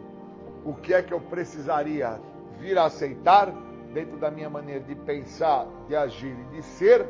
[0.65, 2.21] o que é que eu precisaria
[2.59, 3.53] vir a aceitar
[3.93, 7.07] dentro da minha maneira de pensar, de agir e de ser,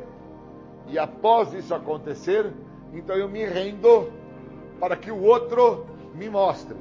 [0.87, 2.51] e após isso acontecer,
[2.93, 4.09] então eu me rendo
[4.79, 5.85] para que o outro
[6.15, 6.75] me mostre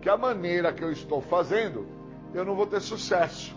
[0.00, 1.86] que a maneira que eu estou fazendo,
[2.32, 3.54] eu não vou ter sucesso.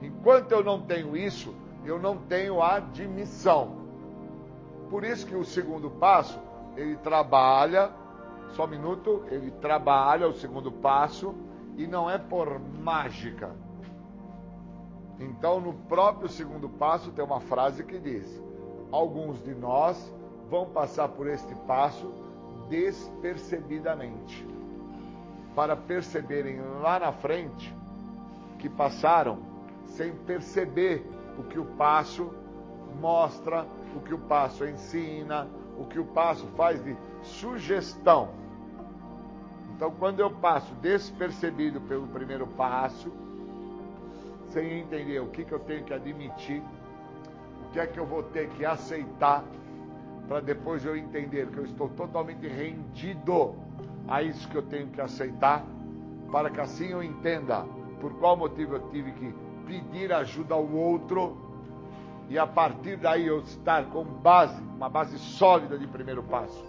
[0.00, 3.80] Enquanto eu não tenho isso, eu não tenho admissão.
[4.88, 6.38] Por isso que o segundo passo,
[6.76, 7.90] ele trabalha,
[8.50, 11.34] só um minuto, ele trabalha o segundo passo
[11.76, 13.54] e não é por mágica.
[15.18, 18.42] Então, no próprio segundo passo, tem uma frase que diz:
[18.90, 20.12] Alguns de nós
[20.48, 22.10] vão passar por este passo
[22.68, 24.46] despercebidamente,
[25.54, 27.74] para perceberem lá na frente
[28.58, 29.38] que passaram
[29.86, 31.04] sem perceber
[31.40, 32.30] o que o passo
[33.00, 35.48] mostra, o que o passo ensina,
[35.78, 38.28] o que o passo faz de sugestão.
[39.74, 43.10] Então, quando eu passo despercebido pelo primeiro passo,
[44.50, 46.62] sem entender o que, que eu tenho que admitir,
[47.64, 49.42] o que é que eu vou ter que aceitar,
[50.28, 53.54] para depois eu entender que eu estou totalmente rendido
[54.06, 55.64] a isso que eu tenho que aceitar,
[56.30, 57.64] para que assim eu entenda
[58.00, 59.34] por qual motivo eu tive que
[59.70, 61.36] pedir ajuda ao outro
[62.28, 66.64] e a partir daí eu estar com base, uma base sólida de primeiro passo.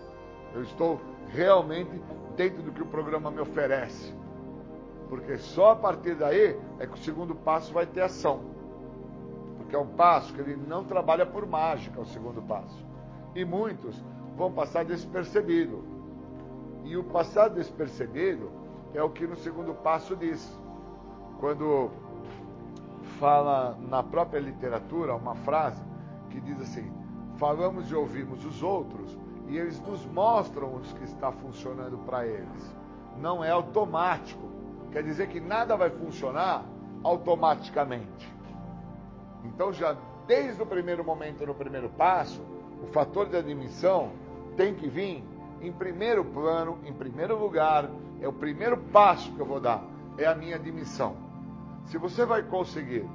[0.53, 1.99] Eu estou realmente
[2.35, 4.13] dentro do que o programa me oferece.
[5.09, 8.41] Porque só a partir daí é que o segundo passo vai ter ação.
[9.57, 12.85] Porque é um passo que ele não trabalha por mágica, o segundo passo.
[13.35, 14.03] E muitos
[14.37, 15.83] vão passar despercebido.
[16.85, 18.51] E o passar despercebido
[18.93, 20.59] é o que no segundo passo diz.
[21.39, 21.89] Quando
[23.21, 25.79] fala na própria literatura uma frase
[26.31, 26.91] que diz assim:
[27.37, 29.15] falamos e ouvimos os outros
[29.47, 32.75] e eles nos mostram os que está funcionando para eles.
[33.19, 34.49] Não é automático.
[34.91, 36.65] Quer dizer que nada vai funcionar
[37.03, 38.33] automaticamente.
[39.45, 39.95] Então, já
[40.25, 42.41] desde o primeiro momento, no primeiro passo,
[42.81, 44.11] o fator de admissão
[44.57, 45.23] tem que vir
[45.61, 47.87] em primeiro plano, em primeiro lugar,
[48.19, 49.83] é o primeiro passo que eu vou dar,
[50.17, 51.30] é a minha admissão.
[51.91, 53.05] Se você vai conseguir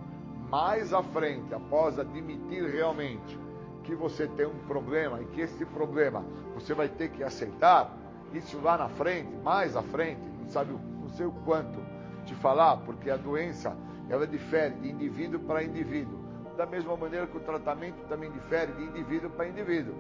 [0.51, 3.39] mais à frente, após admitir realmente
[3.83, 6.23] que você tem um problema e que esse problema
[6.55, 7.97] você vai ter que aceitar,
[8.35, 11.81] isso lá na frente, mais à frente, não sabe, não sei o quanto
[12.27, 13.75] te falar, porque a doença
[14.11, 16.19] ela difere de indivíduo para indivíduo.
[16.59, 19.95] Da mesma maneira que o tratamento também difere de indivíduo para indivíduo.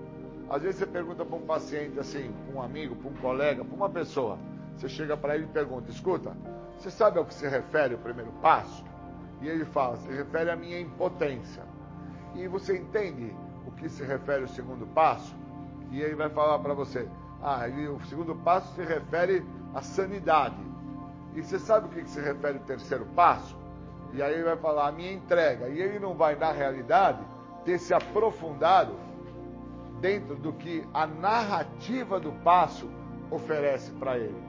[0.50, 3.74] Às vezes você pergunta para um paciente assim, para um amigo, para um colega, para
[3.74, 4.38] uma pessoa,
[4.76, 6.36] você chega para ele e pergunta: escuta,
[6.78, 8.84] você sabe ao que se refere o primeiro passo?
[9.40, 11.62] E ele fala: se refere à minha impotência.
[12.34, 13.34] E você entende
[13.66, 15.34] o que se refere o segundo passo?
[15.90, 17.08] E ele vai falar para você:
[17.42, 17.60] ah,
[17.94, 19.44] o segundo passo se refere
[19.74, 20.56] à sanidade.
[21.34, 23.56] E você sabe o que se refere o terceiro passo?
[24.12, 25.68] E aí ele vai falar: a minha entrega.
[25.68, 27.22] E ele não vai, na realidade,
[27.64, 28.94] ter se aprofundado
[30.00, 32.88] dentro do que a narrativa do passo
[33.30, 34.42] oferece para ele.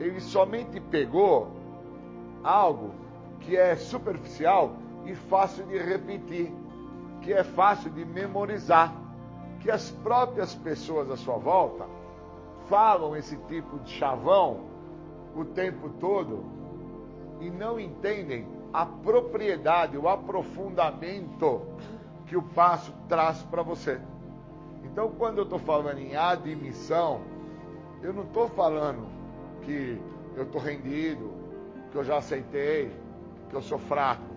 [0.00, 1.61] Ele somente pegou
[2.42, 2.90] algo
[3.40, 4.72] que é superficial
[5.04, 6.52] e fácil de repetir,
[7.20, 8.94] que é fácil de memorizar,
[9.60, 11.86] que as próprias pessoas à sua volta
[12.68, 14.72] falam esse tipo de chavão
[15.34, 16.44] o tempo todo
[17.40, 21.62] e não entendem a propriedade, o aprofundamento
[22.26, 24.00] que o passo traz para você.
[24.84, 27.20] Então, quando eu estou falando em admissão,
[28.02, 29.06] eu não estou falando
[29.62, 30.00] que
[30.36, 31.30] eu estou rendido,
[31.92, 32.90] que eu já aceitei,
[33.50, 34.32] que eu sou fraco.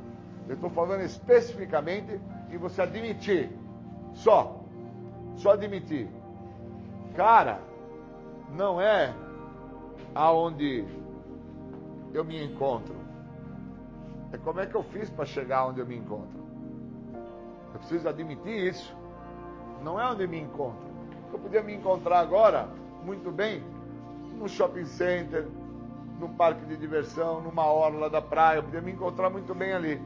[0.47, 2.19] Eu estou falando especificamente
[2.51, 3.49] em você admitir.
[4.13, 4.61] Só.
[5.37, 6.07] Só admitir.
[7.15, 7.59] Cara,
[8.53, 9.13] não é
[10.13, 10.85] aonde
[12.13, 12.93] eu me encontro.
[14.33, 16.45] É como é que eu fiz para chegar onde eu me encontro.
[17.73, 18.93] Eu preciso admitir isso.
[19.81, 20.85] Não é onde eu me encontro.
[21.31, 22.67] Eu podia me encontrar agora,
[23.03, 23.63] muito bem,
[24.37, 25.47] no shopping center,
[26.19, 28.57] no parque de diversão, numa orla da praia.
[28.59, 30.01] Eu podia me encontrar muito bem ali.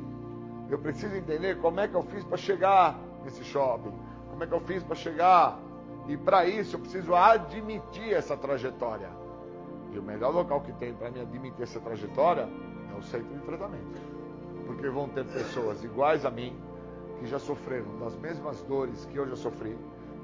[0.70, 3.94] Eu preciso entender como é que eu fiz para chegar nesse shopping.
[4.30, 5.60] Como é que eu fiz para chegar.
[6.08, 9.10] E para isso eu preciso admitir essa trajetória.
[9.92, 12.48] E o melhor local que tem para me admitir essa trajetória
[12.94, 14.00] é o centro de tratamento.
[14.66, 16.56] Porque vão ter pessoas iguais a mim,
[17.20, 19.76] que já sofreram das mesmas dores que eu já sofri,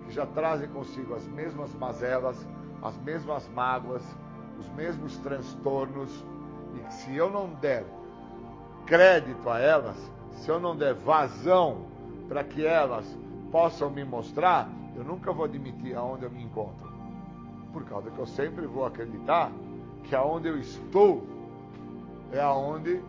[0.05, 2.47] que já trazem consigo as mesmas mazelas,
[2.81, 4.03] as mesmas mágoas,
[4.59, 6.11] os mesmos transtornos,
[6.75, 7.85] e que se eu não der
[8.85, 9.97] crédito a elas,
[10.33, 11.85] se eu não der vazão
[12.27, 13.05] para que elas
[13.51, 16.85] possam me mostrar, eu nunca vou admitir aonde eu me encontro
[17.75, 19.51] por causa que eu sempre vou acreditar
[20.05, 21.27] que aonde eu estou
[22.31, 23.01] é aonde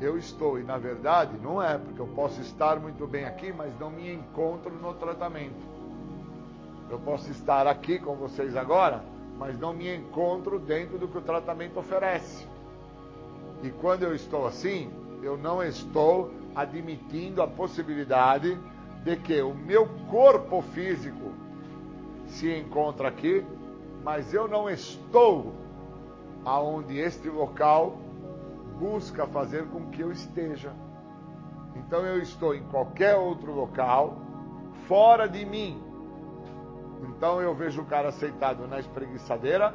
[0.00, 0.56] eu estou.
[0.56, 4.14] E na verdade não é, porque eu posso estar muito bem aqui, mas não me
[4.14, 5.74] encontro no tratamento.
[6.88, 9.04] Eu posso estar aqui com vocês agora,
[9.38, 12.46] mas não me encontro dentro do que o tratamento oferece.
[13.62, 14.90] E quando eu estou assim,
[15.22, 18.58] eu não estou admitindo a possibilidade
[19.02, 21.32] de que o meu corpo físico
[22.26, 23.44] se encontra aqui,
[24.02, 25.52] mas eu não estou
[26.44, 27.98] aonde este local
[28.78, 30.72] busca fazer com que eu esteja.
[31.76, 34.16] Então eu estou em qualquer outro local,
[34.86, 35.82] fora de mim.
[37.08, 39.74] Então eu vejo o cara sentado na espreguiçadeira,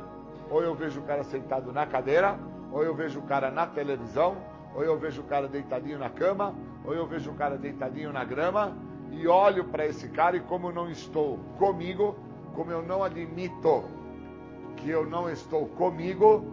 [0.49, 2.37] ou eu vejo o cara sentado na cadeira,
[2.71, 4.37] ou eu vejo o cara na televisão,
[4.75, 8.23] ou eu vejo o cara deitadinho na cama, ou eu vejo o cara deitadinho na
[8.23, 8.75] grama,
[9.11, 12.15] e olho para esse cara e como eu não estou comigo,
[12.53, 13.83] como eu não admito
[14.75, 16.45] que eu não estou comigo,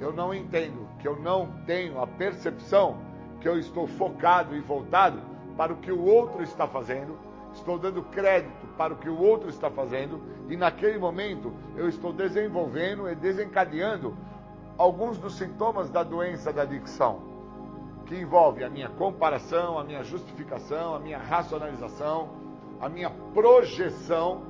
[0.00, 2.98] eu não entendo, que eu não tenho a percepção
[3.40, 5.20] que eu estou focado e voltado
[5.56, 7.18] para o que o outro está fazendo,
[7.58, 12.12] estou dando crédito para o que o outro está fazendo, e naquele momento eu estou
[12.12, 14.16] desenvolvendo e desencadeando
[14.76, 17.20] alguns dos sintomas da doença da adicção,
[18.06, 22.30] que envolve a minha comparação, a minha justificação, a minha racionalização,
[22.80, 24.42] a minha projeção,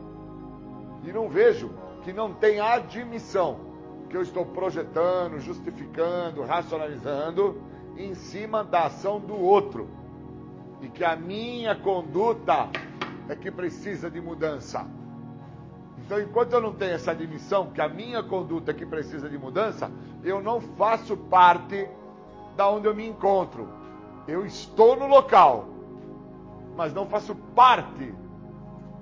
[1.03, 1.71] e não vejo
[2.03, 3.61] que não tem admissão
[4.09, 7.61] que eu estou projetando, justificando, racionalizando
[7.97, 9.89] em cima da ação do outro.
[10.81, 12.69] E que a minha conduta
[13.29, 14.87] é que precisa de mudança.
[15.99, 19.37] Então, enquanto eu não tenho essa admissão que a minha conduta é que precisa de
[19.37, 19.91] mudança,
[20.25, 21.87] eu não faço parte
[22.57, 23.69] da onde eu me encontro.
[24.27, 25.69] Eu estou no local,
[26.77, 28.15] mas não faço parte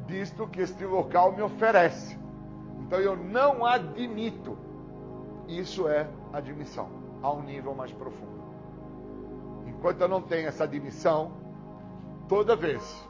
[0.06, 2.18] disto que este local me oferece.
[2.80, 4.56] Então eu não admito.
[5.46, 6.88] Isso é admissão
[7.22, 8.36] a um nível mais profundo.
[9.66, 11.32] Enquanto eu não tenho essa admissão,
[12.28, 13.06] toda vez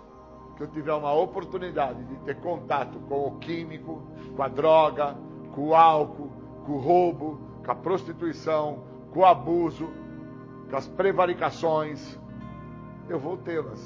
[0.56, 4.02] que eu tiver uma oportunidade de ter contato com o químico,
[4.34, 5.16] com a droga,
[5.54, 6.30] com o álcool,
[6.64, 9.88] com o roubo, com a prostituição, com o abuso,
[10.70, 12.18] com as prevaricações,
[13.08, 13.80] eu vou tê-las.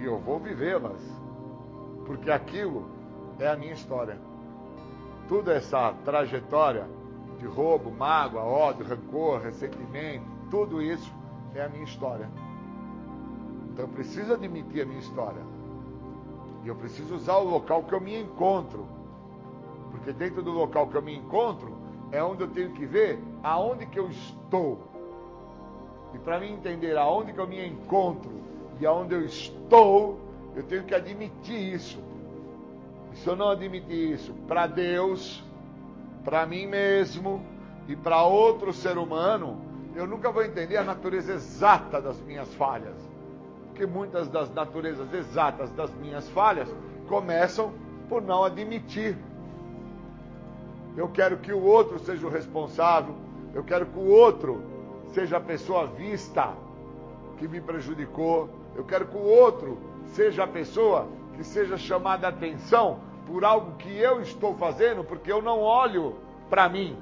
[0.00, 1.00] E eu vou vivê-las.
[2.06, 2.86] Porque aquilo
[3.38, 4.18] é a minha história
[5.32, 6.86] toda essa trajetória
[7.38, 11.10] de roubo, mágoa, ódio, rancor, ressentimento, tudo isso
[11.54, 12.28] é a minha história.
[13.72, 15.42] Então eu preciso admitir a minha história.
[16.62, 18.86] E eu preciso usar o local que eu me encontro.
[19.90, 21.72] Porque dentro do local que eu me encontro
[22.10, 24.78] é onde eu tenho que ver aonde que eu estou.
[26.14, 28.30] E para mim entender aonde que eu me encontro
[28.78, 30.20] e aonde eu estou,
[30.54, 31.98] eu tenho que admitir isso.
[33.12, 35.42] E se eu não admitir isso para Deus,
[36.22, 37.42] para mim mesmo
[37.88, 39.56] e para outro ser humano,
[39.94, 43.11] eu nunca vou entender a natureza exata das minhas falhas.
[43.72, 46.68] Porque muitas das naturezas exatas das minhas falhas
[47.08, 47.72] começam
[48.06, 49.16] por não admitir.
[50.94, 53.14] Eu quero que o outro seja o responsável,
[53.54, 54.62] eu quero que o outro
[55.14, 56.52] seja a pessoa vista
[57.38, 59.78] que me prejudicou, eu quero que o outro
[60.08, 65.40] seja a pessoa que seja chamada atenção por algo que eu estou fazendo, porque eu
[65.40, 66.16] não olho
[66.50, 66.94] para mim.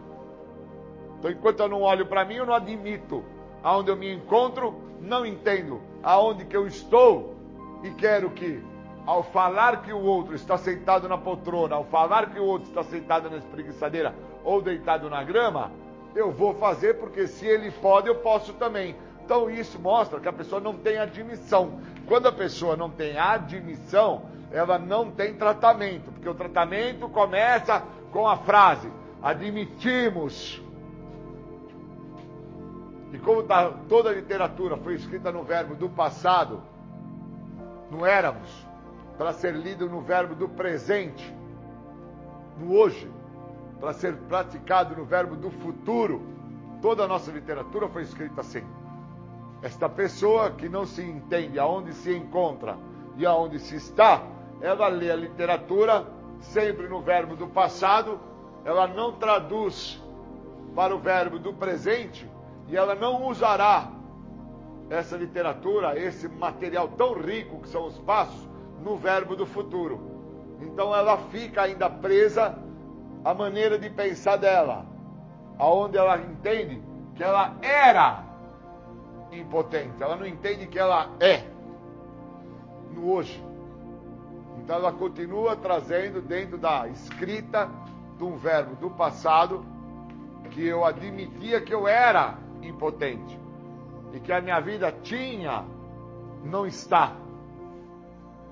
[1.19, 3.25] Então, enquanto eu não olho para mim, eu não admito
[3.63, 7.37] aonde eu me encontro, não entendo aonde que eu estou
[7.83, 8.63] e quero que
[9.07, 12.83] ao falar que o outro está sentado na poltrona, ao falar que o outro está
[12.83, 14.15] sentado na espreguiçadeira
[14.45, 15.73] ou deitado na grama,
[16.15, 18.95] eu vou fazer porque se ele pode, eu posso também.
[19.25, 21.81] Então isso mostra que a pessoa não tem admissão.
[22.07, 27.83] Quando a pessoa não tem admissão, ela não tem tratamento, porque o tratamento começa
[28.13, 28.91] com a frase:
[29.23, 30.61] admitimos.
[33.13, 36.63] E como tá, toda a literatura foi escrita no verbo do passado,
[37.91, 38.49] no éramos,
[39.19, 41.35] para ser lido no verbo do presente,
[42.59, 43.11] no hoje,
[43.81, 46.23] para ser praticado no verbo do futuro.
[46.81, 48.65] Toda a nossa literatura foi escrita assim.
[49.61, 52.79] Esta pessoa que não se entende aonde se encontra
[53.17, 54.23] e aonde se está,
[54.61, 56.07] ela lê a literatura
[56.41, 58.19] sempre no verbo do passado,
[58.65, 60.03] ela não traduz
[60.75, 62.27] para o verbo do presente
[62.71, 63.89] e ela não usará
[64.89, 68.49] essa literatura, esse material tão rico que são os passos,
[68.83, 70.01] no verbo do futuro.
[70.61, 72.57] Então ela fica ainda presa
[73.25, 74.87] à maneira de pensar dela,
[75.59, 76.81] aonde ela entende
[77.17, 78.25] que ela era
[79.33, 81.43] impotente, ela não entende que ela é
[82.93, 83.45] no hoje.
[84.59, 87.69] Então ela continua trazendo dentro da escrita
[88.17, 89.65] de um verbo do passado
[90.51, 93.39] que eu admitia que eu era impotente
[94.13, 95.65] e que a minha vida tinha,
[96.45, 97.15] não está.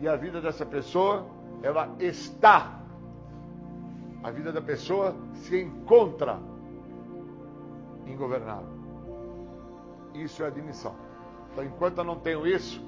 [0.01, 1.27] E a vida dessa pessoa,
[1.63, 2.81] ela está.
[4.23, 6.39] A vida da pessoa se encontra
[8.07, 8.79] ingovernável.
[10.15, 10.95] Isso é admissão.
[11.53, 12.81] Então, enquanto eu não tenho isso,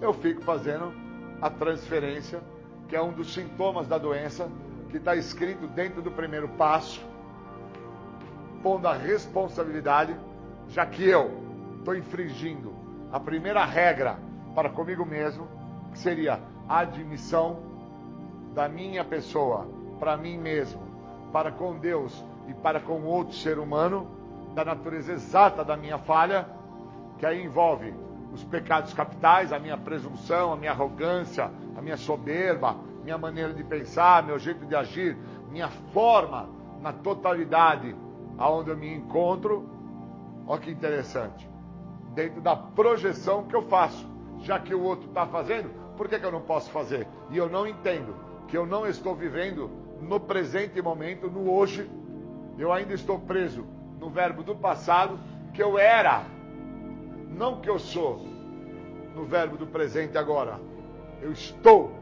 [0.00, 0.92] eu fico fazendo
[1.40, 2.40] a transferência,
[2.88, 4.48] que é um dos sintomas da doença,
[4.90, 7.04] que está escrito dentro do primeiro passo,
[8.62, 10.14] pondo a responsabilidade,
[10.72, 11.30] já que eu
[11.78, 12.72] estou infringindo
[13.12, 14.18] a primeira regra
[14.54, 15.46] para comigo mesmo,
[15.92, 17.60] que seria a admissão
[18.54, 19.68] da minha pessoa
[20.00, 20.80] para mim mesmo,
[21.30, 24.08] para com Deus e para com outro ser humano,
[24.54, 26.46] da natureza exata da minha falha,
[27.18, 27.94] que aí envolve
[28.32, 33.62] os pecados capitais, a minha presunção, a minha arrogância, a minha soberba, minha maneira de
[33.62, 35.16] pensar, meu jeito de agir,
[35.50, 36.48] minha forma
[36.80, 37.94] na totalidade
[38.38, 39.68] aonde eu me encontro.
[40.46, 41.48] Olha que interessante.
[42.14, 44.10] Dentro da projeção que eu faço.
[44.40, 47.06] Já que o outro está fazendo, por que, que eu não posso fazer?
[47.30, 48.16] E eu não entendo
[48.48, 49.70] que eu não estou vivendo
[50.00, 51.88] no presente momento, no hoje.
[52.58, 53.64] Eu ainda estou preso
[54.00, 55.18] no verbo do passado,
[55.54, 56.24] que eu era
[57.30, 58.26] não que eu sou,
[59.14, 60.60] no verbo do presente agora.
[61.20, 61.92] Eu estou.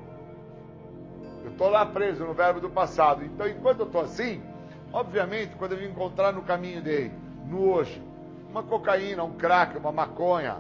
[1.45, 3.25] Eu estou lá preso no verbo do passado.
[3.25, 4.43] Então, enquanto eu estou assim,
[4.93, 7.13] obviamente, quando eu me encontrar no caminho dele,
[7.47, 8.03] no hoje,
[8.51, 10.59] uma cocaína, um crack, uma maconha,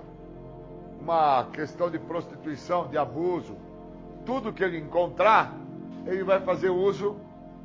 [1.01, 3.57] uma questão de prostituição, de abuso,
[4.25, 5.55] tudo que ele encontrar,
[6.07, 7.17] ele vai fazer uso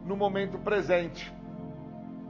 [0.05, 1.33] no momento presente.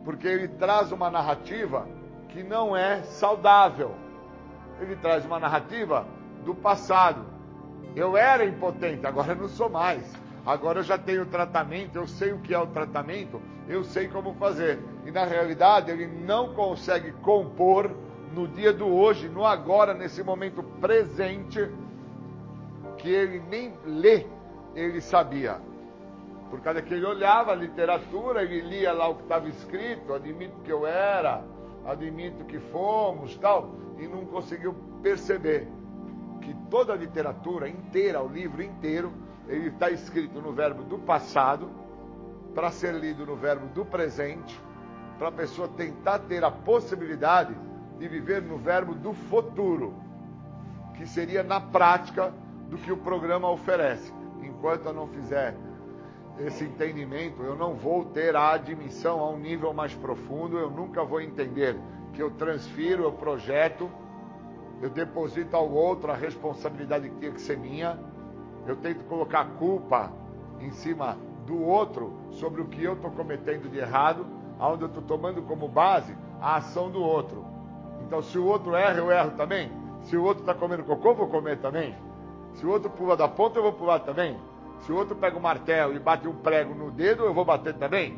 [0.03, 1.87] Porque ele traz uma narrativa
[2.29, 3.95] que não é saudável
[4.79, 6.05] ele traz uma narrativa
[6.43, 7.25] do passado.
[7.95, 10.03] Eu era impotente, agora eu não sou mais.
[10.45, 14.33] Agora eu já tenho tratamento, eu sei o que é o tratamento, eu sei como
[14.35, 14.79] fazer.
[15.05, 17.91] E na realidade ele não consegue compor
[18.33, 21.69] no dia do hoje, no agora, nesse momento presente,
[22.97, 24.25] que ele nem lê,
[24.75, 25.61] ele sabia.
[26.49, 30.59] Por causa que ele olhava a literatura, ele lia lá o que estava escrito, admito
[30.63, 31.43] que eu era,
[31.85, 35.67] admito que fomos, tal e não conseguiu perceber
[36.41, 39.11] que toda a literatura inteira, o livro inteiro,
[39.47, 41.69] ele está escrito no verbo do passado,
[42.53, 44.59] para ser lido no verbo do presente,
[45.17, 47.55] para a pessoa tentar ter a possibilidade
[47.97, 49.93] de viver no verbo do futuro,
[50.95, 52.33] que seria na prática
[52.69, 54.13] do que o programa oferece.
[54.41, 55.55] Enquanto eu não fizer
[56.39, 61.03] esse entendimento, eu não vou ter a admissão a um nível mais profundo, eu nunca
[61.03, 61.77] vou entender
[62.13, 63.89] que eu transfiro, eu projeto,
[64.81, 67.97] eu deposito ao outro a responsabilidade que tinha que ser minha,
[68.67, 70.11] eu tento colocar a culpa
[70.59, 74.25] em cima do outro sobre o que eu estou cometendo de errado,
[74.59, 77.45] aonde eu estou tomando como base a ação do outro.
[78.05, 79.71] Então, se o outro erra, eu erro também.
[80.03, 81.95] Se o outro está comendo cocô, eu vou comer também.
[82.53, 84.37] Se o outro pula da ponta, eu vou pular também.
[84.81, 87.73] Se o outro pega um martelo e bate um prego no dedo, eu vou bater
[87.73, 88.17] também.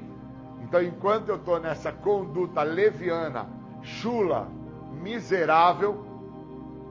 [0.61, 3.47] Então, enquanto eu estou nessa conduta leviana,
[3.81, 4.47] chula,
[5.01, 6.05] miserável,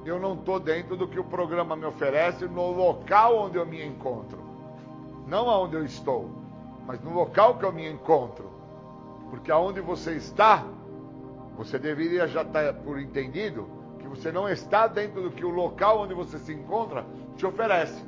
[0.05, 3.85] eu não estou dentro do que o programa me oferece no local onde eu me
[3.85, 4.39] encontro.
[5.27, 6.31] Não aonde eu estou,
[6.87, 8.56] mas no local que eu me encontro.
[9.31, 10.65] Porque aonde você está
[11.57, 16.03] Você deveria já estar por entendido que você não está dentro do que o local
[16.03, 17.05] onde você se encontra
[17.37, 18.05] te oferece.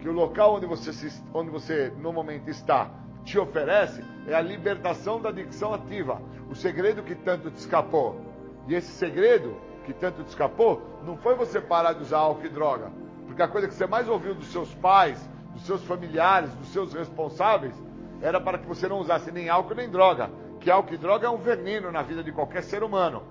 [0.00, 2.90] Que o local onde você, se, onde você no momento está
[3.24, 6.20] te oferece é a libertação da adicção ativa.
[6.50, 8.20] O segredo que tanto te escapou.
[8.66, 12.48] E esse segredo que tanto te escapou não foi você parar de usar álcool e
[12.48, 12.90] droga.
[13.26, 15.18] Porque a coisa que você mais ouviu dos seus pais,
[15.52, 17.74] dos seus familiares, dos seus responsáveis,
[18.22, 20.30] era para que você não usasse nem álcool nem droga.
[20.60, 23.22] Que álcool e droga é um veneno na vida de qualquer ser humano.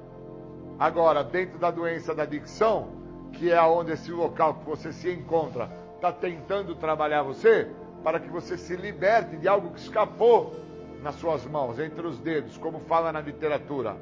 [0.77, 2.89] Agora, dentro da doença da adicção,
[3.31, 7.69] que é onde esse local que você se encontra está tentando trabalhar você,
[8.03, 10.55] para que você se liberte de algo que escapou
[11.01, 13.95] nas suas mãos, entre os dedos, como fala na literatura,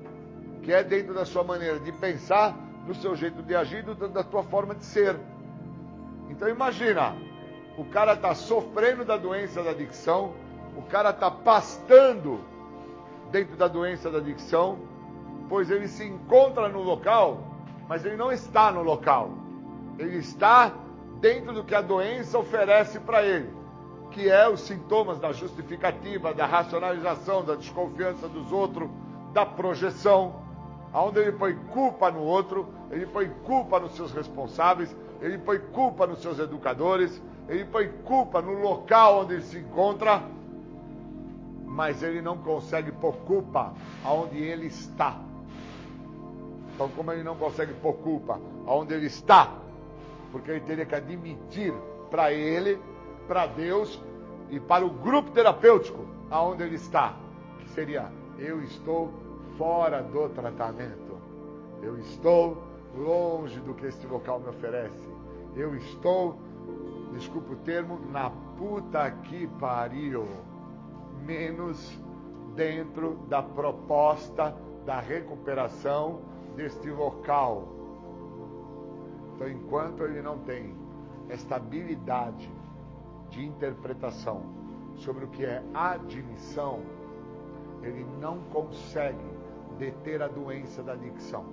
[0.63, 2.57] que é dentro da sua maneira de pensar,
[2.87, 5.15] no seu jeito de agir, da tua forma de ser.
[6.29, 7.15] Então imagina,
[7.77, 10.33] o cara está sofrendo da doença da adicção,
[10.77, 12.39] o cara está pastando
[13.31, 14.79] dentro da doença da adicção,
[15.47, 17.39] pois ele se encontra no local,
[17.87, 19.31] mas ele não está no local.
[19.97, 20.71] Ele está
[21.19, 23.49] dentro do que a doença oferece para ele,
[24.11, 28.89] que é os sintomas da justificativa, da racionalização, da desconfiança dos outros,
[29.33, 30.35] da projeção,
[30.93, 36.07] aonde ele põe culpa no outro, ele põe culpa nos seus responsáveis, ele põe culpa
[36.07, 40.23] nos seus educadores, ele põe culpa no local onde ele se encontra,
[41.80, 43.72] mas ele não consegue pôr culpa
[44.03, 45.18] aonde ele está.
[46.76, 48.38] Então, como ele não consegue pôr culpa
[48.68, 49.53] aonde ele está,
[50.30, 51.73] porque ele teria que admitir
[52.11, 52.81] para ele,
[53.30, 53.97] para Deus
[54.49, 57.15] e para o grupo terapêutico aonde ele está,
[57.60, 59.14] que seria eu estou
[59.57, 61.18] fora do tratamento.
[61.81, 62.61] Eu estou
[62.93, 65.07] longe do que este local me oferece.
[65.56, 66.38] Eu estou,
[67.14, 70.27] desculpa o termo, na puta que pariu.
[71.25, 71.97] Menos
[72.55, 74.55] dentro da proposta
[74.85, 76.21] da recuperação
[76.55, 77.67] deste local.
[79.35, 80.75] Então, enquanto ele não tem
[81.29, 82.51] estabilidade
[83.29, 84.41] de interpretação
[84.95, 86.81] sobre o que é admissão,
[87.81, 89.39] ele não consegue
[89.77, 91.45] deter a doença da adicção.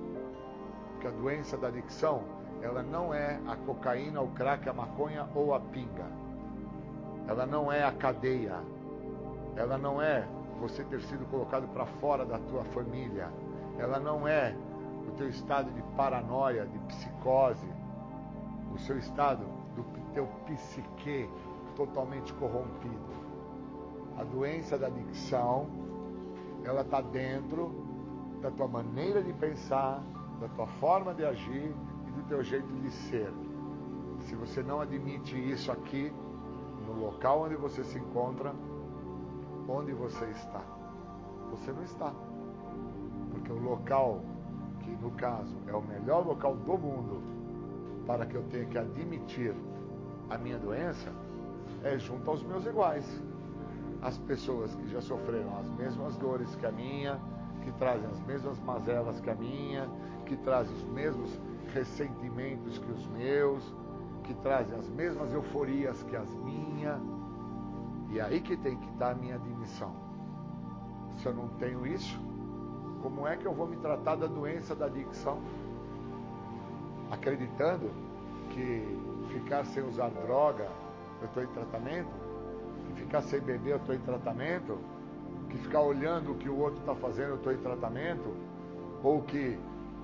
[0.93, 2.25] Porque a doença da adicção,
[2.61, 6.07] ela não é a cocaína, o crack, a maconha ou a pinga.
[7.29, 8.61] Ela não é a cadeia.
[9.57, 10.27] Ela não é
[10.61, 13.31] você ter sido colocado para fora da tua família.
[13.79, 14.55] Ela não é
[15.09, 17.69] o teu estado de paranoia, de psicose,
[18.75, 21.29] o seu estado do teu psique
[21.75, 23.17] totalmente corrompido.
[24.19, 25.67] A doença da adicção,
[26.65, 27.71] ela está dentro
[28.41, 30.03] da tua maneira de pensar,
[30.41, 31.75] da tua forma de agir
[32.07, 33.33] e do teu jeito de ser.
[34.21, 36.13] Se você não admite isso aqui,
[36.87, 38.55] no local onde você se encontra,
[39.69, 40.63] onde você está?
[41.51, 42.13] Você não está.
[43.31, 44.21] Porque o local,
[44.81, 47.23] que no caso é o melhor local do mundo
[48.07, 49.55] para que eu tenha que admitir
[50.31, 51.13] a minha doença,
[51.83, 53.05] é junto aos meus iguais.
[54.03, 57.21] As pessoas que já sofreram as mesmas dores que a minha,
[57.63, 59.89] que trazem as mesmas mazelas que a minha,
[60.25, 61.41] que trazem os mesmos
[61.73, 63.75] ressentimentos que os meus,
[64.23, 67.01] que trazem as mesmas euforias que as minhas.
[68.11, 69.95] E aí que tem que estar a minha admissão.
[71.19, 72.19] Se eu não tenho isso,
[73.03, 75.41] como é que eu vou me tratar da doença da adicção?
[77.11, 77.91] Acreditando
[78.51, 78.99] que
[79.33, 80.69] ficar sem usar droga,
[81.21, 82.11] eu estou em tratamento?
[82.87, 84.79] Que ficar sem beber, eu estou em tratamento?
[85.57, 88.35] que ficar olhando o que o outro está fazendo, eu estou em tratamento,
[89.03, 89.59] ou que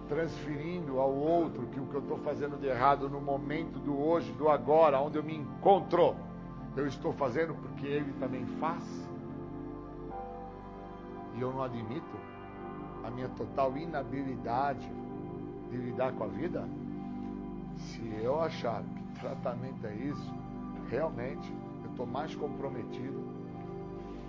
[0.08, 4.30] transferindo ao outro que o que eu estou fazendo de errado no momento do hoje,
[4.32, 6.14] do agora, onde eu me encontro,
[6.76, 8.82] eu estou fazendo porque ele também faz.
[11.34, 12.16] E eu não admito
[13.04, 14.90] a minha total inabilidade
[15.70, 16.68] de lidar com a vida.
[17.76, 20.34] Se eu achar que tratamento é isso,
[20.88, 21.52] realmente
[21.84, 23.20] eu estou mais comprometido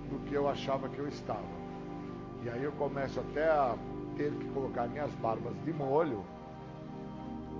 [0.10, 1.64] do que eu achava que eu estava.
[2.44, 3.76] E aí eu começo até a
[4.16, 6.24] ter que colocar minhas barbas de molho,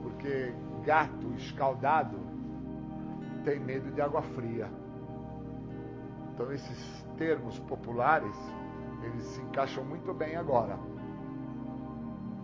[0.02, 0.54] porque
[0.86, 2.18] gato escaldado
[3.44, 4.70] tem medo de água fria.
[6.34, 8.36] Então esses termos populares,
[9.04, 10.78] eles se encaixam muito bem agora.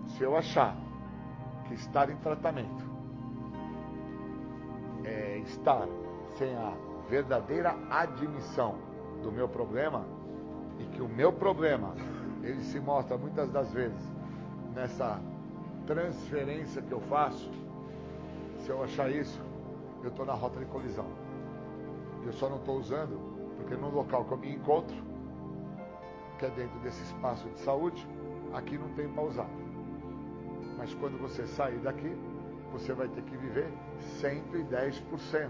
[0.06, 0.76] Se eu achar
[1.68, 2.90] que estar em tratamento
[5.04, 5.88] é estar
[6.38, 6.74] sem a
[7.10, 8.76] verdadeira admissão
[9.24, 10.06] do meu problema
[10.80, 11.96] e que o meu problema
[12.44, 14.02] ele se mostra muitas das vezes
[14.74, 15.20] nessa
[15.86, 17.52] transferência que eu faço.
[18.60, 19.42] Se eu achar isso,
[20.04, 21.08] eu estou na rota de colisão.
[22.26, 23.20] Eu só não estou usando
[23.58, 24.96] porque no local que eu me encontro,
[26.38, 28.08] que é dentro desse espaço de saúde,
[28.54, 29.50] aqui não tem para usar.
[30.78, 32.16] Mas quando você sair daqui,
[32.72, 33.72] você vai ter que viver
[34.22, 35.50] 110%.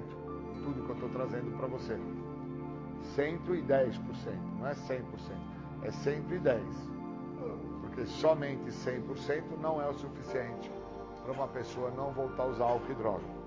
[0.63, 1.97] Tudo que eu estou trazendo para você.
[3.15, 3.99] 110%,
[4.59, 5.03] não é 100%,
[5.83, 6.61] é 110%.
[7.81, 10.71] Porque somente 100% não é o suficiente
[11.23, 13.38] para uma pessoa não voltar a usar álcool e droga.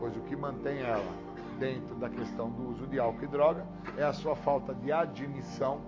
[0.00, 1.12] Pois o que mantém ela
[1.58, 3.66] dentro da questão do uso de álcool e droga
[3.98, 5.82] é a sua falta de admissão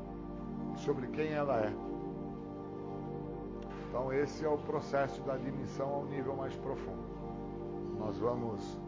[0.76, 1.72] sobre quem ela é.
[3.88, 7.02] Então esse é o processo da admissão ao nível mais profundo.
[7.98, 8.78] Nós vamos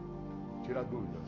[0.63, 1.27] tirar dúvidas.